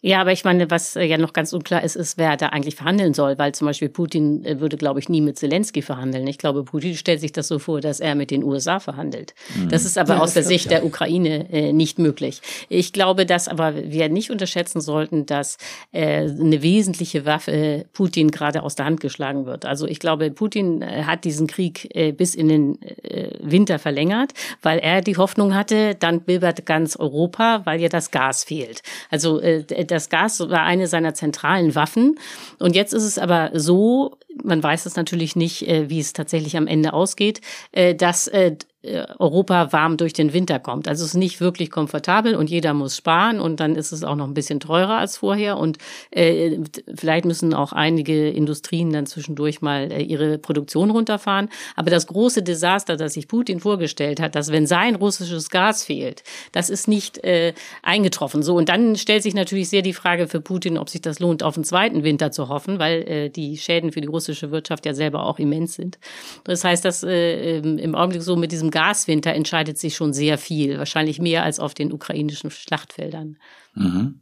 Ja, 0.05 0.21
aber 0.21 0.33
ich 0.33 0.43
meine, 0.43 0.69
was 0.69 0.97
äh, 0.97 1.05
ja 1.05 1.17
noch 1.17 1.33
ganz 1.33 1.53
unklar 1.53 1.85
ist, 1.85 1.95
ist, 1.95 2.19
wer 2.19 2.37
da 2.37 2.49
eigentlich 2.49 2.75
verhandeln 2.75 3.15
soll, 3.15 3.39
weil 3.39 3.53
zum 3.53 3.69
Beispiel 3.69 3.89
Putin 3.89 4.45
äh, 4.45 4.59
würde, 4.59 4.77
glaube 4.77 4.99
ich, 4.99 5.09
nie 5.09 5.21
mit 5.21 5.39
Zelensky 5.39 5.81
verhandeln. 5.81 6.27
Ich 6.27 6.39
glaube, 6.39 6.65
Putin 6.65 6.97
stellt 6.97 7.21
sich 7.21 7.31
das 7.31 7.47
so 7.47 7.61
vor, 7.61 7.81
dass 7.81 8.01
er 8.01 8.17
mit 8.17 8.33
den 8.33 8.43
USA 8.43 8.81
verhandelt. 8.81 9.35
Mhm. 9.55 9.69
Das 9.69 9.85
ist 9.85 9.97
aber 9.97 10.15
ja, 10.15 10.21
aus 10.21 10.35
der 10.35 10.43
Sicht 10.43 10.73
der 10.73 10.85
Ukraine 10.85 11.49
äh, 11.53 11.73
nicht 11.73 12.01
möglich. 12.01 12.43
Ich 12.69 12.93
glaube, 12.93 13.27
dass 13.27 13.47
aber 13.47 13.75
wir 13.77 14.09
nicht 14.09 14.33
unterschätzen 14.33 14.81
sollten, 14.81 15.25
dass 15.25 15.57
äh, 15.93 16.29
eine 16.29 16.63
wesentliche 16.63 17.25
Waffe 17.25 17.87
Putin 17.93 18.33
gerade 18.33 18.65
aus 18.65 18.75
der 18.75 18.87
Hand 18.87 19.01
geschlagen 19.01 19.47
wird. 19.47 19.65
Also 19.65 19.87
ich 19.87 20.01
glaube, 20.01 20.33
Putin 20.33 20.83
äh, 20.83 21.05
hat 21.05 21.25
diesen 21.25 21.47
Krieg 21.47 21.89
äh, 21.95 22.11
bis 22.11 22.35
in 22.35 22.49
den 22.49 22.83
äh, 22.83 23.31
Winter 23.41 23.79
verlängert, 23.79 24.33
weil 24.63 24.81
er 24.81 25.01
die 25.01 25.17
Hoffnung 25.17 25.55
hatte, 25.55 25.95
dann 25.95 26.23
bilbert 26.23 26.67
ganz 26.67 26.97
Europa, 26.97 27.61
weil 27.65 27.81
ja 27.81 27.89
das 27.89 28.11
Gas 28.11 28.43
fehlt. 28.43 28.83
Also 29.09 29.41
äh, 29.41 29.63
das 29.93 30.09
Gas 30.09 30.41
war 30.41 30.63
eine 30.63 30.87
seiner 30.87 31.15
zentralen 31.15 31.75
Waffen. 31.75 32.19
Und 32.59 32.75
jetzt 32.75 32.93
ist 32.93 33.05
es 33.05 33.19
aber 33.19 33.51
so, 33.55 34.19
man 34.43 34.63
weiß 34.63 34.87
es 34.87 34.97
natürlich 34.97 35.37
nicht, 35.37 35.69
äh, 35.69 35.89
wie 35.91 36.01
es 36.01 36.13
tatsächlich 36.13 36.57
am 36.57 36.67
Ende 36.67 36.93
ausgeht, 36.93 37.41
äh, 37.73 37.95
dass 37.95 38.29
äh, 38.29 38.57
Europa 38.85 39.73
warm 39.73 39.97
durch 39.97 40.13
den 40.13 40.33
Winter 40.33 40.59
kommt. 40.59 40.89
Also 40.89 41.05
es 41.05 41.11
ist 41.11 41.17
nicht 41.17 41.41
wirklich 41.41 41.71
komfortabel 41.71 42.35
und 42.35 42.51
jeder 42.51 42.75
muss 42.75 42.97
sparen 42.97 43.39
und 43.39 43.61
dann 43.61 43.77
ist 43.77 43.93
es 43.93 44.03
auch 44.03 44.17
noch 44.17 44.27
ein 44.27 44.35
bisschen 44.35 44.59
teurer 44.59 44.99
als 44.99 45.19
vorher 45.19 45.57
und 45.57 45.79
äh, 46.11 46.59
vielleicht 46.93 47.25
müssen 47.25 47.55
auch 47.55 47.73
einige 47.73 48.29
Industrien 48.31 48.93
dann 48.93 49.07
zwischendurch 49.07 49.63
mal 49.63 49.93
äh, 49.93 50.03
ihre 50.03 50.37
Produktion 50.39 50.91
runterfahren. 50.91 51.49
Aber 51.77 51.91
das 51.91 52.09
große 52.09 52.43
Desaster, 52.43 52.97
das 52.97 53.15
sich 53.15 53.29
Putin 53.29 53.61
vorgestellt 53.61 54.19
hat, 54.19 54.35
dass 54.35 54.51
wenn 54.51 54.67
sein 54.67 54.97
russisches 54.97 55.49
Gas 55.49 55.85
fehlt, 55.85 56.25
das 56.51 56.69
ist 56.69 56.89
nicht 56.89 57.23
äh, 57.23 57.55
eingetroffen. 57.83 58.43
So 58.43 58.57
und 58.57 58.69
dann 58.69 58.97
stellt 58.97 59.23
sich 59.23 59.35
natürlich 59.35 59.69
sehr 59.69 59.83
die 59.83 59.93
Frage 59.93 60.27
für 60.27 60.41
Putin, 60.41 60.77
ob 60.77 60.89
sich 60.89 61.03
das 61.03 61.21
lohnt, 61.21 61.45
auf 61.45 61.57
einen 61.57 61.65
zweiten 61.65 62.03
Winter 62.03 62.33
zu 62.33 62.49
hoffen, 62.49 62.81
weil 62.81 63.03
äh, 63.03 63.29
die 63.31 63.59
Schäden 63.59 63.93
für 63.93 64.01
die 64.01 64.09
russische 64.09 64.51
Wirtschaft 64.51 64.87
ja 64.87 64.95
selber 64.95 65.25
auch 65.25 65.39
immens 65.39 65.75
sind. 65.75 66.01
Das 66.43 66.65
heißt, 66.65 66.85
dass 66.85 67.05
äh, 67.05 67.59
im 67.59 67.95
Augenblick 67.95 68.23
so 68.23 68.35
mit 68.35 68.51
diesem 68.51 68.72
Gaswinter 68.73 69.33
entscheidet 69.33 69.79
sich 69.79 69.95
schon 69.95 70.13
sehr 70.13 70.37
viel, 70.39 70.79
wahrscheinlich 70.79 71.21
mehr 71.21 71.45
als 71.45 71.61
auf 71.61 71.75
den 71.75 71.93
ukrainischen 71.93 72.51
Schlachtfeldern. 72.51 73.39
Mhm. 73.75 74.21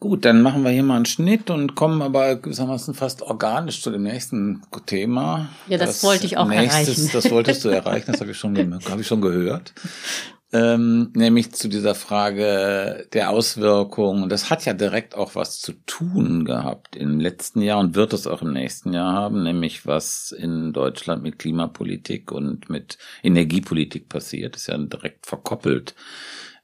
Gut, 0.00 0.24
dann 0.24 0.42
machen 0.42 0.62
wir 0.62 0.70
hier 0.70 0.84
mal 0.84 0.96
einen 0.96 1.06
Schnitt 1.06 1.50
und 1.50 1.74
kommen 1.74 2.02
aber 2.02 2.36
gewissermaßen 2.36 2.94
fast 2.94 3.20
organisch 3.20 3.82
zu 3.82 3.90
dem 3.90 4.04
nächsten 4.04 4.62
Thema. 4.86 5.48
Ja, 5.66 5.76
das, 5.76 5.88
das 5.88 6.04
wollte 6.04 6.24
ich 6.24 6.36
auch 6.36 6.46
nächstes, 6.46 6.98
erreichen. 6.98 7.10
Das 7.12 7.30
wolltest 7.32 7.64
du 7.64 7.68
erreichen, 7.68 8.12
das 8.12 8.20
habe 8.20 8.30
ich 8.30 8.38
schon, 8.38 8.80
hab 8.88 9.00
ich 9.00 9.06
schon 9.06 9.20
gehört 9.20 9.74
ähm, 10.52 11.12
nämlich 11.14 11.52
zu 11.52 11.68
dieser 11.68 11.94
Frage 11.94 13.06
der 13.12 13.30
Auswirkungen. 13.30 14.28
Das 14.28 14.48
hat 14.48 14.64
ja 14.64 14.72
direkt 14.72 15.14
auch 15.14 15.34
was 15.34 15.60
zu 15.60 15.72
tun 15.84 16.44
gehabt 16.44 16.96
im 16.96 17.20
letzten 17.20 17.60
Jahr 17.60 17.78
und 17.80 17.94
wird 17.94 18.12
es 18.14 18.26
auch 18.26 18.40
im 18.40 18.52
nächsten 18.52 18.92
Jahr 18.94 19.12
haben, 19.12 19.42
nämlich 19.42 19.86
was 19.86 20.32
in 20.32 20.72
Deutschland 20.72 21.22
mit 21.22 21.38
Klimapolitik 21.38 22.32
und 22.32 22.70
mit 22.70 22.96
Energiepolitik 23.22 24.08
passiert. 24.08 24.54
Das 24.54 24.62
ist 24.62 24.68
ja 24.68 24.78
direkt 24.78 25.26
verkoppelt 25.26 25.94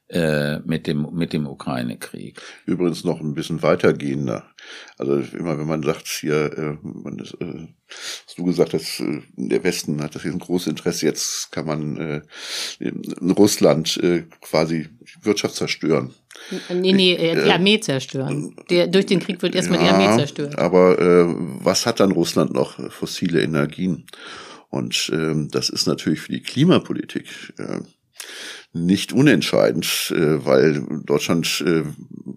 äh, 0.07 0.59
mit 0.59 0.85
dem 0.85 1.07
mit 1.13 1.33
dem 1.33 1.47
Ukraine-Krieg. 1.47 2.39
Übrigens 2.65 3.03
noch 3.03 3.19
ein 3.21 3.33
bisschen 3.33 3.63
weitergehender. 3.63 4.45
Also 4.97 5.15
immer 5.35 5.57
wenn 5.57 5.65
man 5.65 5.81
sagt 5.81 6.07
hier, 6.07 6.57
äh, 6.57 6.77
man 6.83 7.17
ist, 7.17 7.33
äh, 7.41 7.67
was 7.87 8.35
du 8.35 8.45
gesagt 8.45 8.73
hast, 8.73 8.99
äh, 8.99 9.21
der 9.35 9.63
Westen 9.63 10.01
hat 10.03 10.13
das 10.13 10.21
hier 10.21 10.31
ein 10.31 10.39
großes 10.39 10.67
Interesse. 10.67 11.07
Jetzt 11.07 11.51
kann 11.51 11.65
man 11.65 11.97
äh, 11.97 12.21
in 12.79 13.31
Russland 13.31 13.97
äh, 13.97 14.25
quasi 14.41 14.89
Wirtschaft 15.21 15.55
zerstören. 15.55 16.13
Nee, 16.69 16.93
nee, 16.93 17.13
äh, 17.13 17.43
die 17.43 17.51
Armee 17.51 17.79
zerstören. 17.79 18.55
Der, 18.69 18.87
durch 18.87 19.07
den 19.07 19.19
Krieg 19.19 19.41
wird 19.41 19.55
erstmal 19.55 19.79
ja, 19.79 19.85
die 19.85 19.93
Armee 19.93 20.17
zerstören. 20.17 20.55
Aber 20.55 20.99
äh, 20.99 21.25
was 21.63 21.85
hat 21.85 21.99
dann 21.99 22.11
Russland 22.11 22.53
noch? 22.53 22.91
Fossile 22.91 23.41
Energien. 23.41 24.05
Und 24.69 25.09
ähm, 25.13 25.49
das 25.49 25.69
ist 25.69 25.87
natürlich 25.87 26.19
für 26.19 26.33
die 26.33 26.41
Klimapolitik 26.41 27.53
äh, 27.57 27.79
nicht 28.73 29.13
unentscheidend, 29.13 30.13
äh, 30.15 30.45
weil 30.45 30.85
Deutschland 31.05 31.63
äh, 31.65 31.83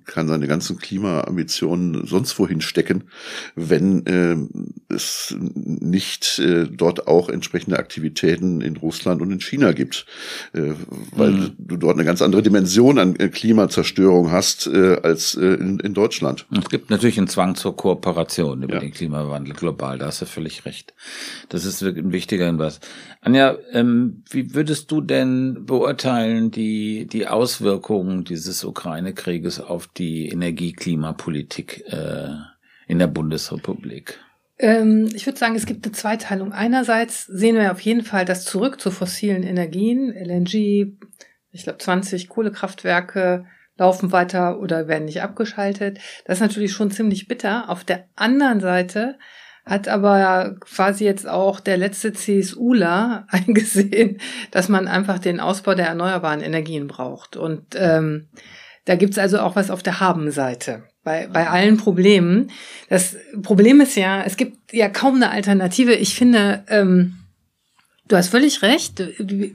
kann 0.04 0.28
seine 0.28 0.46
ganzen 0.46 0.78
Klimaambitionen 0.78 2.06
sonst 2.06 2.38
wohin 2.38 2.60
stecken, 2.60 3.04
wenn 3.54 4.06
äh, 4.06 4.36
es 4.88 5.34
nicht 5.38 6.40
dort 6.70 7.06
auch 7.06 7.28
entsprechende 7.28 7.78
Aktivitäten 7.78 8.60
in 8.60 8.76
Russland 8.76 9.20
und 9.22 9.30
in 9.30 9.40
China 9.40 9.72
gibt, 9.72 10.06
weil 10.52 11.30
mhm. 11.30 11.56
du 11.58 11.76
dort 11.76 11.96
eine 11.96 12.04
ganz 12.04 12.22
andere 12.22 12.42
Dimension 12.42 12.98
an 12.98 13.16
Klimazerstörung 13.16 14.30
hast 14.30 14.68
als 14.68 15.34
in, 15.34 15.78
in 15.80 15.94
Deutschland. 15.94 16.46
Es 16.56 16.68
gibt 16.68 16.90
natürlich 16.90 17.18
einen 17.18 17.28
Zwang 17.28 17.54
zur 17.54 17.76
Kooperation 17.76 18.62
über 18.62 18.74
ja. 18.74 18.80
den 18.80 18.92
Klimawandel 18.92 19.54
global, 19.54 19.98
da 19.98 20.06
hast 20.06 20.22
du 20.22 20.26
völlig 20.26 20.64
recht. 20.64 20.94
Das 21.48 21.64
ist 21.64 21.82
wirklich 21.82 22.04
ein 22.04 22.12
wichtiger 22.12 22.46
Hinweis. 22.46 22.80
Anja, 23.20 23.58
ähm, 23.72 24.22
wie 24.30 24.54
würdest 24.54 24.90
du 24.90 25.00
denn 25.00 25.66
beurteilen 25.66 26.50
die, 26.50 27.06
die 27.06 27.26
Auswirkungen 27.26 28.24
dieses 28.24 28.64
Ukraine-Krieges 28.64 29.60
auf 29.60 29.86
die 29.86 30.28
Energie-Klimapolitik 30.28 31.84
äh, 31.88 32.28
in 32.86 32.98
der 32.98 33.08
Bundesrepublik? 33.08 34.20
Ähm, 34.58 35.08
ich 35.14 35.26
würde 35.26 35.38
sagen, 35.38 35.54
es 35.54 35.66
gibt 35.66 35.84
eine 35.84 35.92
Zweiteilung. 35.92 36.52
Einerseits 36.52 37.26
sehen 37.26 37.56
wir 37.56 37.72
auf 37.72 37.80
jeden 37.80 38.02
Fall 38.02 38.24
das 38.24 38.44
Zurück 38.44 38.80
zu 38.80 38.90
fossilen 38.90 39.42
Energien, 39.42 40.12
LNG, 40.12 40.96
ich 41.50 41.62
glaube 41.64 41.78
20 41.78 42.28
Kohlekraftwerke 42.28 43.46
laufen 43.76 44.12
weiter 44.12 44.58
oder 44.58 44.88
werden 44.88 45.04
nicht 45.04 45.22
abgeschaltet. 45.22 45.98
Das 46.24 46.38
ist 46.38 46.42
natürlich 46.42 46.72
schon 46.72 46.90
ziemlich 46.90 47.28
bitter. 47.28 47.70
Auf 47.70 47.84
der 47.84 48.06
anderen 48.16 48.60
Seite 48.60 49.18
hat 49.64 49.86
aber 49.86 50.56
quasi 50.60 51.04
jetzt 51.04 51.28
auch 51.28 51.60
der 51.60 51.76
letzte 51.76 52.12
CSUler 52.12 53.26
eingesehen, 53.30 54.18
dass 54.50 54.68
man 54.68 54.88
einfach 54.88 55.18
den 55.18 55.40
Ausbau 55.40 55.74
der 55.74 55.86
erneuerbaren 55.86 56.40
Energien 56.40 56.88
braucht. 56.88 57.36
Und 57.36 57.76
ähm, 57.76 58.28
da 58.84 58.96
gibt's 58.96 59.18
also 59.18 59.38
auch 59.40 59.54
was 59.54 59.70
auf 59.70 59.82
der 59.82 60.00
Haben-Seite 60.00 60.84
bei, 61.08 61.26
bei 61.26 61.48
allen 61.48 61.78
Problemen. 61.78 62.50
Das 62.90 63.16
Problem 63.42 63.80
ist 63.80 63.96
ja, 63.96 64.22
es 64.22 64.36
gibt 64.36 64.74
ja 64.74 64.90
kaum 64.90 65.16
eine 65.16 65.30
Alternative. 65.30 65.94
Ich 65.94 66.14
finde, 66.14 66.64
ähm, 66.68 67.14
Du 68.08 68.16
hast 68.16 68.30
völlig 68.30 68.62
recht. 68.62 69.02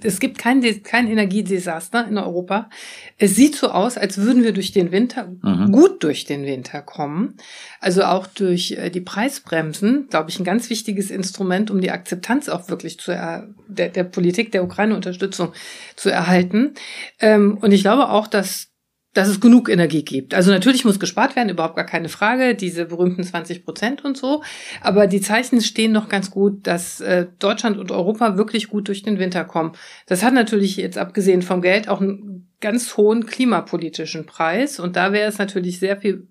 Es 0.04 0.20
gibt 0.20 0.38
kein, 0.38 0.62
kein 0.84 1.08
Energiedesaster 1.08 2.08
in 2.08 2.20
Europa. 2.20 2.70
Es 3.18 3.36
sieht 3.36 3.56
so 3.56 3.70
aus, 3.72 3.98
als 3.98 4.20
würden 4.20 4.44
wir 4.44 4.54
durch 4.54 4.72
den 4.72 4.92
Winter, 4.92 5.32
mhm. 5.42 5.72
gut 5.72 6.04
durch 6.04 6.26
den 6.26 6.46
Winter 6.46 6.84
kommen. 6.84 7.36
Also 7.80 8.04
auch 8.04 8.28
durch 8.28 8.74
äh, 8.74 8.92
die 8.92 9.02
Preisbremsen, 9.02 10.08
glaube 10.08 10.30
ich, 10.30 10.40
ein 10.40 10.44
ganz 10.44 10.70
wichtiges 10.70 11.10
Instrument, 11.10 11.72
um 11.72 11.82
die 11.82 11.90
Akzeptanz 11.90 12.48
auch 12.48 12.70
wirklich 12.70 13.00
zu 13.00 13.12
er, 13.12 13.50
der, 13.68 13.90
der 13.90 14.04
Politik 14.04 14.52
der 14.52 14.64
Ukraine-Unterstützung 14.64 15.52
zu 15.96 16.12
erhalten. 16.12 16.76
Ähm, 17.20 17.58
und 17.60 17.72
ich 17.72 17.82
glaube 17.82 18.10
auch, 18.10 18.28
dass 18.28 18.73
dass 19.14 19.28
es 19.28 19.40
genug 19.40 19.70
Energie 19.70 20.04
gibt. 20.04 20.34
Also 20.34 20.52
natürlich 20.52 20.86
muss 20.86 21.00
gespart 21.00 21.36
werden, 21.36 21.50
überhaupt 21.50 21.76
gar 21.76 21.86
keine 21.86 22.10
Frage, 22.10 22.56
diese 22.56 22.86
berühmten 22.86 23.24
20 23.24 23.64
Prozent 23.64 24.04
und 24.04 24.18
so. 24.18 24.44
Aber 24.82 25.08
die 25.08 25.22
Zeichen 25.22 25.62
stehen 25.62 25.92
noch 25.92 26.10
ganz 26.10 26.32
gut, 26.32 26.66
dass 26.66 27.00
äh, 27.02 27.28
Deutschland 27.40 27.78
und 27.78 27.92
Europa 27.92 28.38
wirklich 28.38 28.70
gut 28.70 28.88
durch 28.88 29.04
den 29.04 29.20
Winter 29.20 29.44
kommen. 29.46 29.74
Das 30.08 30.24
hat 30.24 30.34
natürlich 30.34 30.78
jetzt 30.78 30.98
abgesehen 30.98 31.44
vom 31.44 31.62
Geld 31.62 31.88
auch 31.88 32.02
einen 32.02 32.48
ganz 32.60 32.98
hohen 32.98 33.26
klimapolitischen 33.26 34.26
Preis. 34.26 34.80
Und 34.80 34.96
da 34.96 35.14
wäre 35.14 35.30
es 35.30 35.38
natürlich 35.38 35.80
sehr 35.80 35.98
viel 35.98 36.28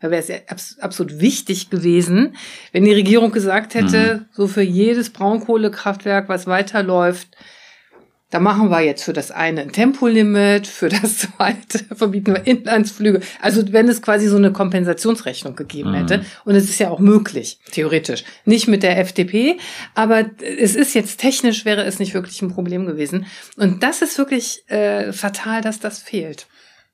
da 0.00 0.10
wäre 0.10 0.22
es 0.46 0.78
absolut 0.80 1.18
wichtig 1.20 1.70
gewesen, 1.70 2.36
wenn 2.72 2.84
die 2.84 2.92
Regierung 2.92 3.32
gesagt 3.32 3.72
hätte, 3.72 4.16
mhm. 4.16 4.26
so 4.32 4.48
für 4.48 4.60
jedes 4.60 5.08
Braunkohlekraftwerk, 5.08 6.28
was 6.28 6.46
weiterläuft, 6.46 7.34
da 8.34 8.40
machen 8.40 8.68
wir 8.68 8.80
jetzt 8.80 9.04
für 9.04 9.12
das 9.12 9.30
eine 9.30 9.60
ein 9.60 9.70
Tempolimit, 9.70 10.66
für 10.66 10.88
das 10.88 11.18
zweite 11.36 11.78
verbieten 11.94 12.34
wir 12.34 12.44
Inlandsflüge. 12.44 13.20
Also 13.40 13.72
wenn 13.72 13.88
es 13.88 14.02
quasi 14.02 14.26
so 14.26 14.36
eine 14.36 14.50
Kompensationsrechnung 14.50 15.54
gegeben 15.54 15.92
mhm. 15.92 15.94
hätte. 15.94 16.24
Und 16.44 16.56
es 16.56 16.64
ist 16.64 16.80
ja 16.80 16.90
auch 16.90 16.98
möglich, 16.98 17.60
theoretisch. 17.70 18.24
Nicht 18.44 18.66
mit 18.66 18.82
der 18.82 18.98
FDP, 18.98 19.58
aber 19.94 20.24
es 20.40 20.74
ist 20.74 20.94
jetzt 20.94 21.20
technisch, 21.20 21.64
wäre 21.64 21.84
es 21.84 22.00
nicht 22.00 22.12
wirklich 22.12 22.42
ein 22.42 22.50
Problem 22.50 22.86
gewesen. 22.86 23.26
Und 23.56 23.84
das 23.84 24.02
ist 24.02 24.18
wirklich 24.18 24.68
äh, 24.68 25.12
fatal, 25.12 25.60
dass 25.60 25.78
das 25.78 26.00
fehlt. 26.00 26.48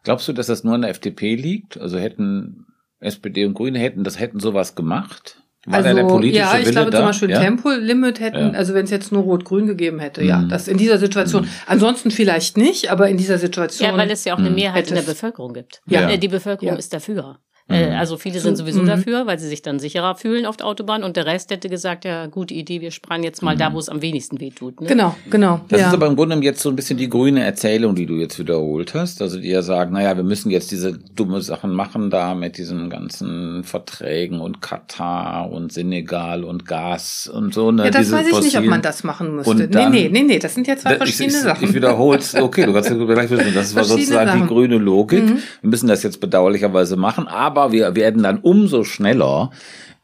Glaubst 0.04 0.28
du, 0.28 0.34
dass 0.34 0.46
das 0.46 0.62
nur 0.62 0.74
an 0.74 0.82
der 0.82 0.90
FDP 0.90 1.36
liegt? 1.36 1.80
Also 1.80 1.98
hätten 1.98 2.66
SPD 2.98 3.46
und 3.46 3.54
Grüne 3.54 3.78
hätten 3.78 4.04
das 4.04 4.20
hätten 4.20 4.40
sowas 4.40 4.74
gemacht? 4.74 5.42
War 5.70 5.78
also, 5.84 5.94
der 5.94 6.04
politische 6.04 6.38
ja, 6.40 6.54
ich 6.58 6.64
Wille 6.66 6.72
glaube 6.72 6.90
da? 6.90 6.98
zum 6.98 7.06
Beispiel 7.06 7.30
ja? 7.30 7.40
Tempolimit 7.40 8.20
hätten, 8.20 8.38
Ja. 8.38 8.50
also 8.58 8.74
wenn 8.74 8.84
es 8.84 8.90
jetzt 8.90 9.12
nur 9.12 9.22
Rot-Grün 9.22 9.66
gegeben 9.66 9.98
hätte, 10.00 10.22
ja, 10.24 10.38
Mhm. 10.38 10.48
das 10.48 10.68
in 10.68 10.76
dieser 10.76 10.98
Situation. 10.98 11.48
Ansonsten 11.66 12.10
vielleicht 12.10 12.56
nicht, 12.56 12.90
aber 12.90 13.08
in 13.08 13.16
dieser 13.16 13.38
Situation. 13.38 13.88
Ja, 13.90 13.96
weil 13.96 14.10
es 14.10 14.24
ja 14.24 14.34
auch 14.34 14.38
eine 14.38 14.50
Mhm. 14.50 14.56
Mehrheit 14.56 14.88
in 14.88 14.94
der 14.96 15.02
Bevölkerung 15.02 15.52
gibt. 15.54 15.80
Ja. 15.86 16.08
Äh, 16.08 16.18
Die 16.18 16.28
Bevölkerung 16.28 16.74
Ja. 16.74 16.78
ist 16.78 16.92
dafür. 16.92 17.38
Mhm. 17.70 17.76
Äh, 17.76 17.96
Also 17.96 18.16
viele 18.18 18.40
sind 18.40 18.56
So, 18.56 18.64
sowieso 18.64 18.82
mhm. 18.82 18.86
dafür, 18.86 19.26
weil 19.26 19.38
sie 19.38 19.48
sich 19.48 19.62
dann 19.62 19.78
sicherer 19.78 20.14
fühlen 20.14 20.44
auf 20.46 20.56
der 20.56 20.66
Autobahn 20.66 21.04
und 21.04 21.16
der 21.16 21.26
Rest 21.26 21.50
hätte 21.50 21.68
gesagt, 21.68 22.04
ja, 22.04 22.26
gute 22.26 22.52
Idee, 22.54 22.80
wir 22.80 22.90
sparen 22.90 23.22
jetzt 23.22 23.42
mal 23.42 23.56
da, 23.56 23.72
wo 23.72 23.78
es 23.78 23.88
am 23.88 24.02
wenigsten 24.02 24.40
weh 24.40 24.50
tut. 24.50 24.80
Ne? 24.80 24.86
Genau, 24.88 25.14
genau. 25.30 25.60
Das 25.68 25.80
ja. 25.80 25.88
ist 25.88 25.94
aber 25.94 26.06
im 26.06 26.16
Grunde 26.16 26.36
jetzt 26.36 26.60
so 26.60 26.68
ein 26.68 26.76
bisschen 26.76 26.98
die 26.98 27.08
grüne 27.08 27.44
Erzählung, 27.44 27.94
die 27.94 28.06
du 28.06 28.14
jetzt 28.16 28.38
wiederholt 28.38 28.94
hast. 28.94 29.22
Also 29.22 29.38
die 29.38 29.48
ja 29.48 29.62
sagen, 29.62 29.92
naja, 29.92 30.16
wir 30.16 30.24
müssen 30.24 30.50
jetzt 30.50 30.70
diese 30.70 30.98
dumme 31.14 31.40
Sachen 31.40 31.72
machen 31.72 32.10
da 32.10 32.34
mit 32.34 32.58
diesen 32.58 32.90
ganzen 32.90 33.62
Verträgen 33.64 34.40
und 34.40 34.60
Katar 34.62 35.50
und 35.50 35.72
Senegal 35.72 36.44
und 36.44 36.66
Gas 36.66 37.30
und 37.32 37.54
so. 37.54 37.70
Ne, 37.70 37.84
ja, 37.84 37.90
das 37.90 38.02
diese 38.02 38.16
weiß 38.16 38.26
ich 38.26 38.32
nicht, 38.32 38.36
ob 38.38 38.44
fossilen- 38.44 38.70
man 38.70 38.82
das 38.82 39.04
machen 39.04 39.36
müsste. 39.36 39.50
Und 39.50 39.58
Nee, 39.58 39.66
dann- 39.68 39.92
nee, 39.92 40.08
nee, 40.10 40.22
nee, 40.22 40.38
das 40.38 40.54
sind 40.54 40.66
ja 40.66 40.76
zwei 40.76 40.90
Da- 40.90 40.94
ich, 40.96 40.98
verschiedene 41.14 41.36
ich, 41.38 41.42
Sachen. 41.44 41.64
Ich 41.68 41.74
wiederhole 41.74 42.18
es, 42.18 42.34
okay, 42.34 42.64
du 42.66 42.72
kannst 42.72 42.90
ja 42.90 42.96
gleich 42.96 43.30
wissen, 43.30 43.52
das 43.54 43.74
war 43.74 43.84
Verschiedene 43.84 44.04
sozusagen 44.06 44.30
die 44.32 44.38
Sachen. 44.38 44.46
grüne 44.48 44.78
Logik. 44.78 45.24
Mhm. 45.24 45.38
Wir 45.60 45.70
müssen 45.70 45.88
das 45.88 46.02
jetzt 46.02 46.20
bedauerlicherweise 46.20 46.96
machen, 46.96 47.28
aber 47.28 47.59
wir 47.68 47.94
werden 47.94 48.22
dann 48.22 48.38
umso 48.38 48.84
schneller 48.84 49.50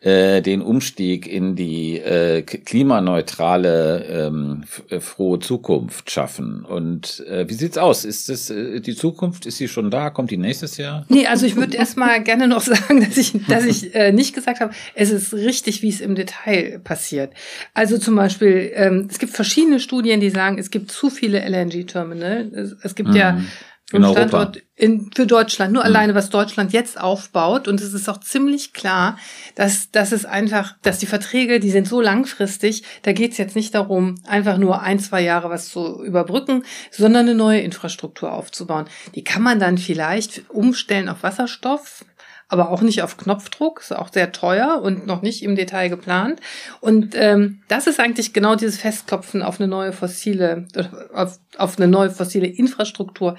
äh, 0.01 0.43
den 0.43 0.61
Umstieg 0.63 1.27
in 1.27 1.57
die 1.57 1.99
äh, 1.99 2.43
klimaneutrale, 2.43 4.05
ähm, 4.05 4.65
äh, 4.91 5.01
frohe 5.01 5.39
Zukunft 5.39 6.11
schaffen. 6.11 6.65
Und 6.65 7.25
äh, 7.29 7.49
wie 7.49 7.55
sieht's 7.55 7.79
aus? 7.79 8.05
Ist 8.05 8.29
das 8.29 8.51
äh, 8.51 8.81
die 8.81 8.95
Zukunft? 8.95 9.47
Ist 9.47 9.57
sie 9.57 9.69
schon 9.69 9.91
da? 9.91 10.11
Kommt 10.11 10.31
die 10.31 10.37
nächstes 10.37 10.77
Jahr? 10.77 11.05
Nee, 11.09 11.27
also 11.27 11.47
ich 11.47 11.57
würde 11.57 11.77
erstmal 11.77 12.23
gerne 12.23 12.47
noch 12.47 12.61
sagen, 12.75 13.01
dass 13.01 13.17
ich, 13.17 13.33
dass 13.49 13.65
ich 13.65 13.95
äh, 13.95 14.13
nicht 14.13 14.35
gesagt 14.35 14.61
habe, 14.61 14.73
es 14.95 15.11
ist 15.11 15.33
richtig, 15.35 15.83
wie 15.83 15.89
es 15.89 16.01
im 16.01 16.15
Detail 16.15 16.79
passiert. 16.85 17.33
Also 17.75 17.99
zum 17.99 18.17
Beispiel, 18.17 18.71
ähm, 18.75 19.09
es 19.11 19.19
gibt 19.19 19.33
verschiedene 19.33 19.81
Studien, 19.81 20.21
die 20.21 20.31
sagen, 20.31 20.59
es 20.59 20.71
gibt 20.71 20.91
zu 20.91 21.11
viele 21.11 21.41
LNG-Terminal. 21.41 22.51
Es, 22.55 22.77
es 22.83 22.95
gibt 22.95 23.15
ja 23.15 23.33
Mhm. 23.33 23.39
einen 23.39 23.49
In 23.93 24.03
Europa. 24.03 24.29
Standort 24.29 24.63
in, 24.75 25.11
für 25.15 25.27
Deutschland, 25.27 25.73
nur 25.73 25.83
Mhm. 25.83 25.87
alleine, 25.87 26.15
was 26.15 26.29
Deutschland 26.29 26.73
jetzt 26.73 27.01
aufbaut. 27.01 27.69
Und 27.69 27.81
es 27.81 27.95
ist 27.95 28.09
auch 28.09 28.19
ziemlich 28.21 28.73
klar, 28.73 29.17
dass, 29.55 29.91
dass 29.91 30.13
es 30.13 30.25
einfach, 30.25 30.75
dass 30.83 30.99
die 30.99 31.07
Verträge, 31.07 31.61
die 31.61 31.71
sind 31.71 31.87
so 31.87 32.01
langfristig, 32.01 32.83
da 33.03 33.13
geht 33.13 33.33
es 33.33 33.39
jetzt 33.39 33.57
nicht 33.57 33.75
darum, 33.75 34.17
einfach 34.27 34.59
nur 34.59 34.83
ein, 34.83 34.99
zwei 34.99 35.23
Jahre 35.23 35.51
was 35.51 35.69
zu 35.69 36.03
überbrücken, 36.03 36.65
sondern 36.91 37.27
eine 37.27 37.37
neue 37.37 37.61
Infrastruktur 37.61 38.33
aufzubauen. 38.33 38.87
Die 39.15 39.25
kann 39.25 39.43
man 39.43 39.61
dann 39.61 39.79
vielleicht 39.79 40.51
umstellen 40.51 41.09
auf 41.09 41.23
Wasserstoff, 41.23 42.05
aber 42.49 42.71
auch 42.71 42.81
nicht 42.81 43.03
auf 43.03 43.17
Knopfdruck, 43.17 43.81
ist 43.81 43.93
auch 43.97 44.13
sehr 44.13 44.31
teuer 44.31 44.81
und 44.83 45.07
noch 45.07 45.23
nicht 45.23 45.43
im 45.43 45.57
Detail 45.57 45.89
geplant. 45.89 46.41
Und 46.81 47.15
ähm, 47.17 47.63
das 47.69 47.87
ist 47.87 47.99
eigentlich 47.99 48.33
genau 48.33 48.55
dieses 48.55 48.79
Festklopfen 48.79 49.43
auf 49.43 49.59
eine 49.59 49.69
neue 49.69 49.93
fossile, 49.93 50.67
auf, 51.13 51.39
auf 51.57 51.77
eine 51.79 51.89
neue 51.89 52.11
fossile 52.11 52.47
Infrastruktur, 52.47 53.37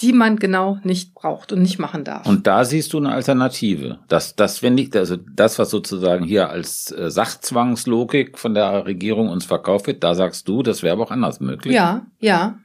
die 0.00 0.12
man 0.12 0.36
genau 0.36 0.78
nicht 0.82 1.14
braucht 1.14 1.52
und 1.52 1.62
nicht 1.62 1.78
machen 1.78 2.04
darf. 2.04 2.26
Und 2.26 2.46
da 2.46 2.64
siehst 2.64 2.92
du 2.92 2.98
eine 2.98 3.12
Alternative. 3.12 3.98
Das, 4.08 4.36
das, 4.36 4.62
wenn 4.62 4.74
nicht, 4.74 4.94
also 4.94 5.16
das, 5.16 5.58
was 5.58 5.70
sozusagen 5.70 6.24
hier 6.24 6.50
als 6.50 6.92
äh, 6.92 7.10
Sachzwangslogik 7.10 8.38
von 8.38 8.54
der 8.54 8.84
Regierung 8.84 9.30
uns 9.30 9.46
verkauft 9.46 9.86
wird, 9.86 10.04
da 10.04 10.14
sagst 10.14 10.48
du, 10.48 10.62
das 10.62 10.82
wäre 10.82 10.92
aber 10.92 11.04
auch 11.04 11.10
anders 11.10 11.40
möglich. 11.40 11.74
Ja, 11.74 12.06
ja. 12.20 12.58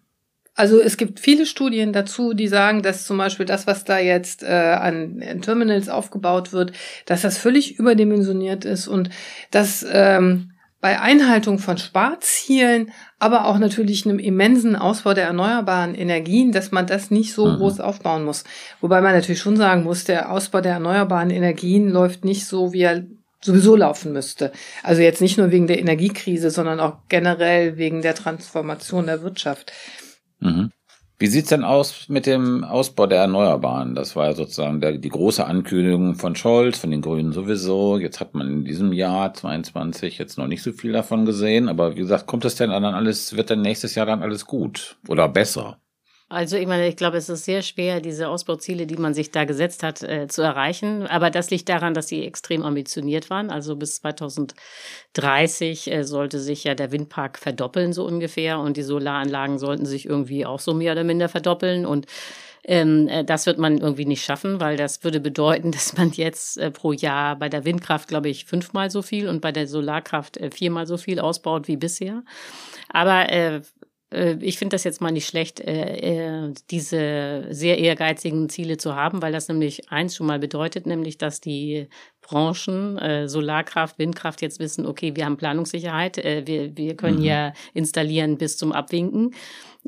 Also 0.54 0.82
es 0.82 0.98
gibt 0.98 1.22
viele 1.22 1.46
Studien 1.46 1.94
dazu, 1.94 2.34
die 2.34 2.50
sagen, 2.50 2.82
dass 2.82 3.06
zum 3.06 3.18
Beispiel 3.18 3.46
das, 3.46 3.66
was 3.66 3.86
da 3.86 3.98
jetzt 3.98 4.44
äh, 4.44 4.48
an, 4.48 5.42
Terminals 5.42 5.88
aufgebaut 5.88 6.52
wird, 6.52 6.74
dass 7.06 7.22
das 7.22 7.38
völlig 7.38 7.80
überdimensioniert 7.80 8.66
ist 8.66 8.90
und 8.90 9.10
dass 9.52 9.86
ähm, 9.90 10.52
bei 10.82 11.00
Einhaltung 11.00 11.60
von 11.60 11.78
Sparzielen, 11.78 12.92
aber 13.22 13.46
auch 13.46 13.60
natürlich 13.60 14.06
einem 14.06 14.20
immensen 14.20 14.76
Ausbau 14.76 15.14
der 15.14 15.26
erneuerbaren 15.26 15.94
Energien, 15.94 16.52
dass 16.52 16.72
man 16.72 16.88
das 16.88 17.12
nicht 17.12 17.34
so 17.34 17.46
Mhm. 17.48 17.58
groß 17.58 17.80
aufbauen 17.80 18.26
muss. 18.26 18.44
Wobei 18.80 19.00
man 19.02 19.14
natürlich 19.14 19.40
schon 19.42 19.58
sagen 19.58 19.84
muss, 19.84 20.04
der 20.06 20.32
Ausbau 20.32 20.62
der 20.62 20.74
erneuerbaren 20.74 21.30
Energien 21.30 21.90
läuft 21.90 22.26
nicht 22.26 22.46
so, 22.46 22.74
wie 22.74 22.82
er 22.82 23.04
sowieso 23.44 23.76
laufen 23.76 24.12
müsste. 24.14 24.52
Also 24.84 25.02
jetzt 25.02 25.22
nicht 25.22 25.38
nur 25.38 25.52
wegen 25.52 25.68
der 25.68 25.80
Energiekrise, 25.80 26.50
sondern 26.50 26.80
auch 26.80 26.98
generell 27.10 27.78
wegen 27.78 28.02
der 28.02 28.16
Transformation 28.16 29.06
der 29.06 29.22
Wirtschaft. 29.22 29.72
Mhm. 30.40 30.72
Wie 31.22 31.28
sieht's 31.28 31.50
denn 31.50 31.64
aus 31.64 32.10
mit 32.10 32.26
dem 32.26 32.64
Ausbau 32.64 33.06
der 33.06 33.20
Erneuerbaren? 33.20 33.94
Das 33.94 34.16
war 34.16 34.26
ja 34.26 34.34
sozusagen 34.34 34.82
der, 34.82 34.94
die 34.94 35.10
große 35.10 35.46
Ankündigung 35.46 36.16
von 36.16 36.36
Scholz, 36.36 36.80
von 36.80 36.90
den 36.90 37.02
Grünen 37.02 37.32
sowieso. 37.32 38.00
Jetzt 38.00 38.20
hat 38.20 38.34
man 38.34 38.48
in 38.48 38.66
diesem 38.66 38.92
Jahr 38.92 39.32
22 39.32 40.18
jetzt 40.18 40.40
noch 40.40 40.48
nicht 40.48 40.64
so 40.64 40.72
viel 40.72 40.94
davon 40.94 41.28
gesehen. 41.28 41.70
Aber 41.70 41.92
wie 41.92 42.00
gesagt, 42.00 42.26
kommt 42.26 42.44
das 42.44 42.56
denn 42.56 42.72
dann 42.72 42.84
alles, 42.84 43.38
wird 43.38 43.52
dann 43.52 43.62
nächstes 43.62 43.94
Jahr 43.94 44.08
dann 44.08 44.24
alles 44.24 44.48
gut 44.48 44.98
oder 45.08 45.30
besser? 45.30 45.78
Also 46.32 46.56
ich 46.56 46.66
meine, 46.66 46.88
ich 46.88 46.96
glaube, 46.96 47.18
es 47.18 47.28
ist 47.28 47.44
sehr 47.44 47.62
schwer, 47.62 48.00
diese 48.00 48.30
Ausbauziele, 48.30 48.88
die 48.88 48.96
man 48.96 49.14
sich 49.14 49.32
da 49.32 49.44
gesetzt 49.44 49.84
hat, 49.84 50.02
äh, 50.02 50.28
zu 50.30 50.42
erreichen. 50.42 51.06
Aber 51.08 51.30
das 51.30 51.50
liegt 51.50 51.68
daran, 51.68 51.94
dass 51.94 52.08
sie 52.08 52.26
extrem 52.26 52.64
ambitioniert 52.64 53.30
waren. 53.30 53.50
Also 53.50 53.76
bis 53.76 53.96
2030 53.96 55.92
äh, 55.92 56.04
sollte 56.06 56.40
sich 56.40 56.64
ja 56.64 56.74
der 56.74 56.94
Windpark 56.94 57.38
verdoppeln, 57.38 57.92
so 57.92 58.06
ungefähr. 58.06 58.60
Und 58.60 58.78
die 58.78 58.84
Solaranlagen 58.84 59.60
sollten 59.60 59.86
sich 59.86 60.06
irgendwie 60.06 60.46
auch 60.46 60.62
so 60.62 60.74
mehr 60.74 60.94
oder 60.94 61.04
minder 61.04 61.28
verdoppeln. 61.28 61.86
Und 61.86 62.06
ähm, 62.64 63.10
äh, 63.10 63.26
das 63.26 63.46
wird 63.46 63.58
man 63.58 63.80
irgendwie 63.80 64.06
nicht 64.06 64.24
schaffen, 64.24 64.62
weil 64.62 64.78
das 64.78 65.04
würde 65.04 65.20
bedeuten, 65.20 65.72
dass 65.74 65.98
man 65.98 66.12
jetzt 66.12 66.58
äh, 66.58 66.72
pro 66.72 66.94
Jahr 66.94 67.36
bei 67.36 67.50
der 67.50 67.66
Windkraft, 67.66 68.08
glaube 68.08 68.30
ich, 68.30 68.46
fünfmal 68.46 68.90
so 68.90 69.02
viel 69.02 69.28
und 69.28 69.42
bei 69.42 69.52
der 69.52 69.68
Solarkraft 69.68 70.38
äh, 70.38 70.50
viermal 70.50 70.88
so 70.88 70.96
viel 70.96 71.20
ausbaut 71.20 71.68
wie 71.68 71.76
bisher. 71.76 72.24
Aber 72.88 73.30
äh, 73.30 73.62
ich 74.42 74.58
finde 74.58 74.76
das 74.76 74.84
jetzt 74.84 75.00
mal 75.02 75.12
nicht 75.12 75.28
schlecht, 75.28 75.62
äh, 75.62 76.48
äh, 76.48 76.54
diese 76.70 77.46
sehr 77.50 77.78
ehrgeizigen 77.78 78.50
Ziele 78.50 78.78
zu 78.78 78.96
haben, 78.96 79.22
weil 79.22 79.32
das 79.32 79.48
nämlich 79.48 79.90
eins 79.92 80.16
schon 80.16 80.28
mal 80.28 80.40
bedeutet, 80.40 80.86
nämlich 80.86 81.18
dass 81.18 81.40
die 81.40 81.88
Branchen, 82.22 82.98
äh, 82.98 83.28
Solarkraft, 83.30 83.98
Windkraft 84.00 84.42
jetzt 84.42 84.60
wissen, 84.60 84.86
okay, 84.86 85.16
wir 85.16 85.26
haben 85.26 85.38
Planungssicherheit, 85.38 86.18
äh, 86.18 86.44
wir, 86.46 86.76
wir 86.78 86.96
können 86.96 87.20
Mhm. 87.20 87.26
ja 87.26 87.54
installieren 87.74 88.38
bis 88.38 88.58
zum 88.58 88.72
Abwinken. 88.74 89.34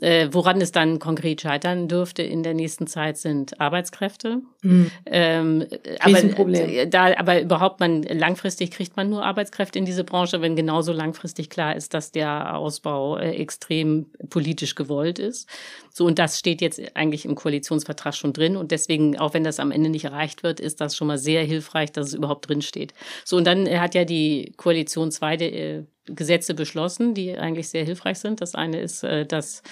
Äh, 0.02 0.30
woran 0.32 0.60
es 0.60 0.72
dann 0.72 0.98
konkret 0.98 1.42
scheitern 1.42 1.88
dürfte 1.88 2.24
in 2.24 2.42
der 2.42 2.56
nächsten 2.56 2.88
Zeit 2.88 3.18
sind 3.18 3.62
Arbeitskräfte. 3.62 4.42
Mhm. 4.64 4.90
Ähm, 5.06 5.68
aber, 6.00 6.50
äh, 6.50 6.88
da, 6.88 7.16
aber 7.16 7.40
überhaupt 7.42 7.80
man 7.80 8.02
langfristig 8.02 8.72
kriegt 8.72 8.98
man 8.98 9.12
nur 9.12 9.24
Arbeitskräfte 9.24 9.78
in 9.78 9.86
diese 9.86 10.04
Branche, 10.04 10.42
wenn 10.42 10.56
genauso 10.56 10.94
langfristig 10.94 11.52
klar 11.52 11.76
ist, 11.76 11.94
dass 11.94 12.12
der 12.12 12.58
Ausbau 12.58 13.18
äh, 13.18 13.36
extrem 13.36 14.08
politisch 14.32 14.74
gewollt 14.74 15.20
ist. 15.20 15.48
So 15.92 16.06
und 16.08 16.18
das 16.18 16.40
steht 16.40 16.62
jetzt 16.62 16.82
eigentlich 16.96 17.26
im 17.26 17.36
Koalitionsvertrag 17.36 18.16
schon 18.16 18.34
drin 18.34 18.58
und 18.58 18.72
deswegen, 18.72 19.20
auch 19.20 19.36
wenn 19.36 19.44
das 19.44 19.60
am 19.60 19.70
Ende 19.70 19.92
nicht 19.92 20.06
erreicht 20.06 20.42
wird, 20.42 20.60
ist 20.60 20.82
das 20.82 20.96
schon 20.96 21.08
mal 21.08 21.20
sehr 21.20 21.44
hilfreich, 21.44 21.92
dass 21.92 22.08
es 22.08 22.14
überhaupt 22.16 22.50
drin 22.50 22.64
steht. 22.64 22.96
So 23.26 23.38
und 23.38 23.46
dann 23.46 23.70
hat 23.80 23.94
ja 23.94 24.06
die 24.06 24.54
Koalition 24.58 25.12
zwei 25.12 25.36
äh, 25.36 25.84
Gesetze 26.06 26.54
beschlossen, 26.54 27.14
die 27.14 27.38
eigentlich 27.38 27.70
sehr 27.70 27.86
hilfreich 27.86 28.20
sind. 28.20 28.42
Das 28.42 28.56
eine 28.56 28.80
ist, 28.82 29.04
äh, 29.04 29.26
dass 29.26 29.64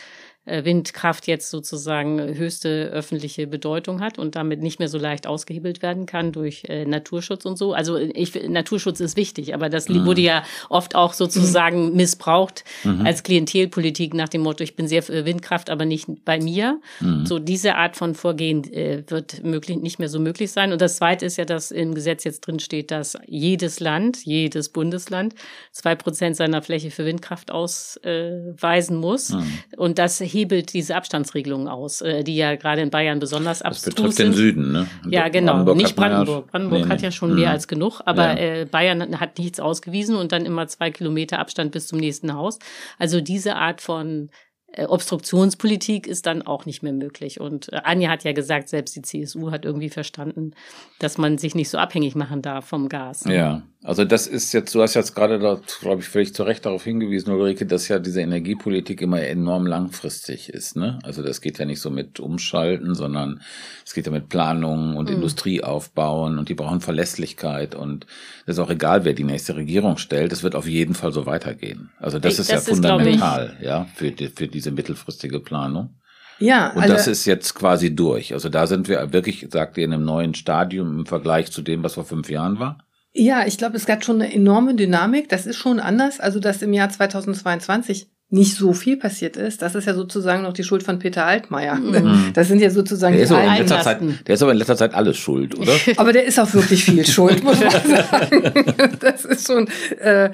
Windkraft 0.45 1.27
jetzt 1.27 1.49
sozusagen 1.51 2.19
höchste 2.35 2.89
öffentliche 2.91 3.45
Bedeutung 3.45 4.01
hat 4.01 4.17
und 4.17 4.35
damit 4.35 4.61
nicht 4.61 4.79
mehr 4.79 4.87
so 4.87 4.97
leicht 4.97 5.27
ausgehebelt 5.27 5.81
werden 5.83 6.07
kann 6.07 6.31
durch 6.31 6.63
äh, 6.67 6.85
Naturschutz 6.85 7.45
und 7.45 7.57
so. 7.57 7.73
Also 7.73 7.97
ich, 7.97 8.33
Naturschutz 8.49 8.99
ist 8.99 9.17
wichtig, 9.17 9.53
aber 9.53 9.69
das 9.69 9.87
Mhm. 9.87 10.05
wurde 10.05 10.21
ja 10.21 10.43
oft 10.69 10.95
auch 10.95 11.13
sozusagen 11.13 11.95
missbraucht 11.95 12.63
Mhm. 12.83 13.05
als 13.05 13.21
Klientelpolitik 13.23 14.13
nach 14.15 14.29
dem 14.29 14.41
Motto, 14.41 14.63
ich 14.63 14.75
bin 14.75 14.87
sehr 14.87 15.03
für 15.03 15.25
Windkraft, 15.25 15.69
aber 15.69 15.85
nicht 15.85 16.07
bei 16.25 16.39
mir. 16.39 16.81
Mhm. 17.01 17.25
So 17.25 17.37
diese 17.37 17.75
Art 17.75 17.95
von 17.95 18.15
Vorgehen 18.15 18.63
äh, 18.73 19.03
wird 19.07 19.43
möglich, 19.43 19.77
nicht 19.77 19.99
mehr 19.99 20.09
so 20.09 20.19
möglich 20.19 20.51
sein. 20.51 20.71
Und 20.73 20.81
das 20.81 20.95
Zweite 20.97 21.25
ist 21.25 21.37
ja, 21.37 21.45
dass 21.45 21.69
im 21.71 21.93
Gesetz 21.93 22.23
jetzt 22.23 22.41
drin 22.41 22.59
steht, 22.59 22.89
dass 22.89 23.15
jedes 23.27 23.79
Land, 23.79 24.25
jedes 24.25 24.69
Bundesland 24.69 25.35
zwei 25.71 25.93
Prozent 25.95 26.35
seiner 26.35 26.61
Fläche 26.61 26.89
für 26.89 27.05
Windkraft 27.05 27.51
ausweisen 27.51 28.97
muss. 28.97 29.29
Mhm. 29.29 29.59
Und 29.77 29.99
das 29.99 30.19
hebelt 30.33 30.73
diese 30.73 30.95
Abstandsregelungen 30.95 31.67
aus, 31.67 32.01
äh, 32.01 32.23
die 32.23 32.35
ja 32.35 32.55
gerade 32.55 32.81
in 32.81 32.89
Bayern 32.89 33.19
besonders 33.19 33.59
Das 33.59 33.67
abstrus 33.67 33.95
betrifft 33.95 34.17
sind. 34.17 34.27
den 34.27 34.33
Süden, 34.33 34.71
ne? 34.71 34.87
Ja, 35.09 35.27
genau. 35.29 35.51
Brandenburg 35.53 35.77
nicht 35.77 35.89
hat 35.89 35.97
man 35.97 36.11
ja- 36.11 36.17
Brandenburg. 36.17 36.51
Brandenburg 36.51 36.83
Nee, 36.85 36.89
hat 36.89 36.99
nee. 36.99 37.05
ja 37.05 37.11
schon 37.11 37.35
mehr 37.35 37.47
Mhm. 37.49 37.53
als 37.53 37.67
genug, 37.67 38.01
aber 38.05 38.39
Ja. 38.39 38.61
äh, 38.61 38.65
Bayern 38.65 39.19
hat 39.19 39.37
nichts 39.39 39.59
ausgewiesen 39.59 40.15
und 40.15 40.31
dann 40.31 40.45
immer 40.45 40.67
zwei 40.67 40.91
Kilometer 40.91 41.39
Abstand 41.39 41.71
bis 41.71 41.87
zum 41.87 41.99
nächsten 41.99 42.33
Haus. 42.33 42.59
Also 42.97 43.21
diese 43.21 43.55
Art 43.55 43.81
von 43.81 44.29
äh, 44.73 44.85
Obstruktionspolitik 44.85 46.07
ist 46.07 46.25
dann 46.25 46.43
auch 46.43 46.65
nicht 46.65 46.81
mehr 46.81 46.93
möglich. 46.93 47.41
Und 47.41 47.71
äh, 47.73 47.81
Anja 47.83 48.09
hat 48.09 48.23
ja 48.23 48.31
gesagt, 48.31 48.69
selbst 48.69 48.95
die 48.95 49.01
CSU 49.01 49.51
hat 49.51 49.65
irgendwie 49.65 49.89
verstanden, 49.89 50.51
dass 50.99 51.17
man 51.17 51.37
sich 51.37 51.55
nicht 51.55 51.69
so 51.69 51.77
abhängig 51.77 52.15
machen 52.15 52.41
darf 52.41 52.65
vom 52.67 52.87
Gas. 52.87 53.25
Ja. 53.27 53.63
Also 53.83 54.05
das 54.05 54.27
ist 54.27 54.53
jetzt, 54.53 54.75
du 54.75 54.83
hast 54.83 54.93
jetzt 54.93 55.15
gerade, 55.15 55.39
glaube 55.39 56.01
ich, 56.01 56.07
völlig 56.07 56.35
zu 56.35 56.43
Recht 56.43 56.67
darauf 56.67 56.83
hingewiesen, 56.83 57.33
Ulrike, 57.33 57.65
dass 57.65 57.87
ja 57.87 57.97
diese 57.97 58.21
Energiepolitik 58.21 59.01
immer 59.01 59.21
enorm 59.23 59.65
langfristig 59.65 60.49
ist. 60.49 60.75
Ne? 60.75 60.99
Also 61.01 61.23
das 61.23 61.41
geht 61.41 61.57
ja 61.57 61.65
nicht 61.65 61.81
so 61.81 61.89
mit 61.89 62.19
Umschalten, 62.19 62.93
sondern 62.93 63.41
es 63.83 63.95
geht 63.95 64.05
ja 64.05 64.11
mit 64.11 64.29
Planungen 64.29 64.95
und 64.95 65.09
mhm. 65.09 65.15
Industrie 65.15 65.63
aufbauen 65.63 66.37
und 66.37 66.49
die 66.49 66.53
brauchen 66.53 66.79
Verlässlichkeit 66.79 67.73
und 67.73 68.05
es 68.45 68.57
ist 68.57 68.59
auch 68.59 68.69
egal, 68.69 69.03
wer 69.03 69.13
die 69.13 69.23
nächste 69.23 69.55
Regierung 69.55 69.97
stellt, 69.97 70.31
es 70.31 70.43
wird 70.43 70.53
auf 70.53 70.67
jeden 70.67 70.93
Fall 70.93 71.11
so 71.11 71.25
weitergehen. 71.25 71.89
Also 71.97 72.19
das 72.19 72.33
ich, 72.33 72.39
ist 72.41 72.51
das 72.51 72.67
ja 72.67 72.73
ist, 72.73 72.77
fundamental, 72.77 73.57
ja, 73.61 73.87
für, 73.95 74.11
die, 74.11 74.27
für 74.27 74.47
diese 74.47 74.69
mittelfristige 74.69 75.39
Planung. 75.39 75.95
Ja, 76.37 76.71
und 76.73 76.87
das 76.87 77.07
ist 77.07 77.25
jetzt 77.25 77.55
quasi 77.55 77.95
durch. 77.95 78.33
Also 78.33 78.49
da 78.49 78.67
sind 78.67 78.87
wir 78.87 79.11
wirklich, 79.11 79.47
sagt 79.51 79.77
ihr, 79.77 79.85
in 79.85 79.93
einem 79.93 80.05
neuen 80.05 80.35
Stadium 80.35 80.99
im 80.99 81.05
Vergleich 81.07 81.51
zu 81.51 81.63
dem, 81.63 81.83
was 81.83 81.95
vor 81.95 82.05
fünf 82.05 82.29
Jahren 82.29 82.59
war. 82.59 82.77
Ja, 83.13 83.45
ich 83.45 83.57
glaube, 83.57 83.75
es 83.75 83.85
gab 83.85 84.05
schon 84.05 84.21
eine 84.21 84.33
enorme 84.33 84.73
Dynamik. 84.75 85.27
Das 85.29 85.45
ist 85.45 85.57
schon 85.57 85.79
anders. 85.79 86.19
Also, 86.19 86.39
dass 86.39 86.61
im 86.61 86.73
Jahr 86.73 86.89
2022 86.89 88.09
nicht 88.33 88.55
so 88.55 88.71
viel 88.71 88.95
passiert 88.95 89.35
ist, 89.35 89.61
das 89.61 89.75
ist 89.75 89.85
ja 89.85 89.93
sozusagen 89.93 90.43
noch 90.43 90.53
die 90.53 90.63
Schuld 90.63 90.83
von 90.83 90.99
Peter 90.99 91.25
Altmaier. 91.25 91.75
Mhm. 91.75 92.31
Das 92.33 92.47
sind 92.47 92.61
ja 92.61 92.69
sozusagen 92.69 93.13
der 93.13 93.25
die 93.25 93.25
ist, 93.25 93.31
aber 93.31 93.43
in 93.43 93.57
letzter 93.57 93.81
Zeit, 93.81 93.99
der 94.25 94.35
ist 94.35 94.41
aber 94.41 94.51
in 94.53 94.57
letzter 94.57 94.77
Zeit 94.77 94.93
alles 94.93 95.17
schuld, 95.17 95.57
oder? 95.59 95.73
aber 95.97 96.13
der 96.13 96.23
ist 96.25 96.39
auch 96.39 96.53
wirklich 96.53 96.85
viel 96.85 97.05
schuld, 97.05 97.43
muss 97.43 97.59
man 97.59 97.71
sagen. 97.71 98.53
Das 99.01 99.25
ist 99.25 99.47
schon, 99.47 99.67
äh, 99.99 100.29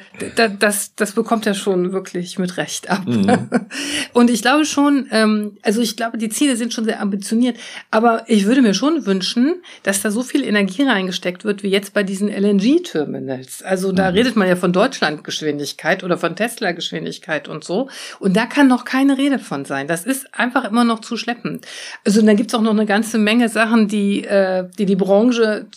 das, 0.60 0.93
das 0.95 1.14
bekommt 1.14 1.48
er 1.48 1.56
schon 1.56 1.91
wirklich 1.91 2.38
mit 2.38 2.58
Recht 2.58 2.89
ab. 2.89 3.08
Mhm. 3.08 3.50
Und 4.14 4.30
ich 4.30 4.43
glaube 4.43 4.66
schon, 4.66 5.08
ähm, 5.12 5.58
also 5.64 5.82
ich 5.82 5.98
glaube, 5.98 6.20
die 6.20 6.30
Ziele 6.30 6.56
sind 6.56 6.74
schon 6.74 6.86
sehr 6.86 7.02
ambitioniert, 7.02 7.58
aber 7.89 8.24
ich 8.28 8.45
würde 8.45 8.62
mir 8.62 8.76
schon 8.76 9.08
wünschen, 9.08 9.56
dass 9.82 10.04
da 10.04 10.12
so 10.12 10.22
viel 10.22 10.43
Energie 10.43 10.84
reingesteckt 10.84 11.45
wird, 11.45 11.64
wie 11.64 11.70
jetzt 11.70 11.93
bei 11.93 12.04
diesen 12.04 12.30
LNG-Terminals. 12.30 13.64
Also 13.64 13.91
da 13.91 14.12
mhm. 14.12 14.18
redet 14.18 14.36
man 14.36 14.48
ja 14.48 14.56
von 14.56 14.72
Deutschlandgeschwindigkeit 14.72 16.04
oder 16.04 16.20
von 16.20 16.36
Tesla-Geschwindigkeit 16.36 17.48
und 17.48 17.64
so. 17.64 17.87
Und 18.20 18.36
da 18.36 18.46
kann 18.46 18.68
noch 18.68 18.86
keine 18.86 19.18
Rede 19.18 19.40
von 19.40 19.66
sein. 19.66 19.88
Das 19.88 20.06
ist 20.06 20.34
einfach 20.34 20.66
immer 20.66 20.84
noch 20.84 21.00
zu 21.00 21.18
schleppend. 21.18 21.66
Also 22.06 22.22
da 22.22 22.34
gibt's 22.34 22.54
auch 22.54 22.62
noch 22.62 22.72
eine 22.72 22.86
ganze 22.86 23.18
Menge 23.18 23.50
Sachen, 23.50 23.88
die 23.88 24.24
äh, 24.24 24.68
die, 24.78 24.86
die 24.86 24.96
Branche 24.96 25.68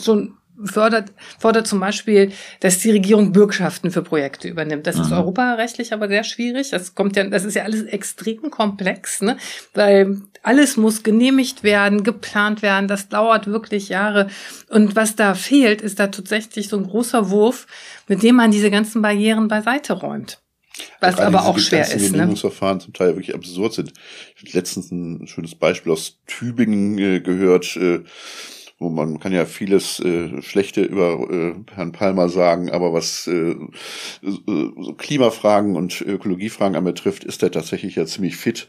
schon 0.00 0.34
fördert, 0.64 1.12
fordert 1.38 1.66
zum 1.66 1.80
Beispiel, 1.80 2.32
dass 2.60 2.78
die 2.78 2.90
Regierung 2.90 3.32
Bürgschaften 3.32 3.90
für 3.90 4.02
Projekte 4.02 4.48
übernimmt. 4.48 4.86
Das 4.86 4.96
mhm. 4.96 5.02
ist 5.02 5.12
europarechtlich 5.12 5.92
aber 5.92 6.08
sehr 6.08 6.24
schwierig. 6.24 6.70
Das 6.70 6.94
kommt 6.94 7.16
ja, 7.16 7.24
das 7.24 7.44
ist 7.44 7.54
ja 7.54 7.62
alles 7.62 7.82
extrem 7.84 8.50
komplex, 8.50 9.22
ne? 9.22 9.36
Weil 9.74 10.20
alles 10.42 10.76
muss 10.76 11.02
genehmigt 11.02 11.62
werden, 11.62 12.04
geplant 12.04 12.62
werden. 12.62 12.88
Das 12.88 13.08
dauert 13.08 13.46
wirklich 13.46 13.88
Jahre. 13.88 14.28
Und 14.68 14.96
was 14.96 15.16
da 15.16 15.34
fehlt, 15.34 15.80
ist 15.80 16.00
da 16.00 16.08
tatsächlich 16.08 16.68
so 16.68 16.76
ein 16.76 16.84
großer 16.84 17.30
Wurf, 17.30 17.66
mit 18.08 18.22
dem 18.22 18.36
man 18.36 18.50
diese 18.50 18.70
ganzen 18.70 19.02
Barrieren 19.02 19.48
beiseite 19.48 19.92
räumt. 19.94 20.40
Was 21.00 21.18
aber 21.18 21.44
auch 21.44 21.58
schwer 21.58 21.82
ist. 21.82 21.94
Die 21.94 22.10
Genehmigungsverfahren 22.10 22.78
ne? 22.78 22.84
zum 22.84 22.92
Teil 22.92 23.08
wirklich 23.08 23.34
absurd 23.34 23.74
sind. 23.74 23.92
Ich 24.36 24.42
habe 24.42 24.58
letztens 24.58 24.90
ein 24.90 25.26
schönes 25.26 25.54
Beispiel 25.54 25.92
aus 25.92 26.18
Tübingen 26.26 26.98
äh, 26.98 27.20
gehört. 27.20 27.76
Äh, 27.76 28.00
wo 28.78 28.90
man 28.90 29.18
kann 29.18 29.32
ja 29.32 29.44
vieles 29.44 29.98
äh, 30.00 30.40
Schlechte 30.40 30.82
über 30.82 31.28
äh, 31.30 31.54
Herrn 31.74 31.92
Palmer 31.92 32.28
sagen, 32.28 32.70
aber 32.70 32.92
was 32.92 33.26
äh, 33.26 33.56
so 34.22 34.94
Klimafragen 34.94 35.74
und 35.74 36.00
Ökologiefragen 36.00 36.76
anbetrifft, 36.76 37.24
ist 37.24 37.42
er 37.42 37.50
tatsächlich 37.50 37.96
ja 37.96 38.06
ziemlich 38.06 38.36
fit. 38.36 38.68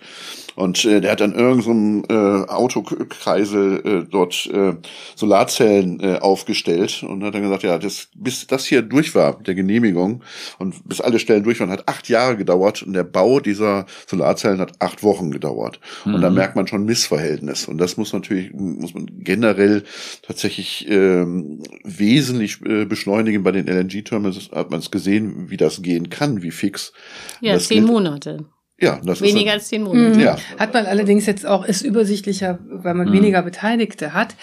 Und 0.55 0.83
äh, 0.83 0.99
der 0.99 1.11
hat 1.11 1.21
an 1.21 1.35
irgendeinem 1.35 2.03
äh, 2.09 2.49
Autokreisel 2.49 3.81
äh, 3.85 4.09
dort 4.09 4.47
äh, 4.47 4.73
Solarzellen 5.15 5.99
äh, 5.99 6.17
aufgestellt 6.19 7.03
und 7.03 7.23
hat 7.23 7.35
dann 7.35 7.43
gesagt, 7.43 7.63
ja, 7.63 7.77
das, 7.77 8.09
bis 8.15 8.47
das 8.47 8.65
hier 8.65 8.81
durch 8.81 9.13
war 9.13 9.37
mit 9.37 9.47
der 9.47 9.55
Genehmigung 9.55 10.23
und 10.57 10.87
bis 10.89 11.01
alle 11.01 11.19
Stellen 11.19 11.43
durch 11.43 11.59
waren, 11.59 11.69
hat 11.69 11.87
acht 11.87 12.09
Jahre 12.09 12.35
gedauert 12.35 12.81
und 12.81 12.93
der 12.93 13.03
Bau 13.03 13.39
dieser 13.39 13.85
Solarzellen 14.07 14.59
hat 14.59 14.73
acht 14.79 15.03
Wochen 15.03 15.29
gedauert. 15.29 15.79
Mhm. 16.03 16.15
Und 16.15 16.21
da 16.21 16.29
merkt 16.31 16.55
man 16.55 16.67
schon 16.67 16.83
Missverhältnis. 16.85 17.67
Und 17.67 17.77
das 17.77 17.95
muss 17.95 18.11
natürlich, 18.11 18.51
muss 18.51 18.93
man 18.93 19.07
generell 19.19 19.83
tatsächlich 20.21 20.87
ähm, 20.89 21.61
wesentlich 21.83 22.61
äh, 22.65 22.85
beschleunigen. 22.85 23.43
Bei 23.43 23.51
den 23.51 23.67
LNG-Terminals 23.67 24.51
hat 24.51 24.71
man 24.71 24.79
es 24.79 24.91
gesehen, 24.91 25.49
wie 25.49 25.57
das 25.57 25.81
gehen 25.81 26.09
kann, 26.09 26.41
wie 26.41 26.51
fix. 26.51 26.93
Ja, 27.41 27.53
das 27.53 27.67
zehn 27.67 27.83
Monate. 27.83 28.45
Ja, 28.81 29.01
das 29.03 29.21
weniger 29.21 29.51
ist 29.51 29.55
als 29.55 29.67
zehn 29.67 29.83
Monate. 29.83 30.15
Mhm. 30.15 30.21
Ja. 30.21 30.37
Hat 30.57 30.73
man 30.73 30.85
allerdings 30.85 31.25
jetzt 31.25 31.45
auch, 31.45 31.65
ist 31.65 31.81
übersichtlicher, 31.81 32.59
weil 32.69 32.93
man 32.93 33.09
mhm. 33.09 33.13
weniger 33.13 33.41
Beteiligte 33.41 34.13
hat. 34.13 34.35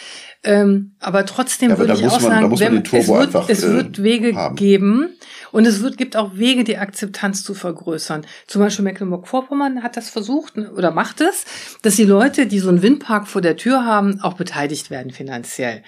Ähm, 0.44 0.96
aber 1.00 1.24
trotzdem 1.24 1.70
ja, 1.70 1.74
aber 1.74 1.88
würde 1.88 2.00
ich 2.00 2.06
auch 2.06 2.20
man, 2.20 2.20
sagen, 2.20 2.60
wenn, 2.60 2.76
es, 2.78 3.08
wird, 3.08 3.20
einfach, 3.20 3.48
es 3.48 3.62
wird 3.62 3.98
äh, 3.98 4.02
Wege 4.02 4.34
haben. 4.34 4.56
geben 4.56 5.16
und 5.52 5.66
es 5.66 5.82
wird, 5.82 5.96
gibt 5.96 6.16
auch 6.16 6.36
Wege, 6.36 6.64
die 6.64 6.78
Akzeptanz 6.78 7.44
zu 7.44 7.54
vergrößern. 7.54 8.26
Zum 8.46 8.62
Beispiel 8.62 8.84
Mecklenburg-Vorpommern 8.84 9.82
hat 9.82 9.96
das 9.96 10.10
versucht 10.10 10.56
oder 10.58 10.90
macht 10.90 11.20
es, 11.20 11.44
dass 11.82 11.96
die 11.96 12.04
Leute, 12.04 12.46
die 12.46 12.58
so 12.58 12.68
einen 12.68 12.82
Windpark 12.82 13.28
vor 13.28 13.42
der 13.42 13.56
Tür 13.56 13.84
haben, 13.84 14.20
auch 14.20 14.34
beteiligt 14.34 14.90
werden 14.90 15.12
finanziell. 15.12 15.82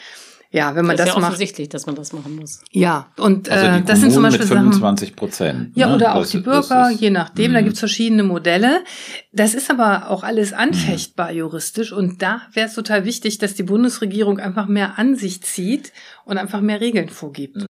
Ja, 0.51 0.75
wenn 0.75 0.87
man 0.87 0.97
das, 0.97 1.07
das 1.07 1.15
ist 1.15 1.21
ja 1.21 1.29
offensichtlich, 1.29 1.69
dass 1.69 1.85
man 1.85 1.95
das 1.95 2.15
machen 2.15 2.37
muss. 2.37 2.61
Ja, 2.71 3.09
und 3.19 3.51
also 3.51 3.67
äh, 3.67 3.83
das 3.83 4.01
sind 4.01 4.13
zum 4.13 4.23
Beispiel 4.23 4.47
mit 4.47 4.49
25 4.49 5.15
Prozent. 5.15 5.77
Ja, 5.77 5.89
ne? 5.89 5.97
oder 5.97 6.15
auch 6.15 6.21
das, 6.21 6.31
die 6.31 6.39
Bürger, 6.39 6.91
je 6.91 7.11
nachdem. 7.11 7.53
Da 7.53 7.61
mhm. 7.61 7.67
gibt's 7.67 7.81
verschiedene 7.81 8.23
Modelle. 8.23 8.83
Das 9.31 9.53
ist 9.53 9.71
aber 9.71 10.09
auch 10.09 10.23
alles 10.23 10.55
anfechtbar 10.55 11.33
juristisch. 11.33 11.93
Und 11.93 12.23
da 12.23 12.43
wäre 12.55 12.69
es 12.69 12.75
total 12.75 13.05
wichtig, 13.05 13.37
dass 13.37 13.55
die 13.57 13.63
Bundesregierung 13.63 14.39
einfach 14.39 14.69
mehr 14.69 14.99
an 14.99 15.17
sich 15.17 15.43
zieht 15.43 15.93
und 16.25 16.39
einfach 16.39 16.63
mehr 16.63 16.81
Regeln 16.81 17.11
vorgibt. 17.11 17.68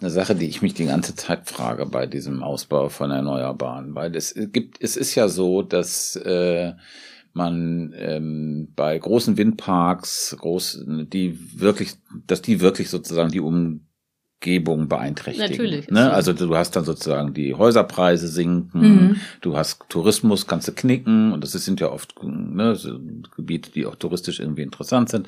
Eine 0.00 0.10
Sache, 0.10 0.36
die 0.36 0.46
ich 0.46 0.62
mich 0.62 0.74
die 0.74 0.86
ganze 0.86 1.16
Zeit 1.16 1.48
frage 1.48 1.84
bei 1.84 2.06
diesem 2.06 2.42
Ausbau 2.42 2.88
von 2.88 3.10
Erneuerbaren, 3.10 3.94
weil 3.96 4.14
es 4.14 4.34
gibt, 4.52 4.80
es 4.80 4.96
ist 4.96 5.14
ja 5.16 5.28
so, 5.28 5.62
dass 5.62 6.14
äh, 6.16 6.74
man 7.32 7.94
ähm, 7.96 8.68
bei 8.76 8.96
großen 8.96 9.36
Windparks, 9.36 10.36
groß, 10.38 10.84
die 10.86 11.38
wirklich, 11.60 11.94
dass 12.26 12.42
die 12.42 12.60
wirklich 12.60 12.90
sozusagen 12.90 13.30
die 13.30 13.40
Umgebung 13.40 14.88
beeinträchtigen. 14.88 15.50
Natürlich. 15.50 15.90
Ne? 15.90 16.12
Also 16.12 16.32
du 16.32 16.54
hast 16.54 16.76
dann 16.76 16.84
sozusagen 16.84 17.34
die 17.34 17.54
Häuserpreise 17.54 18.28
sinken, 18.28 18.80
mhm. 18.80 19.16
du 19.40 19.56
hast 19.56 19.82
Tourismus, 19.88 20.46
kannst 20.46 20.68
du 20.68 20.72
knicken 20.72 21.32
und 21.32 21.42
das 21.42 21.52
sind 21.52 21.80
ja 21.80 21.90
oft 21.90 22.14
ne, 22.22 22.76
so 22.76 22.98
Gebiete, 23.36 23.72
die 23.72 23.86
auch 23.86 23.96
touristisch 23.96 24.38
irgendwie 24.38 24.62
interessant 24.62 25.08
sind. 25.08 25.26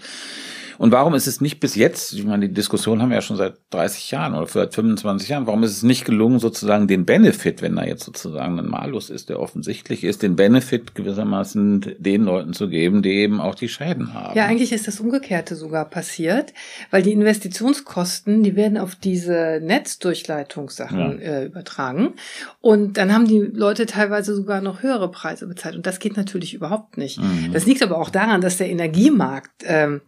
Und 0.80 0.92
warum 0.92 1.14
ist 1.14 1.26
es 1.26 1.42
nicht 1.42 1.60
bis 1.60 1.74
jetzt, 1.74 2.14
ich 2.14 2.24
meine, 2.24 2.48
die 2.48 2.54
Diskussion 2.54 3.02
haben 3.02 3.10
wir 3.10 3.16
ja 3.16 3.20
schon 3.20 3.36
seit 3.36 3.52
30 3.68 4.12
Jahren 4.12 4.34
oder 4.34 4.46
seit 4.46 4.74
25 4.74 5.28
Jahren, 5.28 5.46
warum 5.46 5.62
ist 5.62 5.72
es 5.72 5.82
nicht 5.82 6.06
gelungen, 6.06 6.38
sozusagen 6.38 6.88
den 6.88 7.04
Benefit, 7.04 7.60
wenn 7.60 7.76
da 7.76 7.84
jetzt 7.84 8.02
sozusagen 8.02 8.58
ein 8.58 8.64
Malus 8.64 9.10
ist, 9.10 9.28
der 9.28 9.40
offensichtlich 9.40 10.04
ist, 10.04 10.22
den 10.22 10.36
Benefit 10.36 10.94
gewissermaßen 10.94 11.96
den 11.98 12.24
Leuten 12.24 12.54
zu 12.54 12.70
geben, 12.70 13.02
die 13.02 13.10
eben 13.10 13.42
auch 13.42 13.54
die 13.54 13.68
Schäden 13.68 14.14
haben? 14.14 14.34
Ja, 14.34 14.46
eigentlich 14.46 14.72
ist 14.72 14.88
das 14.88 15.00
Umgekehrte 15.00 15.54
sogar 15.54 15.84
passiert, 15.84 16.54
weil 16.90 17.02
die 17.02 17.12
Investitionskosten, 17.12 18.42
die 18.42 18.56
werden 18.56 18.78
auf 18.78 18.94
diese 18.94 19.60
Netzdurchleitungssachen 19.62 20.98
ja. 20.98 21.10
äh, 21.10 21.44
übertragen. 21.44 22.14
Und 22.62 22.96
dann 22.96 23.12
haben 23.12 23.28
die 23.28 23.40
Leute 23.40 23.84
teilweise 23.84 24.34
sogar 24.34 24.62
noch 24.62 24.82
höhere 24.82 25.10
Preise 25.10 25.46
bezahlt. 25.46 25.76
Und 25.76 25.84
das 25.84 25.98
geht 25.98 26.16
natürlich 26.16 26.54
überhaupt 26.54 26.96
nicht. 26.96 27.20
Mhm. 27.20 27.52
Das 27.52 27.66
liegt 27.66 27.82
aber 27.82 27.98
auch 27.98 28.08
daran, 28.08 28.40
dass 28.40 28.56
der 28.56 28.70
Energiemarkt 28.70 29.50
ähm, 29.64 30.00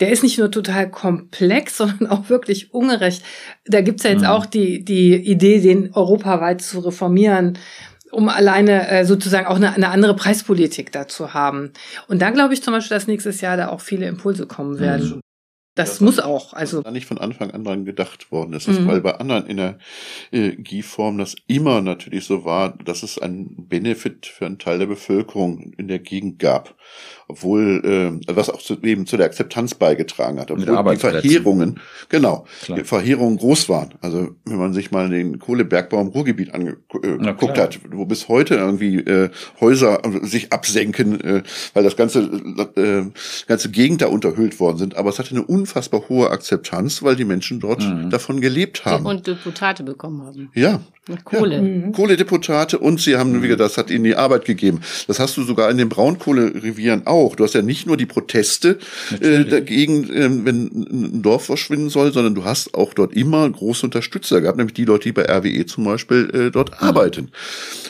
der 0.00 0.10
ist 0.10 0.22
nicht 0.22 0.38
nur 0.38 0.50
total 0.50 0.90
komplex, 0.90 1.76
sondern 1.78 2.06
auch 2.06 2.28
wirklich 2.28 2.72
ungerecht. 2.72 3.22
Da 3.64 3.80
gibt's 3.80 4.02
ja 4.02 4.10
jetzt 4.10 4.22
mhm. 4.22 4.28
auch 4.28 4.46
die, 4.46 4.84
die 4.84 5.14
Idee, 5.14 5.60
den 5.60 5.92
europaweit 5.94 6.62
zu 6.62 6.80
reformieren 6.80 7.58
um 8.12 8.28
alleine 8.28 8.88
äh, 8.88 9.04
sozusagen 9.04 9.46
auch 9.46 9.56
eine, 9.56 9.74
eine 9.74 9.88
andere 9.88 10.14
Preispolitik 10.14 10.92
dazu 10.92 11.34
haben. 11.34 11.72
Und 12.08 12.22
da 12.22 12.30
glaube 12.30 12.54
ich 12.54 12.62
zum 12.62 12.72
Beispiel, 12.72 12.96
dass 12.96 13.08
nächstes 13.08 13.40
Jahr 13.40 13.56
da 13.56 13.68
auch 13.68 13.80
viele 13.80 14.06
Impulse 14.06 14.46
kommen 14.46 14.78
werden. 14.78 15.20
Das, 15.76 15.90
das 15.90 16.00
muss 16.00 16.18
auch. 16.18 16.54
Also 16.54 16.80
da 16.80 16.90
nicht 16.90 17.06
von 17.06 17.18
Anfang 17.18 17.50
an 17.52 17.62
dran 17.62 17.84
gedacht 17.84 18.32
worden 18.32 18.54
ist, 18.54 18.66
mhm. 18.66 18.88
weil 18.88 19.02
bei 19.02 19.14
anderen 19.16 19.46
Energieformen 20.32 21.18
das 21.18 21.36
immer 21.46 21.82
natürlich 21.82 22.24
so 22.24 22.44
war, 22.46 22.76
dass 22.78 23.02
es 23.02 23.18
einen 23.18 23.68
Benefit 23.68 24.26
für 24.26 24.46
einen 24.46 24.58
Teil 24.58 24.78
der 24.78 24.86
Bevölkerung 24.86 25.74
in 25.76 25.86
der 25.86 25.98
Gegend 25.98 26.38
gab 26.38 26.74
obwohl 27.28 28.20
äh, 28.28 28.34
was 28.34 28.50
auch 28.50 28.62
zu, 28.62 28.80
eben 28.82 29.06
zu 29.06 29.16
der 29.16 29.26
Akzeptanz 29.26 29.74
beigetragen 29.74 30.38
hat, 30.38 30.50
obwohl 30.50 30.94
die 30.94 30.96
Verheerungen, 30.96 31.80
genau, 32.08 32.46
klar. 32.62 32.78
die 32.78 32.84
Verheerungen 32.84 33.36
groß 33.38 33.68
waren. 33.68 33.94
Also 34.00 34.30
wenn 34.44 34.58
man 34.58 34.72
sich 34.72 34.92
mal 34.92 35.08
den 35.08 35.40
Kohlebergbau 35.40 36.00
im 36.00 36.08
Ruhrgebiet 36.08 36.54
angeguckt 36.54 37.58
äh, 37.58 37.60
hat, 37.60 37.80
wo 37.90 38.04
bis 38.04 38.28
heute 38.28 38.54
irgendwie 38.54 38.98
äh, 38.98 39.30
Häuser 39.60 40.02
sich 40.22 40.52
absenken, 40.52 41.20
äh, 41.20 41.42
weil 41.74 41.82
das 41.82 41.96
ganze 41.96 42.20
äh, 42.76 43.10
ganze 43.48 43.70
Gegend 43.70 44.02
da 44.02 44.06
unterhöhlt 44.06 44.60
worden 44.60 44.78
sind. 44.78 44.96
Aber 44.96 45.10
es 45.10 45.18
hatte 45.18 45.30
eine 45.30 45.42
unfassbar 45.66 46.08
hohe 46.08 46.30
Akzeptanz, 46.30 47.02
weil 47.02 47.16
die 47.16 47.24
Menschen 47.24 47.58
dort 47.58 47.82
mhm. 47.82 48.10
davon 48.10 48.40
gelebt 48.40 48.84
haben. 48.84 49.04
Und 49.04 49.26
Deputate 49.26 49.82
bekommen 49.82 50.22
haben. 50.22 50.50
Ja. 50.54 50.80
Kohle. 51.24 51.56
Ja. 51.56 51.62
Mhm. 51.62 51.92
Kohledeputate 51.92 52.78
und 52.78 53.00
sie 53.00 53.16
haben, 53.16 53.42
wie 53.42 53.48
gesagt, 53.48 53.60
das 53.60 53.78
hat 53.78 53.90
ihnen 53.90 54.04
die 54.04 54.16
Arbeit 54.16 54.44
gegeben. 54.44 54.80
Das 55.06 55.20
hast 55.20 55.36
du 55.36 55.42
sogar 55.42 55.70
in 55.70 55.78
den 55.78 55.88
Braunkohlerevieren 55.88 57.06
auch. 57.06 57.36
Du 57.36 57.44
hast 57.44 57.54
ja 57.54 57.62
nicht 57.62 57.86
nur 57.86 57.96
die 57.96 58.06
Proteste 58.06 58.78
äh, 59.20 59.44
dagegen, 59.44 60.10
äh, 60.10 60.44
wenn 60.44 60.66
ein 60.66 61.22
Dorf 61.22 61.44
verschwinden 61.46 61.90
soll, 61.90 62.12
sondern 62.12 62.34
du 62.34 62.44
hast 62.44 62.74
auch 62.74 62.92
dort 62.92 63.14
immer 63.14 63.48
große 63.48 63.86
Unterstützer 63.86 64.40
gehabt, 64.40 64.58
nämlich 64.58 64.74
die 64.74 64.84
Leute, 64.84 65.04
die 65.04 65.12
bei 65.12 65.22
RWE 65.22 65.66
zum 65.66 65.84
Beispiel 65.84 66.30
äh, 66.32 66.50
dort 66.50 66.70
mhm. 66.70 66.88
arbeiten. 66.88 67.30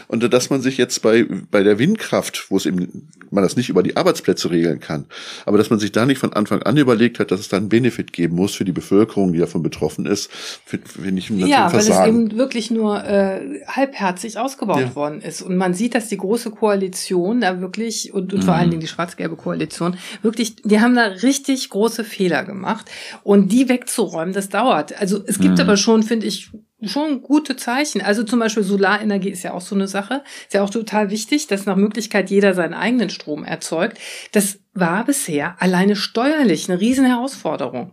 Und 0.08 0.32
dass 0.32 0.50
man 0.50 0.60
sich 0.60 0.76
jetzt 0.76 1.00
bei, 1.02 1.26
bei 1.50 1.62
der 1.62 1.78
Windkraft, 1.78 2.46
wo 2.50 2.58
es 2.58 2.66
eben, 2.66 3.08
man 3.30 3.42
das 3.42 3.56
nicht 3.56 3.70
über 3.70 3.82
die 3.82 3.96
Arbeitsplätze 3.96 4.50
regeln 4.50 4.80
kann, 4.80 5.06
aber 5.46 5.58
dass 5.58 5.70
man 5.70 5.78
sich 5.78 5.90
da 5.90 6.04
nicht 6.04 6.18
von 6.18 6.32
Anfang 6.32 6.62
an 6.62 6.76
überlegt 6.76 7.18
hat, 7.18 7.30
dass 7.30 7.40
es 7.40 7.48
da 7.48 7.56
einen 7.66 7.82
Benefit 7.82 8.12
geben 8.12 8.36
muss 8.36 8.54
für 8.54 8.64
die 8.64 8.72
Bevölkerung, 8.72 9.32
die 9.32 9.38
davon 9.38 9.62
betroffen 9.62 10.06
ist, 10.06 10.30
finde 10.64 11.18
ich 11.18 11.30
ein 11.30 11.38
Ja, 11.46 11.72
weil 11.72 11.80
es 11.80 11.90
eben 11.90 12.36
wirklich 12.36 12.70
nur 12.70 13.04
äh, 13.04 13.62
halbherzig 13.66 14.38
ausgebaut 14.38 14.80
ja. 14.80 14.94
worden 14.94 15.20
ist. 15.20 15.42
Und 15.42 15.56
man 15.56 15.74
sieht, 15.74 15.94
dass 15.94 16.08
die 16.08 16.16
große 16.16 16.50
Koalition 16.50 17.40
da 17.40 17.60
wirklich, 17.60 18.12
und, 18.12 18.32
und 18.32 18.40
mhm. 18.40 18.44
vor 18.44 18.54
allen 18.54 18.70
Dingen 18.70 18.80
die 18.80 18.88
schwarz-gelbe 18.88 19.36
Koalition, 19.36 19.96
wirklich, 20.22 20.56
die 20.56 20.80
haben 20.80 20.94
da 20.94 21.04
richtig 21.06 21.68
große 21.70 22.04
Fehler 22.04 22.44
gemacht. 22.44 22.90
Und 23.22 23.52
die 23.52 23.68
wegzuräumen, 23.68 24.32
das 24.32 24.48
dauert. 24.48 24.98
Also 25.00 25.22
es 25.26 25.38
gibt 25.38 25.54
mhm. 25.54 25.60
aber 25.60 25.76
schon, 25.76 26.02
finde 26.02 26.26
ich, 26.26 26.50
schon 26.82 27.22
gute 27.22 27.56
Zeichen. 27.56 28.02
Also 28.02 28.22
zum 28.22 28.38
Beispiel 28.38 28.62
Solarenergie 28.62 29.30
ist 29.30 29.42
ja 29.42 29.52
auch 29.52 29.60
so 29.60 29.74
eine 29.74 29.88
Sache. 29.88 30.22
Ist 30.44 30.54
ja 30.54 30.62
auch 30.62 30.70
total 30.70 31.10
wichtig, 31.10 31.46
dass 31.46 31.66
nach 31.66 31.76
Möglichkeit 31.76 32.30
jeder 32.30 32.54
seinen 32.54 32.74
eigenen 32.74 33.10
Strom 33.10 33.44
erzeugt. 33.44 33.98
Das 34.32 34.58
war 34.74 35.04
bisher 35.04 35.60
alleine 35.60 35.96
steuerlich 35.96 36.68
eine 36.68 36.80
riesen 36.80 37.06
Herausforderung. 37.06 37.92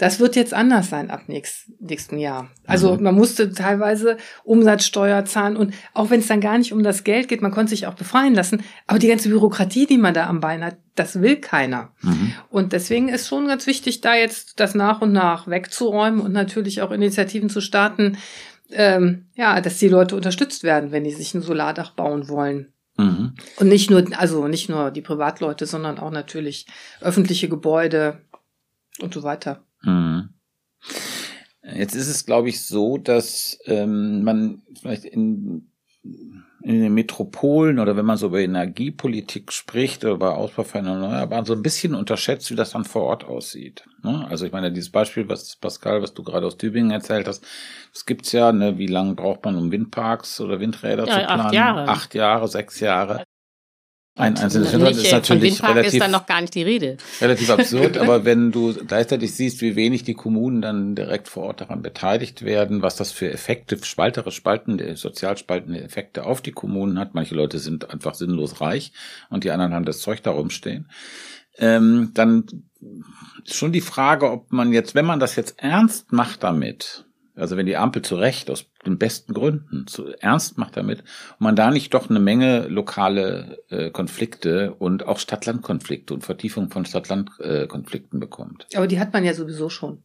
Das 0.00 0.18
wird 0.18 0.34
jetzt 0.34 0.54
anders 0.54 0.88
sein 0.88 1.10
ab 1.10 1.24
nächst, 1.26 1.70
nächsten 1.78 2.16
Jahr. 2.16 2.48
Also 2.66 2.96
mhm. 2.96 3.02
man 3.02 3.14
musste 3.14 3.52
teilweise 3.52 4.16
Umsatzsteuer 4.44 5.26
zahlen 5.26 5.58
und 5.58 5.74
auch 5.92 6.08
wenn 6.08 6.20
es 6.20 6.26
dann 6.26 6.40
gar 6.40 6.56
nicht 6.56 6.72
um 6.72 6.82
das 6.82 7.04
Geld 7.04 7.28
geht, 7.28 7.42
man 7.42 7.50
konnte 7.50 7.68
sich 7.68 7.86
auch 7.86 7.92
befreien 7.92 8.34
lassen. 8.34 8.62
Aber 8.86 8.98
die 8.98 9.08
ganze 9.08 9.28
Bürokratie, 9.28 9.84
die 9.84 9.98
man 9.98 10.14
da 10.14 10.26
am 10.26 10.40
Bein 10.40 10.64
hat, 10.64 10.78
das 10.94 11.20
will 11.20 11.36
keiner. 11.36 11.92
Mhm. 12.00 12.32
Und 12.48 12.72
deswegen 12.72 13.10
ist 13.10 13.28
schon 13.28 13.46
ganz 13.46 13.66
wichtig, 13.66 14.00
da 14.00 14.14
jetzt 14.14 14.58
das 14.58 14.74
nach 14.74 15.02
und 15.02 15.12
nach 15.12 15.48
wegzuräumen 15.48 16.22
und 16.22 16.32
natürlich 16.32 16.80
auch 16.80 16.92
Initiativen 16.92 17.50
zu 17.50 17.60
starten, 17.60 18.16
ähm, 18.70 19.26
ja, 19.34 19.60
dass 19.60 19.76
die 19.76 19.88
Leute 19.88 20.16
unterstützt 20.16 20.62
werden, 20.62 20.92
wenn 20.92 21.04
die 21.04 21.10
sich 21.10 21.34
ein 21.34 21.42
Solardach 21.42 21.90
bauen 21.90 22.30
wollen. 22.30 22.72
Mhm. 22.96 23.34
Und 23.56 23.68
nicht 23.68 23.90
nur, 23.90 24.02
also 24.16 24.48
nicht 24.48 24.70
nur 24.70 24.92
die 24.92 25.02
Privatleute, 25.02 25.66
sondern 25.66 25.98
auch 25.98 26.10
natürlich 26.10 26.66
öffentliche 27.02 27.50
Gebäude 27.50 28.22
und 29.02 29.12
so 29.12 29.22
weiter. 29.22 29.62
Mhm. 29.82 30.30
Jetzt 31.62 31.94
ist 31.94 32.08
es, 32.08 32.26
glaube 32.26 32.48
ich, 32.48 32.64
so, 32.66 32.98
dass 32.98 33.58
ähm, 33.66 34.24
man 34.24 34.62
vielleicht 34.80 35.04
in, 35.04 35.70
in 36.62 36.80
den 36.80 36.94
Metropolen 36.94 37.78
oder 37.78 37.96
wenn 37.96 38.06
man 38.06 38.16
so 38.16 38.26
über 38.26 38.40
Energiepolitik 38.40 39.52
spricht 39.52 40.04
oder 40.04 40.14
über 40.14 40.36
Ausbau 40.36 40.64
von 40.64 40.86
Erneuerbaren 40.86 41.44
so 41.44 41.52
ein 41.52 41.62
bisschen 41.62 41.94
unterschätzt, 41.94 42.50
wie 42.50 42.56
das 42.56 42.70
dann 42.70 42.84
vor 42.84 43.02
Ort 43.02 43.24
aussieht. 43.24 43.84
Ne? 44.02 44.26
Also 44.28 44.46
ich 44.46 44.52
meine, 44.52 44.72
dieses 44.72 44.90
Beispiel, 44.90 45.28
was 45.28 45.56
Pascal, 45.56 46.02
was 46.02 46.14
du 46.14 46.22
gerade 46.22 46.46
aus 46.46 46.56
Tübingen 46.56 46.90
erzählt 46.90 47.28
hast, 47.28 47.44
das 47.92 48.06
gibt's 48.06 48.32
ja, 48.32 48.52
ne, 48.52 48.78
wie 48.78 48.86
lange 48.86 49.14
braucht 49.14 49.44
man, 49.44 49.56
um 49.56 49.70
Windparks 49.70 50.40
oder 50.40 50.60
Windräder 50.60 51.06
ja, 51.06 51.12
zu 51.12 51.26
planen? 51.26 51.40
Acht 51.40 51.54
Jahre. 51.54 51.88
Acht 51.88 52.14
Jahre, 52.14 52.48
sechs 52.48 52.80
Jahre. 52.80 53.24
Ein 54.20 54.36
einzelnes 54.36 54.72
Windrad 54.72 54.92
ist 54.92 55.12
natürlich 55.12 55.58
von 55.58 55.70
relativ, 55.70 55.94
ist 55.94 56.00
dann 56.00 56.10
noch 56.10 56.26
gar 56.26 56.40
nicht 56.40 56.54
die 56.54 56.62
Rede. 56.62 56.96
Relativ 57.20 57.50
absurd, 57.50 57.98
aber 57.98 58.24
wenn 58.24 58.52
du 58.52 58.74
gleichzeitig 58.74 59.34
siehst, 59.34 59.60
wie 59.62 59.76
wenig 59.76 60.04
die 60.04 60.14
Kommunen 60.14 60.62
dann 60.62 60.94
direkt 60.94 61.28
vor 61.28 61.44
Ort 61.44 61.60
daran 61.60 61.82
beteiligt 61.82 62.44
werden, 62.44 62.82
was 62.82 62.96
das 62.96 63.12
für 63.12 63.30
Effekte, 63.30 63.78
spaltere, 63.82 64.30
spaltende, 64.30 64.96
sozial 64.96 65.36
spaltende 65.36 65.82
Effekte 65.82 66.24
auf 66.24 66.40
die 66.40 66.52
Kommunen 66.52 66.98
hat. 66.98 67.14
Manche 67.14 67.34
Leute 67.34 67.58
sind 67.58 67.90
einfach 67.90 68.14
sinnlos 68.14 68.60
reich 68.60 68.92
und 69.28 69.44
die 69.44 69.50
anderen 69.50 69.74
haben 69.74 69.84
das 69.84 70.00
Zeug 70.00 70.22
darum 70.22 70.50
stehen. 70.50 70.88
Ähm, 71.58 72.12
dann 72.14 72.46
ist 73.44 73.56
schon 73.56 73.72
die 73.72 73.80
Frage, 73.80 74.30
ob 74.30 74.52
man 74.52 74.72
jetzt, 74.72 74.94
wenn 74.94 75.04
man 75.04 75.20
das 75.20 75.36
jetzt 75.36 75.54
ernst 75.58 76.12
macht 76.12 76.42
damit, 76.42 77.04
also 77.40 77.56
wenn 77.56 77.66
die 77.66 77.76
Ampel 77.76 78.02
zu 78.02 78.16
Recht 78.16 78.50
aus 78.50 78.66
den 78.86 78.98
besten 78.98 79.34
Gründen 79.34 79.86
zu 79.86 80.08
ernst 80.20 80.58
macht 80.58 80.76
damit 80.76 81.00
und 81.00 81.40
man 81.40 81.56
da 81.56 81.70
nicht 81.70 81.94
doch 81.94 82.10
eine 82.10 82.20
Menge 82.20 82.68
lokale 82.68 83.58
äh, 83.68 83.90
Konflikte 83.90 84.74
und 84.74 85.06
auch 85.06 85.18
Stadt-Land-Konflikte 85.18 86.14
und 86.14 86.24
Vertiefung 86.24 86.70
von 86.70 86.84
Stadt-Land-Konflikten 86.84 88.16
äh, 88.16 88.20
bekommt. 88.20 88.66
Aber 88.74 88.86
die 88.86 89.00
hat 89.00 89.12
man 89.12 89.24
ja 89.24 89.34
sowieso 89.34 89.68
schon. 89.68 90.02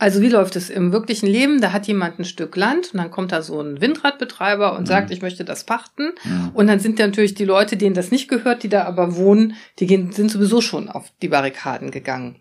Also 0.00 0.20
wie 0.20 0.28
läuft 0.28 0.54
es 0.54 0.70
im 0.70 0.92
wirklichen 0.92 1.26
Leben? 1.26 1.60
Da 1.60 1.72
hat 1.72 1.88
jemand 1.88 2.20
ein 2.20 2.24
Stück 2.24 2.54
Land 2.54 2.92
und 2.92 2.98
dann 2.98 3.10
kommt 3.10 3.32
da 3.32 3.42
so 3.42 3.60
ein 3.60 3.80
Windradbetreiber 3.80 4.74
und 4.74 4.82
mhm. 4.82 4.86
sagt, 4.86 5.10
ich 5.10 5.22
möchte 5.22 5.44
das 5.44 5.64
pachten. 5.64 6.12
Mhm. 6.22 6.50
Und 6.54 6.68
dann 6.68 6.78
sind 6.78 7.00
natürlich 7.00 7.34
die 7.34 7.44
Leute, 7.44 7.76
denen 7.76 7.96
das 7.96 8.12
nicht 8.12 8.28
gehört, 8.28 8.62
die 8.62 8.68
da 8.68 8.84
aber 8.84 9.16
wohnen, 9.16 9.54
die 9.80 9.86
gehen, 9.86 10.12
sind 10.12 10.30
sowieso 10.30 10.60
schon 10.60 10.88
auf 10.88 11.10
die 11.20 11.28
Barrikaden 11.28 11.90
gegangen. 11.90 12.36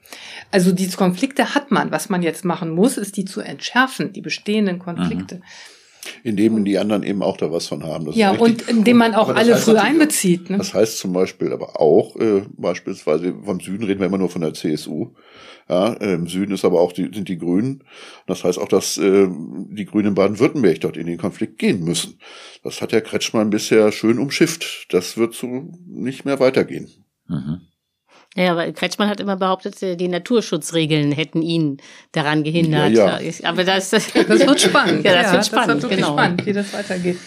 Also 0.51 0.71
diese 0.71 0.97
Konflikte 0.97 1.55
hat 1.55 1.71
man. 1.71 1.91
Was 1.91 2.09
man 2.09 2.21
jetzt 2.21 2.45
machen 2.45 2.69
muss, 2.69 2.95
ist 2.95 3.17
die 3.17 3.25
zu 3.25 3.41
entschärfen, 3.41 4.13
die 4.13 4.21
bestehenden 4.21 4.77
Konflikte. 4.77 5.35
Mhm. 5.35 5.43
Indem 6.23 6.65
die 6.65 6.77
anderen 6.77 7.03
eben 7.03 7.21
auch 7.21 7.37
da 7.37 7.51
was 7.51 7.67
von 7.67 7.83
haben. 7.83 8.05
Das 8.05 8.15
ja, 8.15 8.31
und 8.31 8.67
indem 8.69 8.97
man 8.97 9.15
auch 9.15 9.29
alle 9.29 9.55
früh 9.57 9.77
einbezieht. 9.77 10.49
Ne? 10.49 10.57
Das 10.57 10.73
heißt 10.73 10.99
zum 10.99 11.13
Beispiel 11.13 11.53
aber 11.53 11.79
auch, 11.79 12.15
äh, 12.15 12.43
beispielsweise 12.57 13.33
vom 13.43 13.59
Süden 13.59 13.85
reden 13.85 13.99
wir 13.99 14.07
immer 14.07 14.17
nur 14.17 14.29
von 14.29 14.41
der 14.41 14.53
CSU. 14.53 15.11
Ja, 15.69 15.93
Im 15.93 16.27
Süden 16.27 16.53
ist 16.53 16.63
aber 16.63 16.79
auch 16.79 16.93
die, 16.93 17.09
sind 17.13 17.27
die 17.27 17.37
Grünen. 17.37 17.83
Das 18.25 18.45
heißt 18.45 18.57
auch, 18.57 18.69
dass 18.69 18.97
äh, 18.97 19.27
die 19.29 19.85
Grünen 19.85 20.09
in 20.09 20.15
Baden-Württemberg 20.15 20.79
dort 20.79 20.95
in 20.95 21.07
den 21.07 21.17
Konflikt 21.17 21.59
gehen 21.59 21.83
müssen. 21.83 22.19
Das 22.63 22.81
hat 22.81 22.93
Herr 22.93 23.01
Kretschmann 23.01 23.49
bisher 23.49 23.91
schön 23.91 24.17
umschifft. 24.17 24.87
Das 24.93 25.17
wird 25.17 25.33
so 25.33 25.69
nicht 25.85 26.23
mehr 26.23 26.39
weitergehen. 26.39 26.89
Mhm. 27.27 27.61
Ja, 28.37 28.51
aber 28.51 28.71
Kretschmann 28.71 29.09
hat 29.09 29.19
immer 29.19 29.35
behauptet, 29.35 29.81
äh, 29.81 29.95
die 29.95 30.07
Naturschutzregeln 30.07 31.11
hätten 31.11 31.41
ihn 31.41 31.77
daran 32.11 32.43
gehindert. 32.43 32.91
Ja, 32.91 33.19
ja. 33.19 33.31
Aber 33.43 33.63
das, 33.63 33.89
das 33.89 34.13
wird 34.13 34.61
spannend. 34.61 35.03
Ja, 35.03 35.13
das 35.13 35.23
ja, 35.23 35.33
wird 35.33 35.45
spannend, 35.47 35.83
das 35.83 35.89
wird 35.89 35.95
genau. 35.95 36.13
spannend, 36.13 36.45
wie 36.45 36.53
das 36.53 36.71
weitergeht. 36.71 37.17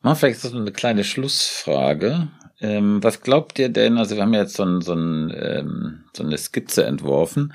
Mal 0.00 0.14
vielleicht 0.14 0.40
so 0.40 0.56
eine 0.56 0.70
kleine 0.70 1.02
Schlussfrage. 1.02 2.28
Ähm, 2.60 3.02
was 3.02 3.20
glaubt 3.20 3.58
ihr 3.58 3.68
denn, 3.68 3.98
also 3.98 4.14
wir 4.14 4.22
haben 4.22 4.32
jetzt 4.32 4.54
so, 4.54 4.64
ein, 4.64 4.80
so, 4.80 4.94
ein, 4.94 5.34
ähm, 5.36 6.04
so 6.16 6.22
eine 6.22 6.38
Skizze 6.38 6.84
entworfen 6.84 7.52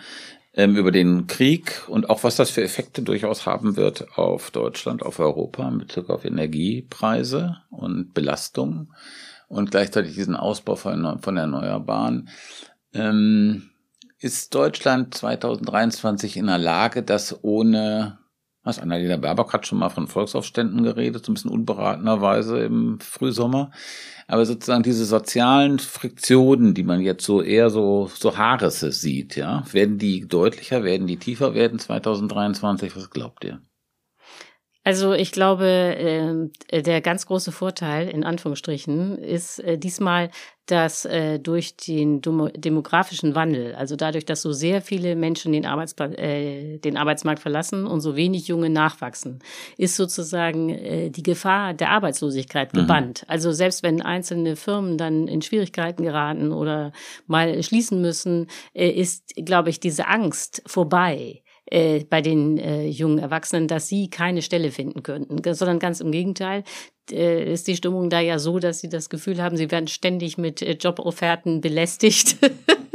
ähm, 0.53 0.75
über 0.75 0.91
den 0.91 1.27
Krieg 1.27 1.87
und 1.87 2.09
auch 2.09 2.23
was 2.23 2.35
das 2.35 2.49
für 2.49 2.63
Effekte 2.63 3.01
durchaus 3.01 3.45
haben 3.45 3.77
wird 3.77 4.07
auf 4.17 4.51
Deutschland, 4.51 5.03
auf 5.03 5.19
Europa 5.19 5.67
in 5.69 5.77
Bezug 5.77 6.09
auf 6.09 6.25
Energiepreise 6.25 7.57
und 7.69 8.13
Belastung 8.13 8.91
und 9.47 9.71
gleichzeitig 9.71 10.15
diesen 10.15 10.35
Ausbau 10.35 10.75
von, 10.75 11.19
von 11.21 11.37
Erneuerbaren. 11.37 12.29
Ähm, 12.93 13.69
ist 14.19 14.53
Deutschland 14.53 15.13
2023 15.13 16.37
in 16.37 16.47
der 16.47 16.57
Lage, 16.57 17.03
das 17.03 17.43
ohne 17.43 18.19
was 18.63 18.79
Annalena 18.79 19.17
Baerbock 19.17 19.53
hat 19.53 19.65
schon 19.65 19.79
mal 19.79 19.89
von 19.89 20.07
Volksaufständen 20.07 20.83
geredet, 20.83 21.25
so 21.25 21.31
ein 21.31 21.35
bisschen 21.35 21.51
unberatenerweise 21.51 22.59
im 22.59 22.99
Frühsommer. 22.99 23.71
Aber 24.27 24.45
sozusagen 24.45 24.83
diese 24.83 25.05
sozialen 25.05 25.79
Friktionen, 25.79 26.73
die 26.73 26.83
man 26.83 27.01
jetzt 27.01 27.25
so 27.25 27.41
eher 27.41 27.69
so, 27.69 28.11
so 28.13 28.37
Haarrisse 28.37 28.91
sieht, 28.91 29.35
ja, 29.35 29.63
werden 29.71 29.97
die 29.97 30.27
deutlicher, 30.27 30.83
werden 30.83 31.07
die 31.07 31.17
tiefer 31.17 31.53
werden 31.53 31.79
2023? 31.79 32.95
Was 32.95 33.09
glaubt 33.09 33.43
ihr? 33.45 33.61
Also 34.83 35.13
ich 35.13 35.31
glaube, 35.31 36.49
äh, 36.69 36.81
der 36.81 37.01
ganz 37.01 37.25
große 37.25 37.51
Vorteil 37.51 38.07
in 38.07 38.23
Anführungsstrichen 38.23 39.17
ist 39.17 39.59
äh, 39.59 39.77
diesmal, 39.77 40.31
dass 40.67 41.03
äh, 41.03 41.39
durch 41.39 41.75
den 41.75 42.21
demografischen 42.21 43.35
Wandel, 43.35 43.75
also 43.75 43.95
dadurch, 43.95 44.23
dass 44.23 44.41
so 44.41 44.53
sehr 44.53 44.81
viele 44.81 45.15
Menschen 45.15 45.51
den, 45.51 45.65
Arbeitsplatz, 45.65 46.15
den 46.15 46.95
Arbeitsmarkt 46.95 47.41
verlassen 47.41 47.87
und 47.87 48.01
so 48.01 48.15
wenig 48.15 48.47
Junge 48.47 48.69
nachwachsen, 48.69 49.39
ist 49.77 49.95
sozusagen 49.95 51.11
die 51.11 51.23
Gefahr 51.23 51.73
der 51.73 51.89
Arbeitslosigkeit 51.89 52.71
mhm. 52.73 52.77
gebannt. 52.77 53.23
Mhm. 53.23 53.31
Also 53.31 53.51
selbst 53.51 53.81
wenn 53.81 54.03
einzelne 54.03 54.55
Firmen 54.55 54.99
dann 54.99 55.27
in 55.27 55.41
Schwierigkeiten 55.41 56.03
geraten 56.03 56.51
oder 56.51 56.91
mal 57.25 57.63
schließen 57.63 57.99
müssen, 57.99 58.45
ist, 58.75 59.33
glaube 59.43 59.71
ich, 59.71 59.79
diese 59.79 60.07
Angst 60.07 60.61
vorbei 60.67 61.41
äh, 61.71 62.03
bei 62.03 62.21
den 62.21 62.57
äh, 62.57 62.87
jungen 62.87 63.19
Erwachsenen, 63.19 63.67
dass 63.67 63.87
sie 63.87 64.09
keine 64.09 64.41
Stelle 64.41 64.71
finden 64.71 65.03
könnten, 65.03 65.41
sondern 65.53 65.79
ganz 65.79 66.01
im 66.01 66.11
Gegenteil 66.11 66.63
äh, 67.11 67.51
ist 67.51 67.67
die 67.67 67.75
Stimmung 67.75 68.09
da 68.09 68.19
ja 68.19 68.39
so, 68.39 68.59
dass 68.59 68.79
sie 68.79 68.89
das 68.89 69.09
Gefühl 69.09 69.41
haben, 69.41 69.57
sie 69.57 69.71
werden 69.71 69.87
ständig 69.87 70.37
mit 70.37 70.61
äh, 70.61 70.73
Jobofferten 70.73 71.61
belästigt. 71.61 72.37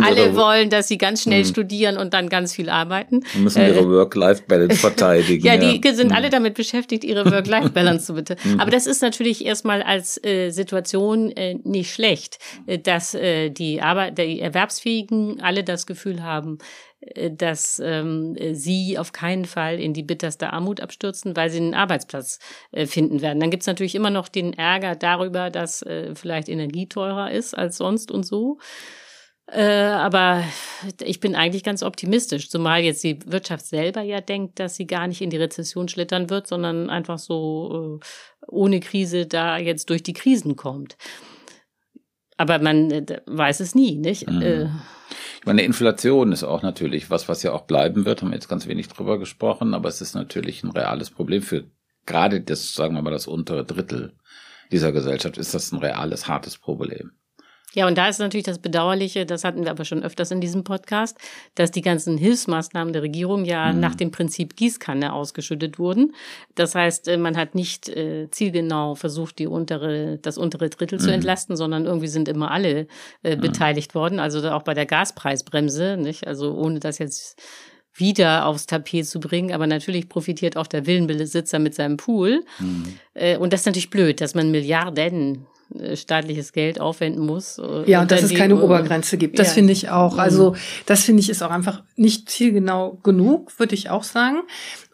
alle 0.00 0.36
wollen, 0.36 0.70
dass 0.70 0.88
sie 0.88 0.98
ganz 0.98 1.22
schnell 1.22 1.42
mhm. 1.42 1.48
studieren 1.48 1.96
und 1.96 2.14
dann 2.14 2.28
ganz 2.28 2.54
viel 2.54 2.68
arbeiten. 2.68 3.20
Und 3.34 3.44
müssen 3.44 3.62
ihre 3.62 3.80
äh, 3.80 3.88
Work-Life-Balance 3.88 4.76
verteidigen. 4.80 5.44
ja, 5.44 5.56
die 5.56 5.80
ja. 5.82 5.94
sind 5.94 6.08
mhm. 6.08 6.16
alle 6.16 6.30
damit 6.30 6.54
beschäftigt, 6.54 7.04
ihre 7.04 7.24
Work-Life-Balance 7.30 8.06
zu 8.06 8.14
bitte. 8.14 8.36
Mhm. 8.42 8.60
Aber 8.60 8.70
das 8.70 8.86
ist 8.86 9.02
natürlich 9.02 9.44
erstmal 9.44 9.82
als 9.82 10.22
äh, 10.24 10.50
Situation 10.50 11.30
äh, 11.32 11.56
nicht 11.64 11.92
schlecht, 11.92 12.38
äh, 12.66 12.78
dass 12.78 13.14
äh, 13.14 13.50
die 13.50 13.80
Arbeit, 13.80 14.18
die 14.18 14.40
Erwerbsfähigen 14.40 15.40
alle 15.40 15.64
das 15.64 15.86
Gefühl 15.86 16.22
haben, 16.22 16.58
äh, 17.00 17.30
dass 17.30 17.80
ähm, 17.84 18.36
sie 18.52 18.98
auf 18.98 19.12
keinen 19.12 19.44
Fall 19.44 19.80
in 19.80 19.94
die 19.94 20.02
bitterste 20.02 20.52
Armut 20.52 20.80
abstürzen, 20.80 21.36
weil 21.36 21.50
sie 21.50 21.58
einen 21.58 21.74
Arbeitsplatz 21.74 22.38
äh, 22.72 22.86
finden 22.86 23.22
werden. 23.22 23.40
Dann 23.40 23.50
gibt's 23.50 23.66
natürlich 23.66 23.94
immer 23.94 24.10
noch 24.10 24.28
den 24.28 24.52
Ärger 24.52 24.96
darüber, 24.96 25.50
dass 25.50 25.82
äh, 25.82 26.14
vielleicht 26.14 26.48
Energie 26.48 26.88
teurer 26.88 27.30
ist 27.30 27.56
als 27.56 27.76
sonst 27.76 28.10
und 28.10 28.24
so. 28.24 28.58
Äh, 29.50 29.62
aber 29.62 30.44
ich 31.02 31.20
bin 31.20 31.34
eigentlich 31.34 31.64
ganz 31.64 31.82
optimistisch, 31.82 32.50
zumal 32.50 32.82
jetzt 32.82 33.02
die 33.02 33.18
Wirtschaft 33.26 33.64
selber 33.64 34.02
ja 34.02 34.20
denkt, 34.20 34.58
dass 34.60 34.76
sie 34.76 34.86
gar 34.86 35.06
nicht 35.06 35.22
in 35.22 35.30
die 35.30 35.38
Rezession 35.38 35.88
schlittern 35.88 36.28
wird, 36.28 36.46
sondern 36.46 36.90
einfach 36.90 37.18
so 37.18 38.00
äh, 38.00 38.06
ohne 38.46 38.80
Krise 38.80 39.26
da 39.26 39.56
jetzt 39.56 39.88
durch 39.88 40.02
die 40.02 40.12
Krisen 40.12 40.56
kommt. 40.56 40.98
Aber 42.36 42.58
man 42.58 42.90
äh, 42.90 43.22
weiß 43.26 43.60
es 43.60 43.74
nie, 43.74 43.96
nicht? 43.96 44.28
Mhm. 44.28 44.80
Ich 45.40 45.46
meine, 45.46 45.62
Inflation 45.62 46.32
ist 46.32 46.44
auch 46.44 46.62
natürlich 46.62 47.08
was, 47.08 47.28
was 47.28 47.42
ja 47.42 47.52
auch 47.52 47.62
bleiben 47.62 48.04
wird. 48.04 48.20
Haben 48.20 48.30
wir 48.30 48.34
jetzt 48.34 48.48
ganz 48.48 48.66
wenig 48.66 48.88
drüber 48.88 49.18
gesprochen, 49.18 49.72
aber 49.72 49.88
es 49.88 50.02
ist 50.02 50.14
natürlich 50.14 50.62
ein 50.62 50.70
reales 50.72 51.10
Problem 51.10 51.40
für 51.40 51.64
gerade 52.04 52.42
das, 52.42 52.74
sagen 52.74 52.94
wir 52.94 53.02
mal, 53.02 53.10
das 53.10 53.26
untere 53.26 53.64
Drittel 53.64 54.12
dieser 54.72 54.92
Gesellschaft 54.92 55.38
ist 55.38 55.54
das 55.54 55.72
ein 55.72 55.78
reales, 55.78 56.28
hartes 56.28 56.58
Problem. 56.58 57.12
Ja, 57.78 57.86
und 57.86 57.96
da 57.96 58.08
ist 58.08 58.18
natürlich 58.18 58.44
das 58.44 58.58
Bedauerliche, 58.58 59.24
das 59.24 59.44
hatten 59.44 59.62
wir 59.62 59.70
aber 59.70 59.84
schon 59.84 60.02
öfters 60.02 60.32
in 60.32 60.40
diesem 60.40 60.64
Podcast, 60.64 61.16
dass 61.54 61.70
die 61.70 61.80
ganzen 61.80 62.18
Hilfsmaßnahmen 62.18 62.92
der 62.92 63.02
Regierung 63.02 63.44
ja 63.44 63.72
mhm. 63.72 63.78
nach 63.78 63.94
dem 63.94 64.10
Prinzip 64.10 64.56
Gießkanne 64.56 65.12
ausgeschüttet 65.12 65.78
wurden. 65.78 66.12
Das 66.56 66.74
heißt, 66.74 67.06
äh, 67.06 67.16
man 67.16 67.36
hat 67.36 67.54
nicht 67.54 67.88
äh, 67.88 68.28
zielgenau 68.32 68.96
versucht, 68.96 69.38
die 69.38 69.46
untere, 69.46 70.18
das 70.20 70.38
untere 70.38 70.70
Drittel 70.70 70.98
mhm. 70.98 71.02
zu 71.04 71.12
entlasten, 71.12 71.56
sondern 71.56 71.84
irgendwie 71.84 72.08
sind 72.08 72.26
immer 72.26 72.50
alle 72.50 72.88
äh, 73.22 73.36
mhm. 73.36 73.42
beteiligt 73.42 73.94
worden. 73.94 74.18
Also 74.18 74.40
auch 74.50 74.62
bei 74.62 74.74
der 74.74 74.86
Gaspreisbremse, 74.86 75.96
nicht? 75.96 76.26
Also 76.26 76.54
ohne 76.54 76.80
das 76.80 76.98
jetzt 76.98 77.40
wieder 77.94 78.46
aufs 78.46 78.66
Tapet 78.66 79.06
zu 79.06 79.20
bringen. 79.20 79.52
Aber 79.52 79.68
natürlich 79.68 80.08
profitiert 80.08 80.56
auch 80.56 80.66
der 80.66 80.84
Villenbesitzer 80.84 81.60
mit 81.60 81.76
seinem 81.76 81.96
Pool. 81.96 82.44
Mhm. 82.58 82.98
Äh, 83.14 83.36
und 83.36 83.52
das 83.52 83.60
ist 83.60 83.66
natürlich 83.66 83.90
blöd, 83.90 84.20
dass 84.20 84.34
man 84.34 84.50
Milliarden 84.50 85.46
staatliches 85.94 86.52
Geld 86.52 86.80
aufwenden 86.80 87.24
muss. 87.24 87.58
Äh, 87.58 87.90
ja, 87.90 88.00
und 88.00 88.10
dass 88.10 88.22
es 88.22 88.34
keine 88.34 88.54
die, 88.54 88.60
Obergrenze 88.60 89.18
gibt. 89.18 89.38
Das 89.38 89.48
ja. 89.48 89.54
finde 89.54 89.72
ich 89.72 89.90
auch. 89.90 90.14
Mhm. 90.14 90.20
Also 90.20 90.56
das 90.86 91.04
finde 91.04 91.20
ich 91.20 91.30
ist 91.30 91.42
auch 91.42 91.50
einfach 91.50 91.82
nicht 91.96 92.28
zielgenau 92.30 92.98
genug, 93.02 93.58
würde 93.58 93.74
ich 93.74 93.90
auch 93.90 94.02
sagen. 94.02 94.38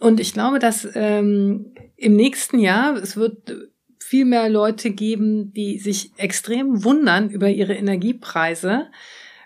Und 0.01 0.21
ich 0.21 0.33
glaube, 0.33 0.59
dass 0.59 0.89
ähm, 0.95 1.75
im 1.97 2.17
nächsten 2.17 2.59
Jahr 2.59 2.97
es 2.97 3.17
wird 3.17 3.55
viel 3.99 4.25
mehr 4.25 4.49
Leute 4.49 4.91
geben, 4.91 5.53
die 5.55 5.79
sich 5.79 6.13
extrem 6.17 6.85
wundern 6.85 7.31
über 7.31 7.49
ihre 7.49 7.75
Energiepreise, 7.75 8.89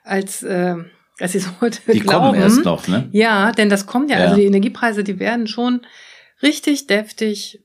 als 0.05 0.43
äh, 0.43 0.77
als 1.21 1.33
sie 1.33 1.39
es 1.39 1.49
heute 1.61 1.81
die 1.93 2.01
glauben. 2.01 2.27
kommen 2.27 2.41
erst 2.41 2.65
noch, 2.65 2.89
ne? 2.89 3.09
Ja, 3.13 3.53
denn 3.53 3.69
das 3.69 3.87
kommt 3.87 4.11
ja, 4.11 4.19
ja. 4.19 4.25
Also 4.25 4.37
die 4.37 4.47
Energiepreise, 4.47 5.05
die 5.05 5.19
werden 5.19 5.47
schon 5.47 5.83
richtig 6.43 6.87
deftig 6.87 7.61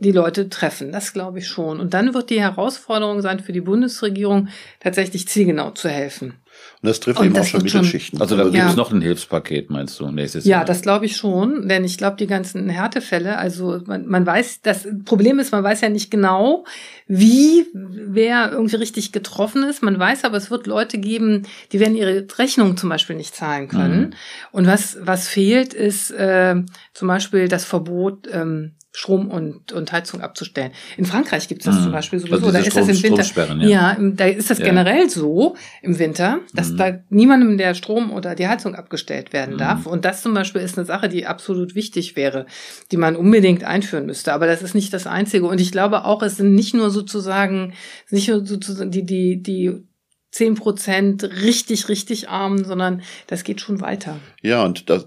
die 0.00 0.12
Leute 0.12 0.48
treffen. 0.48 0.92
Das 0.92 1.12
glaube 1.12 1.38
ich 1.38 1.46
schon. 1.46 1.78
Und 1.78 1.94
dann 1.94 2.14
wird 2.14 2.30
die 2.30 2.40
Herausforderung 2.40 3.20
sein 3.20 3.38
für 3.38 3.52
die 3.52 3.60
Bundesregierung, 3.60 4.48
tatsächlich 4.80 5.28
zielgenau 5.28 5.70
zu 5.70 5.88
helfen. 5.88 6.34
Und 6.82 6.88
das 6.88 7.00
trifft 7.00 7.20
und 7.20 7.26
eben 7.26 7.34
das 7.34 7.48
auch 7.48 7.50
schon 7.50 7.62
Mittelschichten. 7.62 8.20
Also 8.20 8.36
da 8.36 8.44
gibt 8.44 8.56
es 8.56 8.76
noch 8.76 8.92
ein 8.92 9.02
Hilfspaket, 9.02 9.70
meinst 9.70 10.00
du, 10.00 10.10
nächstes 10.10 10.44
ja, 10.44 10.50
Jahr? 10.50 10.60
Ja, 10.60 10.64
das 10.64 10.82
glaube 10.82 11.04
ich 11.04 11.16
schon, 11.16 11.68
denn 11.68 11.84
ich 11.84 11.98
glaube, 11.98 12.16
die 12.16 12.26
ganzen 12.26 12.68
Härtefälle, 12.68 13.36
also 13.36 13.80
man, 13.86 14.06
man 14.06 14.24
weiß, 14.24 14.62
das 14.62 14.88
Problem 15.04 15.38
ist, 15.38 15.52
man 15.52 15.62
weiß 15.62 15.82
ja 15.82 15.90
nicht 15.90 16.10
genau, 16.10 16.64
wie 17.06 17.66
wer 17.74 18.52
irgendwie 18.52 18.76
richtig 18.76 19.12
getroffen 19.12 19.62
ist. 19.64 19.82
Man 19.82 19.98
weiß 19.98 20.24
aber, 20.24 20.38
es 20.38 20.50
wird 20.50 20.66
Leute 20.66 20.98
geben, 20.98 21.46
die 21.72 21.80
werden 21.80 21.96
ihre 21.96 22.26
Rechnung 22.38 22.76
zum 22.76 22.88
Beispiel 22.88 23.16
nicht 23.16 23.34
zahlen 23.34 23.68
können. 23.68 24.00
Mhm. 24.00 24.10
Und 24.52 24.66
was, 24.66 24.96
was 25.02 25.28
fehlt, 25.28 25.74
ist 25.74 26.10
äh, 26.10 26.56
zum 26.94 27.08
Beispiel 27.08 27.48
das 27.48 27.64
Verbot, 27.64 28.28
ähm, 28.32 28.72
Strom 28.92 29.30
und, 29.30 29.70
und 29.70 29.92
Heizung 29.92 30.20
abzustellen. 30.20 30.72
In 30.96 31.04
Frankreich 31.04 31.46
gibt 31.46 31.60
es 31.60 31.66
das 31.66 31.76
mhm. 31.76 31.82
zum 31.84 31.92
Beispiel 31.92 32.18
sowieso. 32.18 32.46
Also 32.46 32.50
da 32.50 32.58
ist 32.58 32.72
Strom, 32.72 32.88
das 32.88 32.96
im 32.96 33.02
Winter. 33.04 33.56
Ja, 33.66 33.96
ja 33.96 33.96
da 34.00 34.24
ist 34.26 34.50
das 34.50 34.58
ja. 34.58 34.64
generell 34.64 35.08
so 35.08 35.56
im 35.80 35.98
Winter, 36.00 36.40
dass 36.54 36.70
mhm. 36.70 36.76
da 36.76 36.98
niemandem 37.08 37.56
der 37.56 37.74
Strom 37.74 38.10
oder 38.10 38.34
die 38.34 38.48
Heizung 38.48 38.74
abgestellt 38.74 39.32
werden 39.32 39.54
mhm. 39.54 39.58
darf. 39.58 39.86
Und 39.86 40.04
das 40.04 40.22
zum 40.22 40.34
Beispiel 40.34 40.60
ist 40.60 40.76
eine 40.76 40.86
Sache, 40.86 41.08
die 41.08 41.24
absolut 41.24 41.76
wichtig 41.76 42.16
wäre, 42.16 42.46
die 42.90 42.96
man 42.96 43.14
unbedingt 43.14 43.62
einführen 43.62 44.06
müsste. 44.06 44.32
Aber 44.32 44.46
das 44.46 44.60
ist 44.60 44.74
nicht 44.74 44.92
das 44.92 45.06
Einzige. 45.06 45.46
Und 45.46 45.60
ich 45.60 45.70
glaube 45.70 46.04
auch, 46.04 46.22
es 46.22 46.38
sind 46.38 46.54
nicht 46.54 46.74
nur 46.74 46.90
sozusagen, 46.90 47.74
nicht 48.10 48.28
nur 48.28 48.44
sozusagen 48.44 48.90
die, 48.90 49.06
die, 49.06 49.40
die 49.40 49.84
zehn 50.32 50.56
Prozent 50.56 51.22
richtig, 51.22 51.88
richtig 51.88 52.28
arm, 52.28 52.64
sondern 52.64 53.02
das 53.28 53.44
geht 53.44 53.60
schon 53.60 53.80
weiter. 53.80 54.18
Ja, 54.42 54.64
und 54.64 54.90
das, 54.90 55.06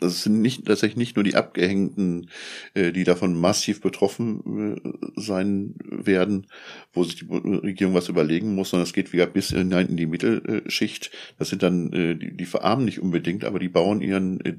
das 0.00 0.22
sind 0.22 0.42
nicht 0.42 0.66
tatsächlich 0.66 0.96
nicht 0.96 1.16
nur 1.16 1.24
die 1.24 1.34
Abgehängten, 1.34 2.30
äh, 2.74 2.92
die 2.92 3.04
davon 3.04 3.38
massiv 3.38 3.80
betroffen 3.80 4.76
äh, 4.76 5.20
sein 5.20 5.74
werden, 5.80 6.46
wo 6.92 7.04
sich 7.04 7.16
die 7.16 7.26
Regierung 7.26 7.94
was 7.94 8.08
überlegen 8.08 8.54
muss, 8.54 8.70
sondern 8.70 8.86
es 8.86 8.92
geht 8.92 9.12
wieder 9.12 9.26
bis 9.26 9.50
hinein 9.50 9.88
in 9.88 9.96
die 9.96 10.06
Mittelschicht. 10.06 11.10
Das 11.38 11.48
sind 11.48 11.62
dann 11.62 11.92
äh, 11.92 12.14
die, 12.14 12.36
die 12.36 12.46
verarmen 12.46 12.84
nicht 12.84 13.00
unbedingt, 13.00 13.44
aber 13.44 13.58
die 13.58 13.68
bauen 13.68 14.00
ihren 14.00 14.40
äh, 14.40 14.54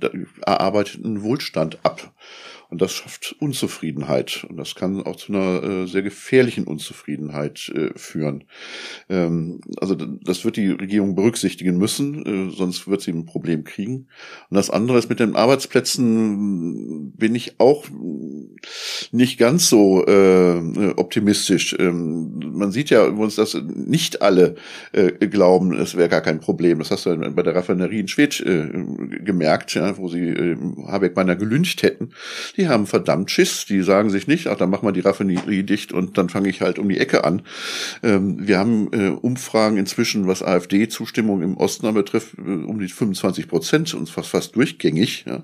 erarbeiteten 0.46 1.22
Wohlstand 1.22 1.80
ab. 1.84 2.14
Und 2.70 2.82
das 2.82 2.92
schafft 2.92 3.36
Unzufriedenheit. 3.40 4.46
Und 4.50 4.58
das 4.58 4.76
kann 4.76 5.02
auch 5.02 5.16
zu 5.16 5.32
einer 5.34 5.64
äh, 5.64 5.88
sehr 5.88 6.02
gefährlichen 6.02 6.66
Unzufriedenheit 6.66 7.70
äh, 7.70 7.98
führen. 7.98 8.44
Ähm, 9.10 9.62
also 9.80 9.96
das 9.96 10.44
wird 10.44 10.58
die 10.58 10.72
Regierung 10.72 11.16
berücksichtigen 11.16 11.78
müssen, 11.78 12.50
äh, 12.50 12.56
sonst 12.56 12.88
wird 12.88 13.02
sie 13.02 13.12
ein 13.12 13.26
Problem 13.26 13.64
kriegen. 13.64 14.08
Und 14.50 14.56
das 14.56 14.70
andere 14.70 14.98
ist 14.98 15.10
mit 15.10 15.20
den 15.20 15.36
Arbeitsplätzen 15.36 17.14
bin 17.16 17.36
ich 17.36 17.60
auch 17.60 17.86
nicht 19.12 19.38
ganz 19.38 19.70
so 19.70 20.06
äh, 20.06 20.94
optimistisch. 20.98 21.76
Ähm, 21.80 22.40
man 22.54 22.72
sieht 22.72 22.90
ja 22.90 23.06
uns, 23.06 23.36
dass 23.36 23.54
nicht 23.54 24.22
alle 24.22 24.56
äh, 24.92 25.12
glauben, 25.28 25.74
es 25.74 25.96
wäre 25.96 26.10
gar 26.10 26.22
kein 26.22 26.42
Problem. 26.42 26.80
Das 26.80 26.92
hast 26.92 27.06
du 27.06 27.16
bei 27.18 27.44
der 27.44 27.56
Raffinerie 27.56 28.02
in 28.02 28.08
Schwedt 28.10 28.42
äh, 28.42 28.70
gemerkt, 29.24 29.74
ja, 29.74 29.98
wo 29.98 30.10
sie 30.10 30.28
äh, 30.28 30.58
Habeck 30.88 31.14
beinahe 31.14 31.38
gelüncht 31.38 31.84
hätten 31.84 32.10
die 32.58 32.68
haben 32.68 32.88
verdammt 32.88 33.32
Schiss. 33.32 33.66
Die 33.66 33.82
sagen 33.82 34.10
sich 34.10 34.28
nicht, 34.28 34.48
ach, 34.48 34.58
dann 34.58 34.70
machen 34.70 34.88
wir 34.88 34.92
die 34.92 35.02
Raffinerie 35.02 35.64
dicht 35.64 35.94
und 35.94 36.18
dann 36.18 36.30
fange 36.30 36.50
ich 36.50 36.62
halt 36.62 36.80
um 36.80 36.90
die 36.90 36.98
Ecke 36.98 37.24
an. 37.24 37.44
Ähm, 38.04 38.48
wir 38.48 38.58
haben 38.58 38.92
äh, 38.92 39.10
Umfragen 39.10 39.78
inzwischen, 39.78 40.28
was 40.28 40.44
AfD-Zustimmung 40.44 41.42
im 41.42 41.58
Osten 41.58 41.94
betrifft, 41.94 42.36
äh, 42.38 42.42
um 42.42 42.80
die 42.80 42.88
25 42.88 43.48
Prozent 43.48 43.94
und 43.94 44.10
fast, 44.10 44.30
fast 44.30 44.56
durchgängig. 44.56 45.26
Ja. 45.28 45.44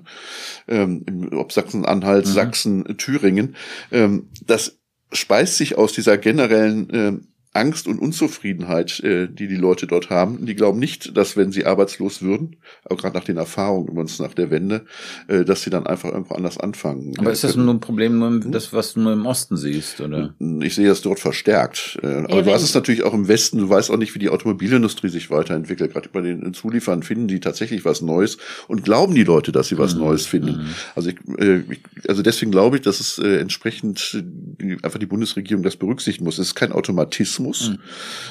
Ähm, 0.68 1.30
ob 1.32 1.52
Sachsen-Anhalt, 1.52 2.26
mhm. 2.26 2.30
Sachsen, 2.30 2.98
Thüringen. 2.98 3.56
Ähm, 3.92 4.28
das 4.44 4.78
speist 5.12 5.56
sich 5.56 5.78
aus 5.78 5.92
dieser 5.92 6.18
generellen 6.18 6.90
äh, 6.90 7.12
Angst 7.54 7.86
und 7.86 8.00
Unzufriedenheit, 8.00 9.00
äh, 9.00 9.28
die 9.28 9.46
die 9.46 9.56
Leute 9.56 9.86
dort 9.86 10.10
haben. 10.10 10.44
Die 10.44 10.56
glauben 10.56 10.80
nicht, 10.80 11.16
dass 11.16 11.36
wenn 11.36 11.52
sie 11.52 11.64
arbeitslos 11.66 12.20
würden, 12.20 12.56
auch 12.84 12.98
gerade 12.98 13.16
nach 13.16 13.24
den 13.24 13.36
Erfahrungen 13.36 13.88
übrigens 13.88 14.18
nach 14.18 14.34
der 14.34 14.50
Wende, 14.50 14.84
äh, 15.28 15.44
dass 15.44 15.62
sie 15.62 15.70
dann 15.70 15.86
einfach 15.86 16.10
irgendwo 16.10 16.34
anders 16.34 16.58
anfangen. 16.58 17.14
Aber 17.16 17.30
ist 17.30 17.44
das 17.44 17.54
nur 17.54 17.72
ein 17.72 17.78
Problem, 17.78 18.18
nur 18.18 18.28
im, 18.28 18.50
das, 18.50 18.72
was 18.72 18.94
du 18.94 19.00
nur 19.00 19.12
im 19.12 19.24
Osten 19.24 19.56
siehst, 19.56 20.00
oder? 20.00 20.34
Ich 20.60 20.74
sehe 20.74 20.88
das 20.88 21.00
dort 21.00 21.20
verstärkt. 21.20 21.96
Äh, 22.02 22.06
aber 22.06 22.42
du 22.42 22.52
hast 22.52 22.64
es 22.64 22.74
natürlich 22.74 23.04
auch 23.04 23.14
im 23.14 23.28
Westen. 23.28 23.58
Du 23.58 23.68
weißt 23.68 23.90
auch 23.92 23.98
nicht, 23.98 24.16
wie 24.16 24.18
die 24.18 24.30
Automobilindustrie 24.30 25.08
sich 25.08 25.30
weiterentwickelt. 25.30 25.92
Gerade 25.92 26.08
bei 26.08 26.22
den 26.22 26.54
Zuliefern 26.54 27.04
finden 27.04 27.28
die 27.28 27.38
tatsächlich 27.38 27.84
was 27.84 28.02
Neues 28.02 28.36
und 28.66 28.82
glauben 28.82 29.14
die 29.14 29.24
Leute, 29.24 29.52
dass 29.52 29.68
sie 29.68 29.78
was 29.78 29.94
mhm. 29.94 30.00
Neues 30.00 30.26
finden. 30.26 30.56
Mhm. 30.56 30.74
Also 30.96 31.10
ich, 31.10 31.16
äh, 31.38 31.62
also 32.08 32.22
deswegen 32.22 32.50
glaube 32.50 32.76
ich, 32.76 32.82
dass 32.82 32.98
es 32.98 33.18
äh, 33.20 33.36
entsprechend 33.36 34.20
äh, 34.58 34.72
einfach 34.82 34.98
die 34.98 35.06
Bundesregierung 35.06 35.62
das 35.62 35.76
berücksichtigen 35.76 36.24
muss. 36.24 36.38
Es 36.38 36.48
ist 36.48 36.54
kein 36.56 36.72
Automatismus 36.72 37.43
Mechanismus, 37.44 37.70
mhm. 37.70 37.78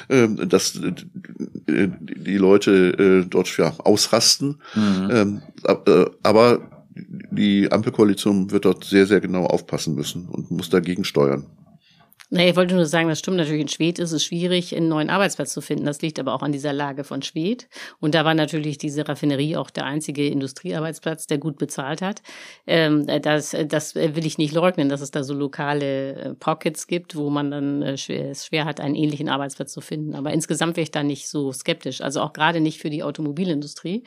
Ähm, 0.08 0.48
dass 0.48 0.76
äh, 0.76 1.88
die 1.98 2.36
Leute 2.36 3.22
äh, 3.24 3.28
dort 3.28 3.56
ja 3.56 3.74
ausrasten. 3.78 4.60
Mhm. 4.74 5.10
Ähm, 5.10 5.42
äh, 5.86 6.04
aber 6.22 6.70
die 7.30 7.70
Ampelkoalition 7.72 8.50
wird 8.50 8.64
dort 8.64 8.84
sehr, 8.84 9.06
sehr 9.06 9.20
genau 9.20 9.46
aufpassen 9.46 9.94
müssen 9.94 10.28
und 10.28 10.50
muss 10.50 10.70
dagegen 10.70 11.04
steuern. 11.04 11.46
Nee, 12.30 12.50
ich 12.50 12.56
wollte 12.56 12.74
nur 12.74 12.86
sagen, 12.86 13.08
das 13.08 13.18
stimmt 13.18 13.36
natürlich. 13.36 13.60
In 13.60 13.68
Schwedt 13.68 13.98
ist 13.98 14.12
es 14.12 14.24
schwierig, 14.24 14.74
einen 14.74 14.88
neuen 14.88 15.10
Arbeitsplatz 15.10 15.52
zu 15.52 15.60
finden. 15.60 15.84
Das 15.84 16.00
liegt 16.00 16.18
aber 16.18 16.32
auch 16.32 16.42
an 16.42 16.52
dieser 16.52 16.72
Lage 16.72 17.04
von 17.04 17.20
Schwedt. 17.20 17.68
Und 18.00 18.14
da 18.14 18.24
war 18.24 18.34
natürlich 18.34 18.78
diese 18.78 19.06
Raffinerie 19.06 19.56
auch 19.56 19.68
der 19.68 19.84
einzige 19.84 20.26
Industriearbeitsplatz, 20.28 21.26
der 21.26 21.36
gut 21.36 21.58
bezahlt 21.58 22.00
hat. 22.00 22.22
Ähm, 22.66 23.06
das, 23.22 23.54
das 23.66 23.94
will 23.94 24.24
ich 24.24 24.38
nicht 24.38 24.54
leugnen, 24.54 24.88
dass 24.88 25.02
es 25.02 25.10
da 25.10 25.22
so 25.22 25.34
lokale 25.34 26.14
äh, 26.14 26.34
Pockets 26.34 26.86
gibt, 26.86 27.14
wo 27.14 27.28
man 27.28 27.50
dann 27.50 27.82
äh, 27.82 27.92
es 27.92 28.46
schwer 28.46 28.64
hat, 28.64 28.80
einen 28.80 28.94
ähnlichen 28.94 29.28
Arbeitsplatz 29.28 29.72
zu 29.72 29.82
finden. 29.82 30.14
Aber 30.14 30.32
insgesamt 30.32 30.76
wäre 30.76 30.84
ich 30.84 30.90
da 30.90 31.02
nicht 31.02 31.28
so 31.28 31.52
skeptisch. 31.52 32.00
Also 32.00 32.22
auch 32.22 32.32
gerade 32.32 32.60
nicht 32.60 32.80
für 32.80 32.90
die 32.90 33.02
Automobilindustrie 33.02 34.02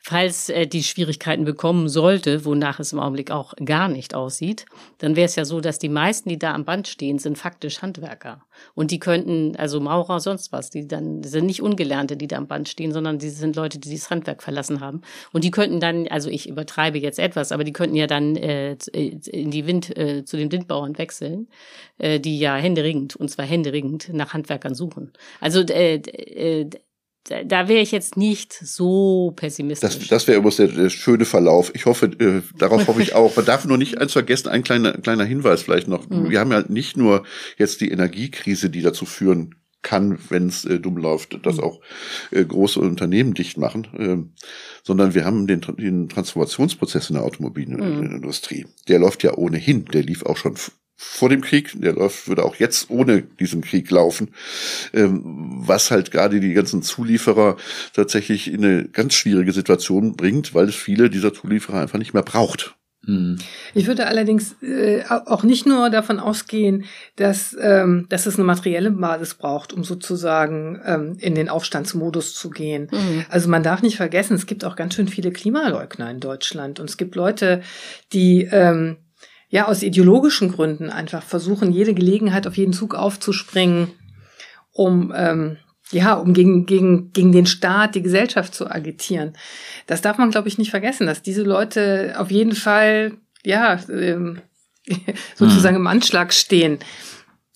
falls 0.00 0.48
er 0.48 0.66
die 0.66 0.82
Schwierigkeiten 0.82 1.44
bekommen 1.44 1.88
sollte, 1.88 2.44
wonach 2.44 2.80
es 2.80 2.92
im 2.92 3.00
Augenblick 3.00 3.30
auch 3.30 3.54
gar 3.64 3.88
nicht 3.88 4.14
aussieht, 4.14 4.64
dann 4.98 5.16
wäre 5.16 5.26
es 5.26 5.36
ja 5.36 5.44
so, 5.44 5.60
dass 5.60 5.78
die 5.78 5.88
meisten, 5.88 6.28
die 6.28 6.38
da 6.38 6.54
am 6.54 6.64
Band 6.64 6.88
stehen, 6.88 7.18
sind 7.18 7.36
faktisch 7.36 7.82
Handwerker. 7.82 8.42
Und 8.74 8.90
die 8.90 9.00
könnten, 9.00 9.56
also 9.56 9.80
Maurer, 9.80 10.20
sonst 10.20 10.52
was, 10.52 10.70
die 10.70 10.86
dann 10.86 11.22
sind 11.22 11.46
nicht 11.46 11.62
Ungelernte, 11.62 12.16
die 12.16 12.26
da 12.26 12.36
am 12.36 12.46
Band 12.46 12.68
stehen, 12.68 12.92
sondern 12.92 13.18
die 13.18 13.28
sind 13.28 13.56
Leute, 13.56 13.78
die 13.78 13.92
das 13.92 14.10
Handwerk 14.10 14.42
verlassen 14.42 14.80
haben. 14.80 15.02
Und 15.32 15.44
die 15.44 15.50
könnten 15.50 15.80
dann, 15.80 16.08
also 16.08 16.30
ich 16.30 16.48
übertreibe 16.48 16.98
jetzt 16.98 17.18
etwas, 17.18 17.52
aber 17.52 17.64
die 17.64 17.72
könnten 17.72 17.96
ja 17.96 18.06
dann 18.06 18.36
äh, 18.36 18.76
in 18.92 19.50
die 19.50 19.66
Wind, 19.66 19.96
äh, 19.96 20.24
zu 20.24 20.36
den 20.36 20.50
Windbauern 20.50 20.96
wechseln, 20.96 21.48
äh, 21.98 22.20
die 22.20 22.38
ja 22.38 22.56
händeringend, 22.56 23.16
und 23.16 23.28
zwar 23.28 23.44
händeringend, 23.44 24.10
nach 24.12 24.32
Handwerkern 24.32 24.74
suchen. 24.74 25.12
Also 25.40 25.60
äh, 25.60 25.96
äh, 25.96 26.70
da 27.46 27.68
wäre 27.68 27.80
ich 27.80 27.92
jetzt 27.92 28.16
nicht 28.16 28.52
so 28.52 29.32
pessimistisch. 29.36 29.98
Das, 29.98 30.08
das 30.08 30.26
wäre 30.26 30.38
übrigens 30.38 30.56
der, 30.56 30.68
der 30.68 30.90
schöne 30.90 31.24
Verlauf. 31.24 31.70
Ich 31.74 31.86
hoffe, 31.86 32.06
äh, 32.06 32.42
darauf 32.58 32.86
hoffe 32.86 33.02
ich 33.02 33.14
auch. 33.14 33.36
Man 33.36 33.44
darf 33.44 33.64
nur 33.64 33.78
nicht 33.78 33.98
eins 33.98 34.12
vergessen, 34.12 34.48
ein 34.48 34.62
kleiner, 34.62 34.92
kleiner 34.92 35.24
Hinweis 35.24 35.62
vielleicht 35.62 35.88
noch. 35.88 36.08
Mhm. 36.08 36.30
Wir 36.30 36.40
haben 36.40 36.52
ja 36.52 36.64
nicht 36.68 36.96
nur 36.96 37.24
jetzt 37.56 37.80
die 37.80 37.90
Energiekrise, 37.90 38.70
die 38.70 38.82
dazu 38.82 39.04
führen 39.04 39.54
kann, 39.82 40.18
wenn 40.28 40.48
es 40.48 40.64
äh, 40.64 40.80
dumm 40.80 40.96
läuft, 40.96 41.44
dass 41.46 41.56
mhm. 41.56 41.64
auch 41.64 41.80
äh, 42.30 42.44
große 42.44 42.80
Unternehmen 42.80 43.34
dicht 43.34 43.58
machen, 43.58 43.86
äh, 43.96 44.42
sondern 44.82 45.14
wir 45.14 45.24
haben 45.24 45.46
den, 45.46 45.60
den 45.60 46.08
Transformationsprozess 46.08 47.10
in 47.10 47.14
der 47.14 47.24
Automobilindustrie. 47.24 48.64
Mhm. 48.64 48.70
Der 48.88 48.98
läuft 48.98 49.22
ja 49.22 49.34
ohnehin, 49.36 49.84
der 49.86 50.02
lief 50.02 50.24
auch 50.24 50.36
schon 50.36 50.56
vor 51.00 51.28
dem 51.28 51.42
Krieg, 51.42 51.80
der 51.80 51.92
läuft, 51.92 52.26
würde 52.26 52.44
auch 52.44 52.56
jetzt 52.56 52.90
ohne 52.90 53.22
diesen 53.22 53.60
Krieg 53.60 53.88
laufen, 53.88 54.32
ähm, 54.92 55.22
was 55.24 55.92
halt 55.92 56.10
gerade 56.10 56.40
die 56.40 56.52
ganzen 56.54 56.82
Zulieferer 56.82 57.56
tatsächlich 57.92 58.52
in 58.52 58.64
eine 58.64 58.88
ganz 58.88 59.14
schwierige 59.14 59.52
Situation 59.52 60.16
bringt, 60.16 60.54
weil 60.54 60.68
es 60.68 60.74
viele 60.74 61.08
dieser 61.08 61.32
Zulieferer 61.32 61.80
einfach 61.80 62.00
nicht 62.00 62.14
mehr 62.14 62.24
braucht. 62.24 62.74
Hm. 63.06 63.38
Ich 63.74 63.86
würde 63.86 64.08
allerdings 64.08 64.60
äh, 64.60 65.04
auch 65.08 65.44
nicht 65.44 65.66
nur 65.66 65.88
davon 65.88 66.18
ausgehen, 66.18 66.84
dass, 67.14 67.56
ähm, 67.60 68.06
dass 68.08 68.26
es 68.26 68.34
eine 68.34 68.44
materielle 68.44 68.90
Basis 68.90 69.34
braucht, 69.34 69.72
um 69.72 69.84
sozusagen 69.84 70.80
ähm, 70.84 71.16
in 71.20 71.36
den 71.36 71.48
Aufstandsmodus 71.48 72.34
zu 72.34 72.50
gehen. 72.50 72.88
Mhm. 72.90 73.24
Also 73.30 73.48
man 73.48 73.62
darf 73.62 73.82
nicht 73.82 73.96
vergessen, 73.96 74.34
es 74.34 74.46
gibt 74.46 74.64
auch 74.64 74.74
ganz 74.74 74.96
schön 74.96 75.06
viele 75.06 75.30
Klimaleugner 75.30 76.10
in 76.10 76.18
Deutschland 76.18 76.80
und 76.80 76.90
es 76.90 76.96
gibt 76.96 77.14
Leute, 77.14 77.62
die 78.12 78.48
ähm, 78.50 78.96
ja 79.48 79.66
aus 79.66 79.82
ideologischen 79.82 80.52
Gründen 80.52 80.90
einfach 80.90 81.22
versuchen, 81.22 81.72
jede 81.72 81.94
Gelegenheit 81.94 82.46
auf 82.46 82.56
jeden 82.56 82.72
Zug 82.72 82.94
aufzuspringen, 82.94 83.88
um 84.72 85.12
ähm, 85.16 85.58
ja, 85.90 86.14
um 86.14 86.34
gegen, 86.34 86.66
gegen, 86.66 87.12
gegen 87.12 87.32
den 87.32 87.46
Staat, 87.46 87.94
die 87.94 88.02
Gesellschaft 88.02 88.54
zu 88.54 88.70
agitieren. 88.70 89.32
Das 89.86 90.02
darf 90.02 90.18
man, 90.18 90.30
glaube 90.30 90.48
ich, 90.48 90.58
nicht 90.58 90.70
vergessen, 90.70 91.06
dass 91.06 91.22
diese 91.22 91.42
Leute 91.42 92.14
auf 92.18 92.30
jeden 92.30 92.54
Fall, 92.54 93.12
ja, 93.44 93.80
ähm, 93.88 94.42
sozusagen 95.34 95.76
hm. 95.76 95.82
im 95.82 95.86
Anschlag 95.86 96.32
stehen. 96.32 96.78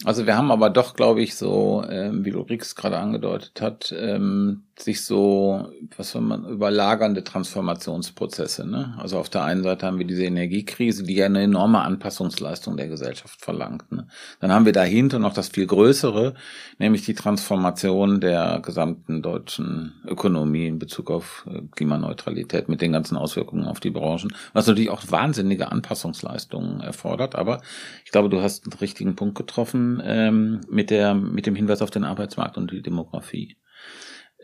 Also 0.05 0.27
wir 0.27 0.37
haben 0.37 0.51
aber 0.51 0.71
doch, 0.71 0.97
glaube 0.97 1.23
ich, 1.23 1.37
so, 1.37 1.85
ähm, 1.89 2.25
wie 2.25 2.33
Ulrike 2.33 2.67
gerade 2.75 2.99
angedeutet 2.99 3.61
hat, 3.61 3.95
ähm, 3.97 4.65
sich 4.79 5.05
so, 5.05 5.71
was 5.97 6.13
soll 6.13 6.23
man, 6.23 6.45
überlagernde 6.45 7.25
Transformationsprozesse. 7.25 8.67
Ne? 8.67 8.95
Also 8.99 9.19
auf 9.19 9.29
der 9.29 9.45
einen 9.45 9.63
Seite 9.63 9.87
haben 9.87 9.99
wir 9.99 10.07
diese 10.07 10.25
Energiekrise, 10.25 11.05
die 11.05 11.15
ja 11.15 11.27
eine 11.27 11.43
enorme 11.43 11.83
Anpassungsleistung 11.83 12.77
der 12.77 12.89
Gesellschaft 12.89 13.41
verlangt. 13.41 13.93
Ne? 13.93 14.07
Dann 14.41 14.51
haben 14.51 14.65
wir 14.65 14.73
dahinter 14.73 15.19
noch 15.19 15.35
das 15.35 15.49
viel 15.49 15.67
Größere, 15.67 16.35
nämlich 16.79 17.05
die 17.05 17.15
Transformation 17.15 18.21
der 18.21 18.61
gesamten 18.61 19.23
deutschen 19.23 19.93
Ökonomie 20.07 20.67
in 20.67 20.79
Bezug 20.79 21.11
auf 21.11 21.47
äh, 21.51 21.63
Klimaneutralität 21.73 22.69
mit 22.69 22.81
den 22.81 22.93
ganzen 22.93 23.17
Auswirkungen 23.17 23.67
auf 23.67 23.81
die 23.81 23.91
Branchen, 23.91 24.33
was 24.55 24.67
natürlich 24.67 24.91
auch 24.91 25.03
wahnsinnige 25.11 25.71
Anpassungsleistungen 25.71 26.81
erfordert. 26.81 27.35
Aber 27.35 27.61
ich 28.05 28.11
glaube, 28.11 28.31
du 28.31 28.41
hast 28.41 28.65
einen 28.65 28.79
richtigen 28.79 29.17
Punkt 29.17 29.37
getroffen 29.37 30.03
ähm, 30.05 30.61
mit, 30.71 30.91
der, 30.91 31.15
mit 31.15 31.47
dem 31.47 31.55
Hinweis 31.55 31.83
auf 31.83 31.91
den 31.91 32.05
Arbeitsmarkt 32.05 32.57
und 32.57 32.71
die 32.71 32.83
Demografie. 32.83 33.57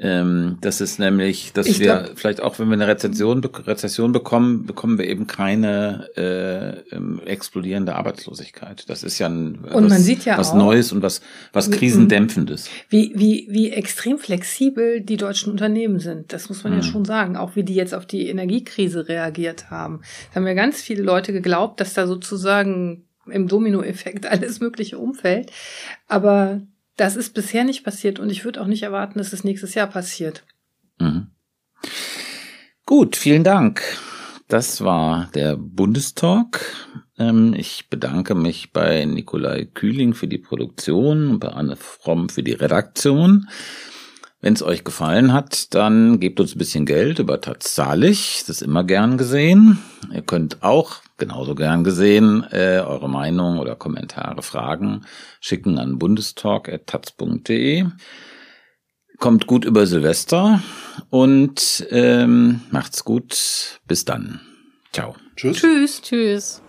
Ähm, 0.01 0.59
das 0.61 0.81
ist 0.81 1.01
nämlich, 1.01 1.53
dass 1.53 1.67
ich 1.67 1.81
wir 1.81 1.87
glaub, 1.87 2.19
vielleicht 2.19 2.41
auch, 2.41 2.59
wenn 2.59 2.69
wir 2.69 2.75
eine 2.75 2.87
Rezession, 2.87 3.45
Rezession 3.45 4.13
bekommen, 4.13 4.65
bekommen 4.65 4.97
wir 4.97 5.07
eben 5.07 5.27
keine 5.27 6.09
äh, 6.17 6.95
ähm, 6.95 7.21
explodierende 7.25 7.97
Arbeitslosigkeit. 7.97 8.89
Das 8.89 9.03
ist 9.03 9.19
ja 9.19 9.29
ein, 9.29 9.59
was, 9.63 10.25
ja 10.25 10.39
was 10.39 10.55
Neues 10.55 10.93
und 10.93 11.03
was, 11.03 11.21
was 11.53 11.71
Krisendämpfendes. 11.71 12.71
Wie, 12.89 13.13
wie, 13.17 13.49
wie 13.51 13.71
extrem 13.71 14.19
flexibel 14.19 15.01
die 15.01 15.17
deutschen 15.17 15.51
Unternehmen 15.51 15.99
sind. 15.99 16.33
Das 16.33 16.49
muss 16.49 16.63
man 16.63 16.75
mhm. 16.75 16.79
ja 16.79 16.85
schon 16.85 17.05
sagen. 17.05 17.37
Auch 17.37 17.57
wie 17.57 17.65
die 17.65 17.75
jetzt 17.75 17.95
auf 17.95 18.07
die 18.07 18.29
Energiekrise 18.29 19.09
reagiert 19.09 19.71
haben. 19.71 20.03
Da 20.31 20.37
haben 20.37 20.47
ja 20.47 20.55
ganz 20.55 20.81
viele 20.81 21.03
Leute 21.03 21.33
geglaubt, 21.33 21.81
dass 21.81 21.95
da 21.95 22.07
sozusagen 22.07 23.05
im 23.27 23.49
Dominoeffekt 23.49 24.27
alles 24.31 24.61
Mögliche 24.61 24.99
umfällt. 24.99 25.51
Aber 26.07 26.61
das 26.99 27.17
ist 27.17 27.33
bisher 27.33 27.65
nicht 27.65 27.85
passiert 27.85 28.19
und 28.19 28.29
ich 28.29 28.45
würde 28.45 28.61
auch 28.61 28.67
nicht 28.67 28.83
erwarten, 28.83 29.19
dass 29.19 29.33
es 29.33 29.45
nächstes 29.45 29.75
Jahr 29.75 29.87
passiert. 29.87 30.45
Mhm. 30.99 31.29
Gut, 32.85 33.17
vielen 33.17 33.45
Dank. 33.45 33.83
Das 34.49 34.83
war 34.83 35.31
der 35.35 35.57
Bundestalk. 35.57 36.61
Ähm, 37.19 37.55
ich 37.57 37.89
bedanke 37.89 38.35
mich 38.35 38.73
bei 38.73 39.05
Nikolai 39.05 39.67
Kühling 39.67 40.15
für 40.15 40.27
die 40.27 40.39
Produktion 40.39 41.31
und 41.31 41.39
bei 41.39 41.49
Anne 41.49 41.77
Fromm 41.77 42.29
für 42.29 42.43
die 42.43 42.53
Redaktion. 42.53 43.49
Wenn 44.41 44.55
es 44.55 44.63
euch 44.63 44.85
gefallen 44.85 45.33
hat, 45.33 45.75
dann 45.75 46.21
gebt 46.21 46.41
uns 46.41 46.55
ein 46.55 46.59
bisschen 46.59 46.87
Geld 46.87 47.19
über 47.19 47.41
Tatsalig. 47.41 48.45
Das 48.47 48.57
ist 48.57 48.63
immer 48.63 48.85
gern 48.85 49.19
gesehen. 49.19 49.79
Ihr 50.13 50.23
könnt 50.23 50.63
auch 50.63 51.03
genauso 51.19 51.55
gern 51.55 51.85
gesehen, 51.85 52.47
äh, 52.51 52.81
eure 52.81 53.09
Meinung 53.09 53.59
oder 53.59 53.77
Kommentare, 53.77 54.43
Fragen 54.43 55.05
schicken 55.41 55.79
an 55.79 55.99
bundestalk.taz.de. 55.99 57.87
Kommt 59.19 59.47
gut 59.49 59.64
über 59.64 59.87
Silvester 59.87 60.62
und 61.11 61.87
ähm, 61.91 62.61
macht's 62.71 63.05
gut. 63.05 63.81
Bis 63.87 64.05
dann. 64.05 64.41
Ciao. 64.93 65.16
Tschüss. 65.37 65.59
Tschüss. 65.59 66.03
Tschüss. 66.03 66.62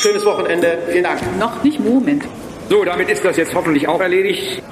Schönes 0.00 0.24
Wochenende. 0.24 0.78
Vielen 0.90 1.04
Dank. 1.04 1.20
Noch 1.38 1.62
nicht 1.62 1.78
Moment. 1.78 2.24
So, 2.68 2.84
damit 2.84 3.08
ist 3.08 3.24
das 3.24 3.36
jetzt 3.36 3.54
hoffentlich 3.54 3.86
auch 3.86 4.00
erledigt. 4.00 4.62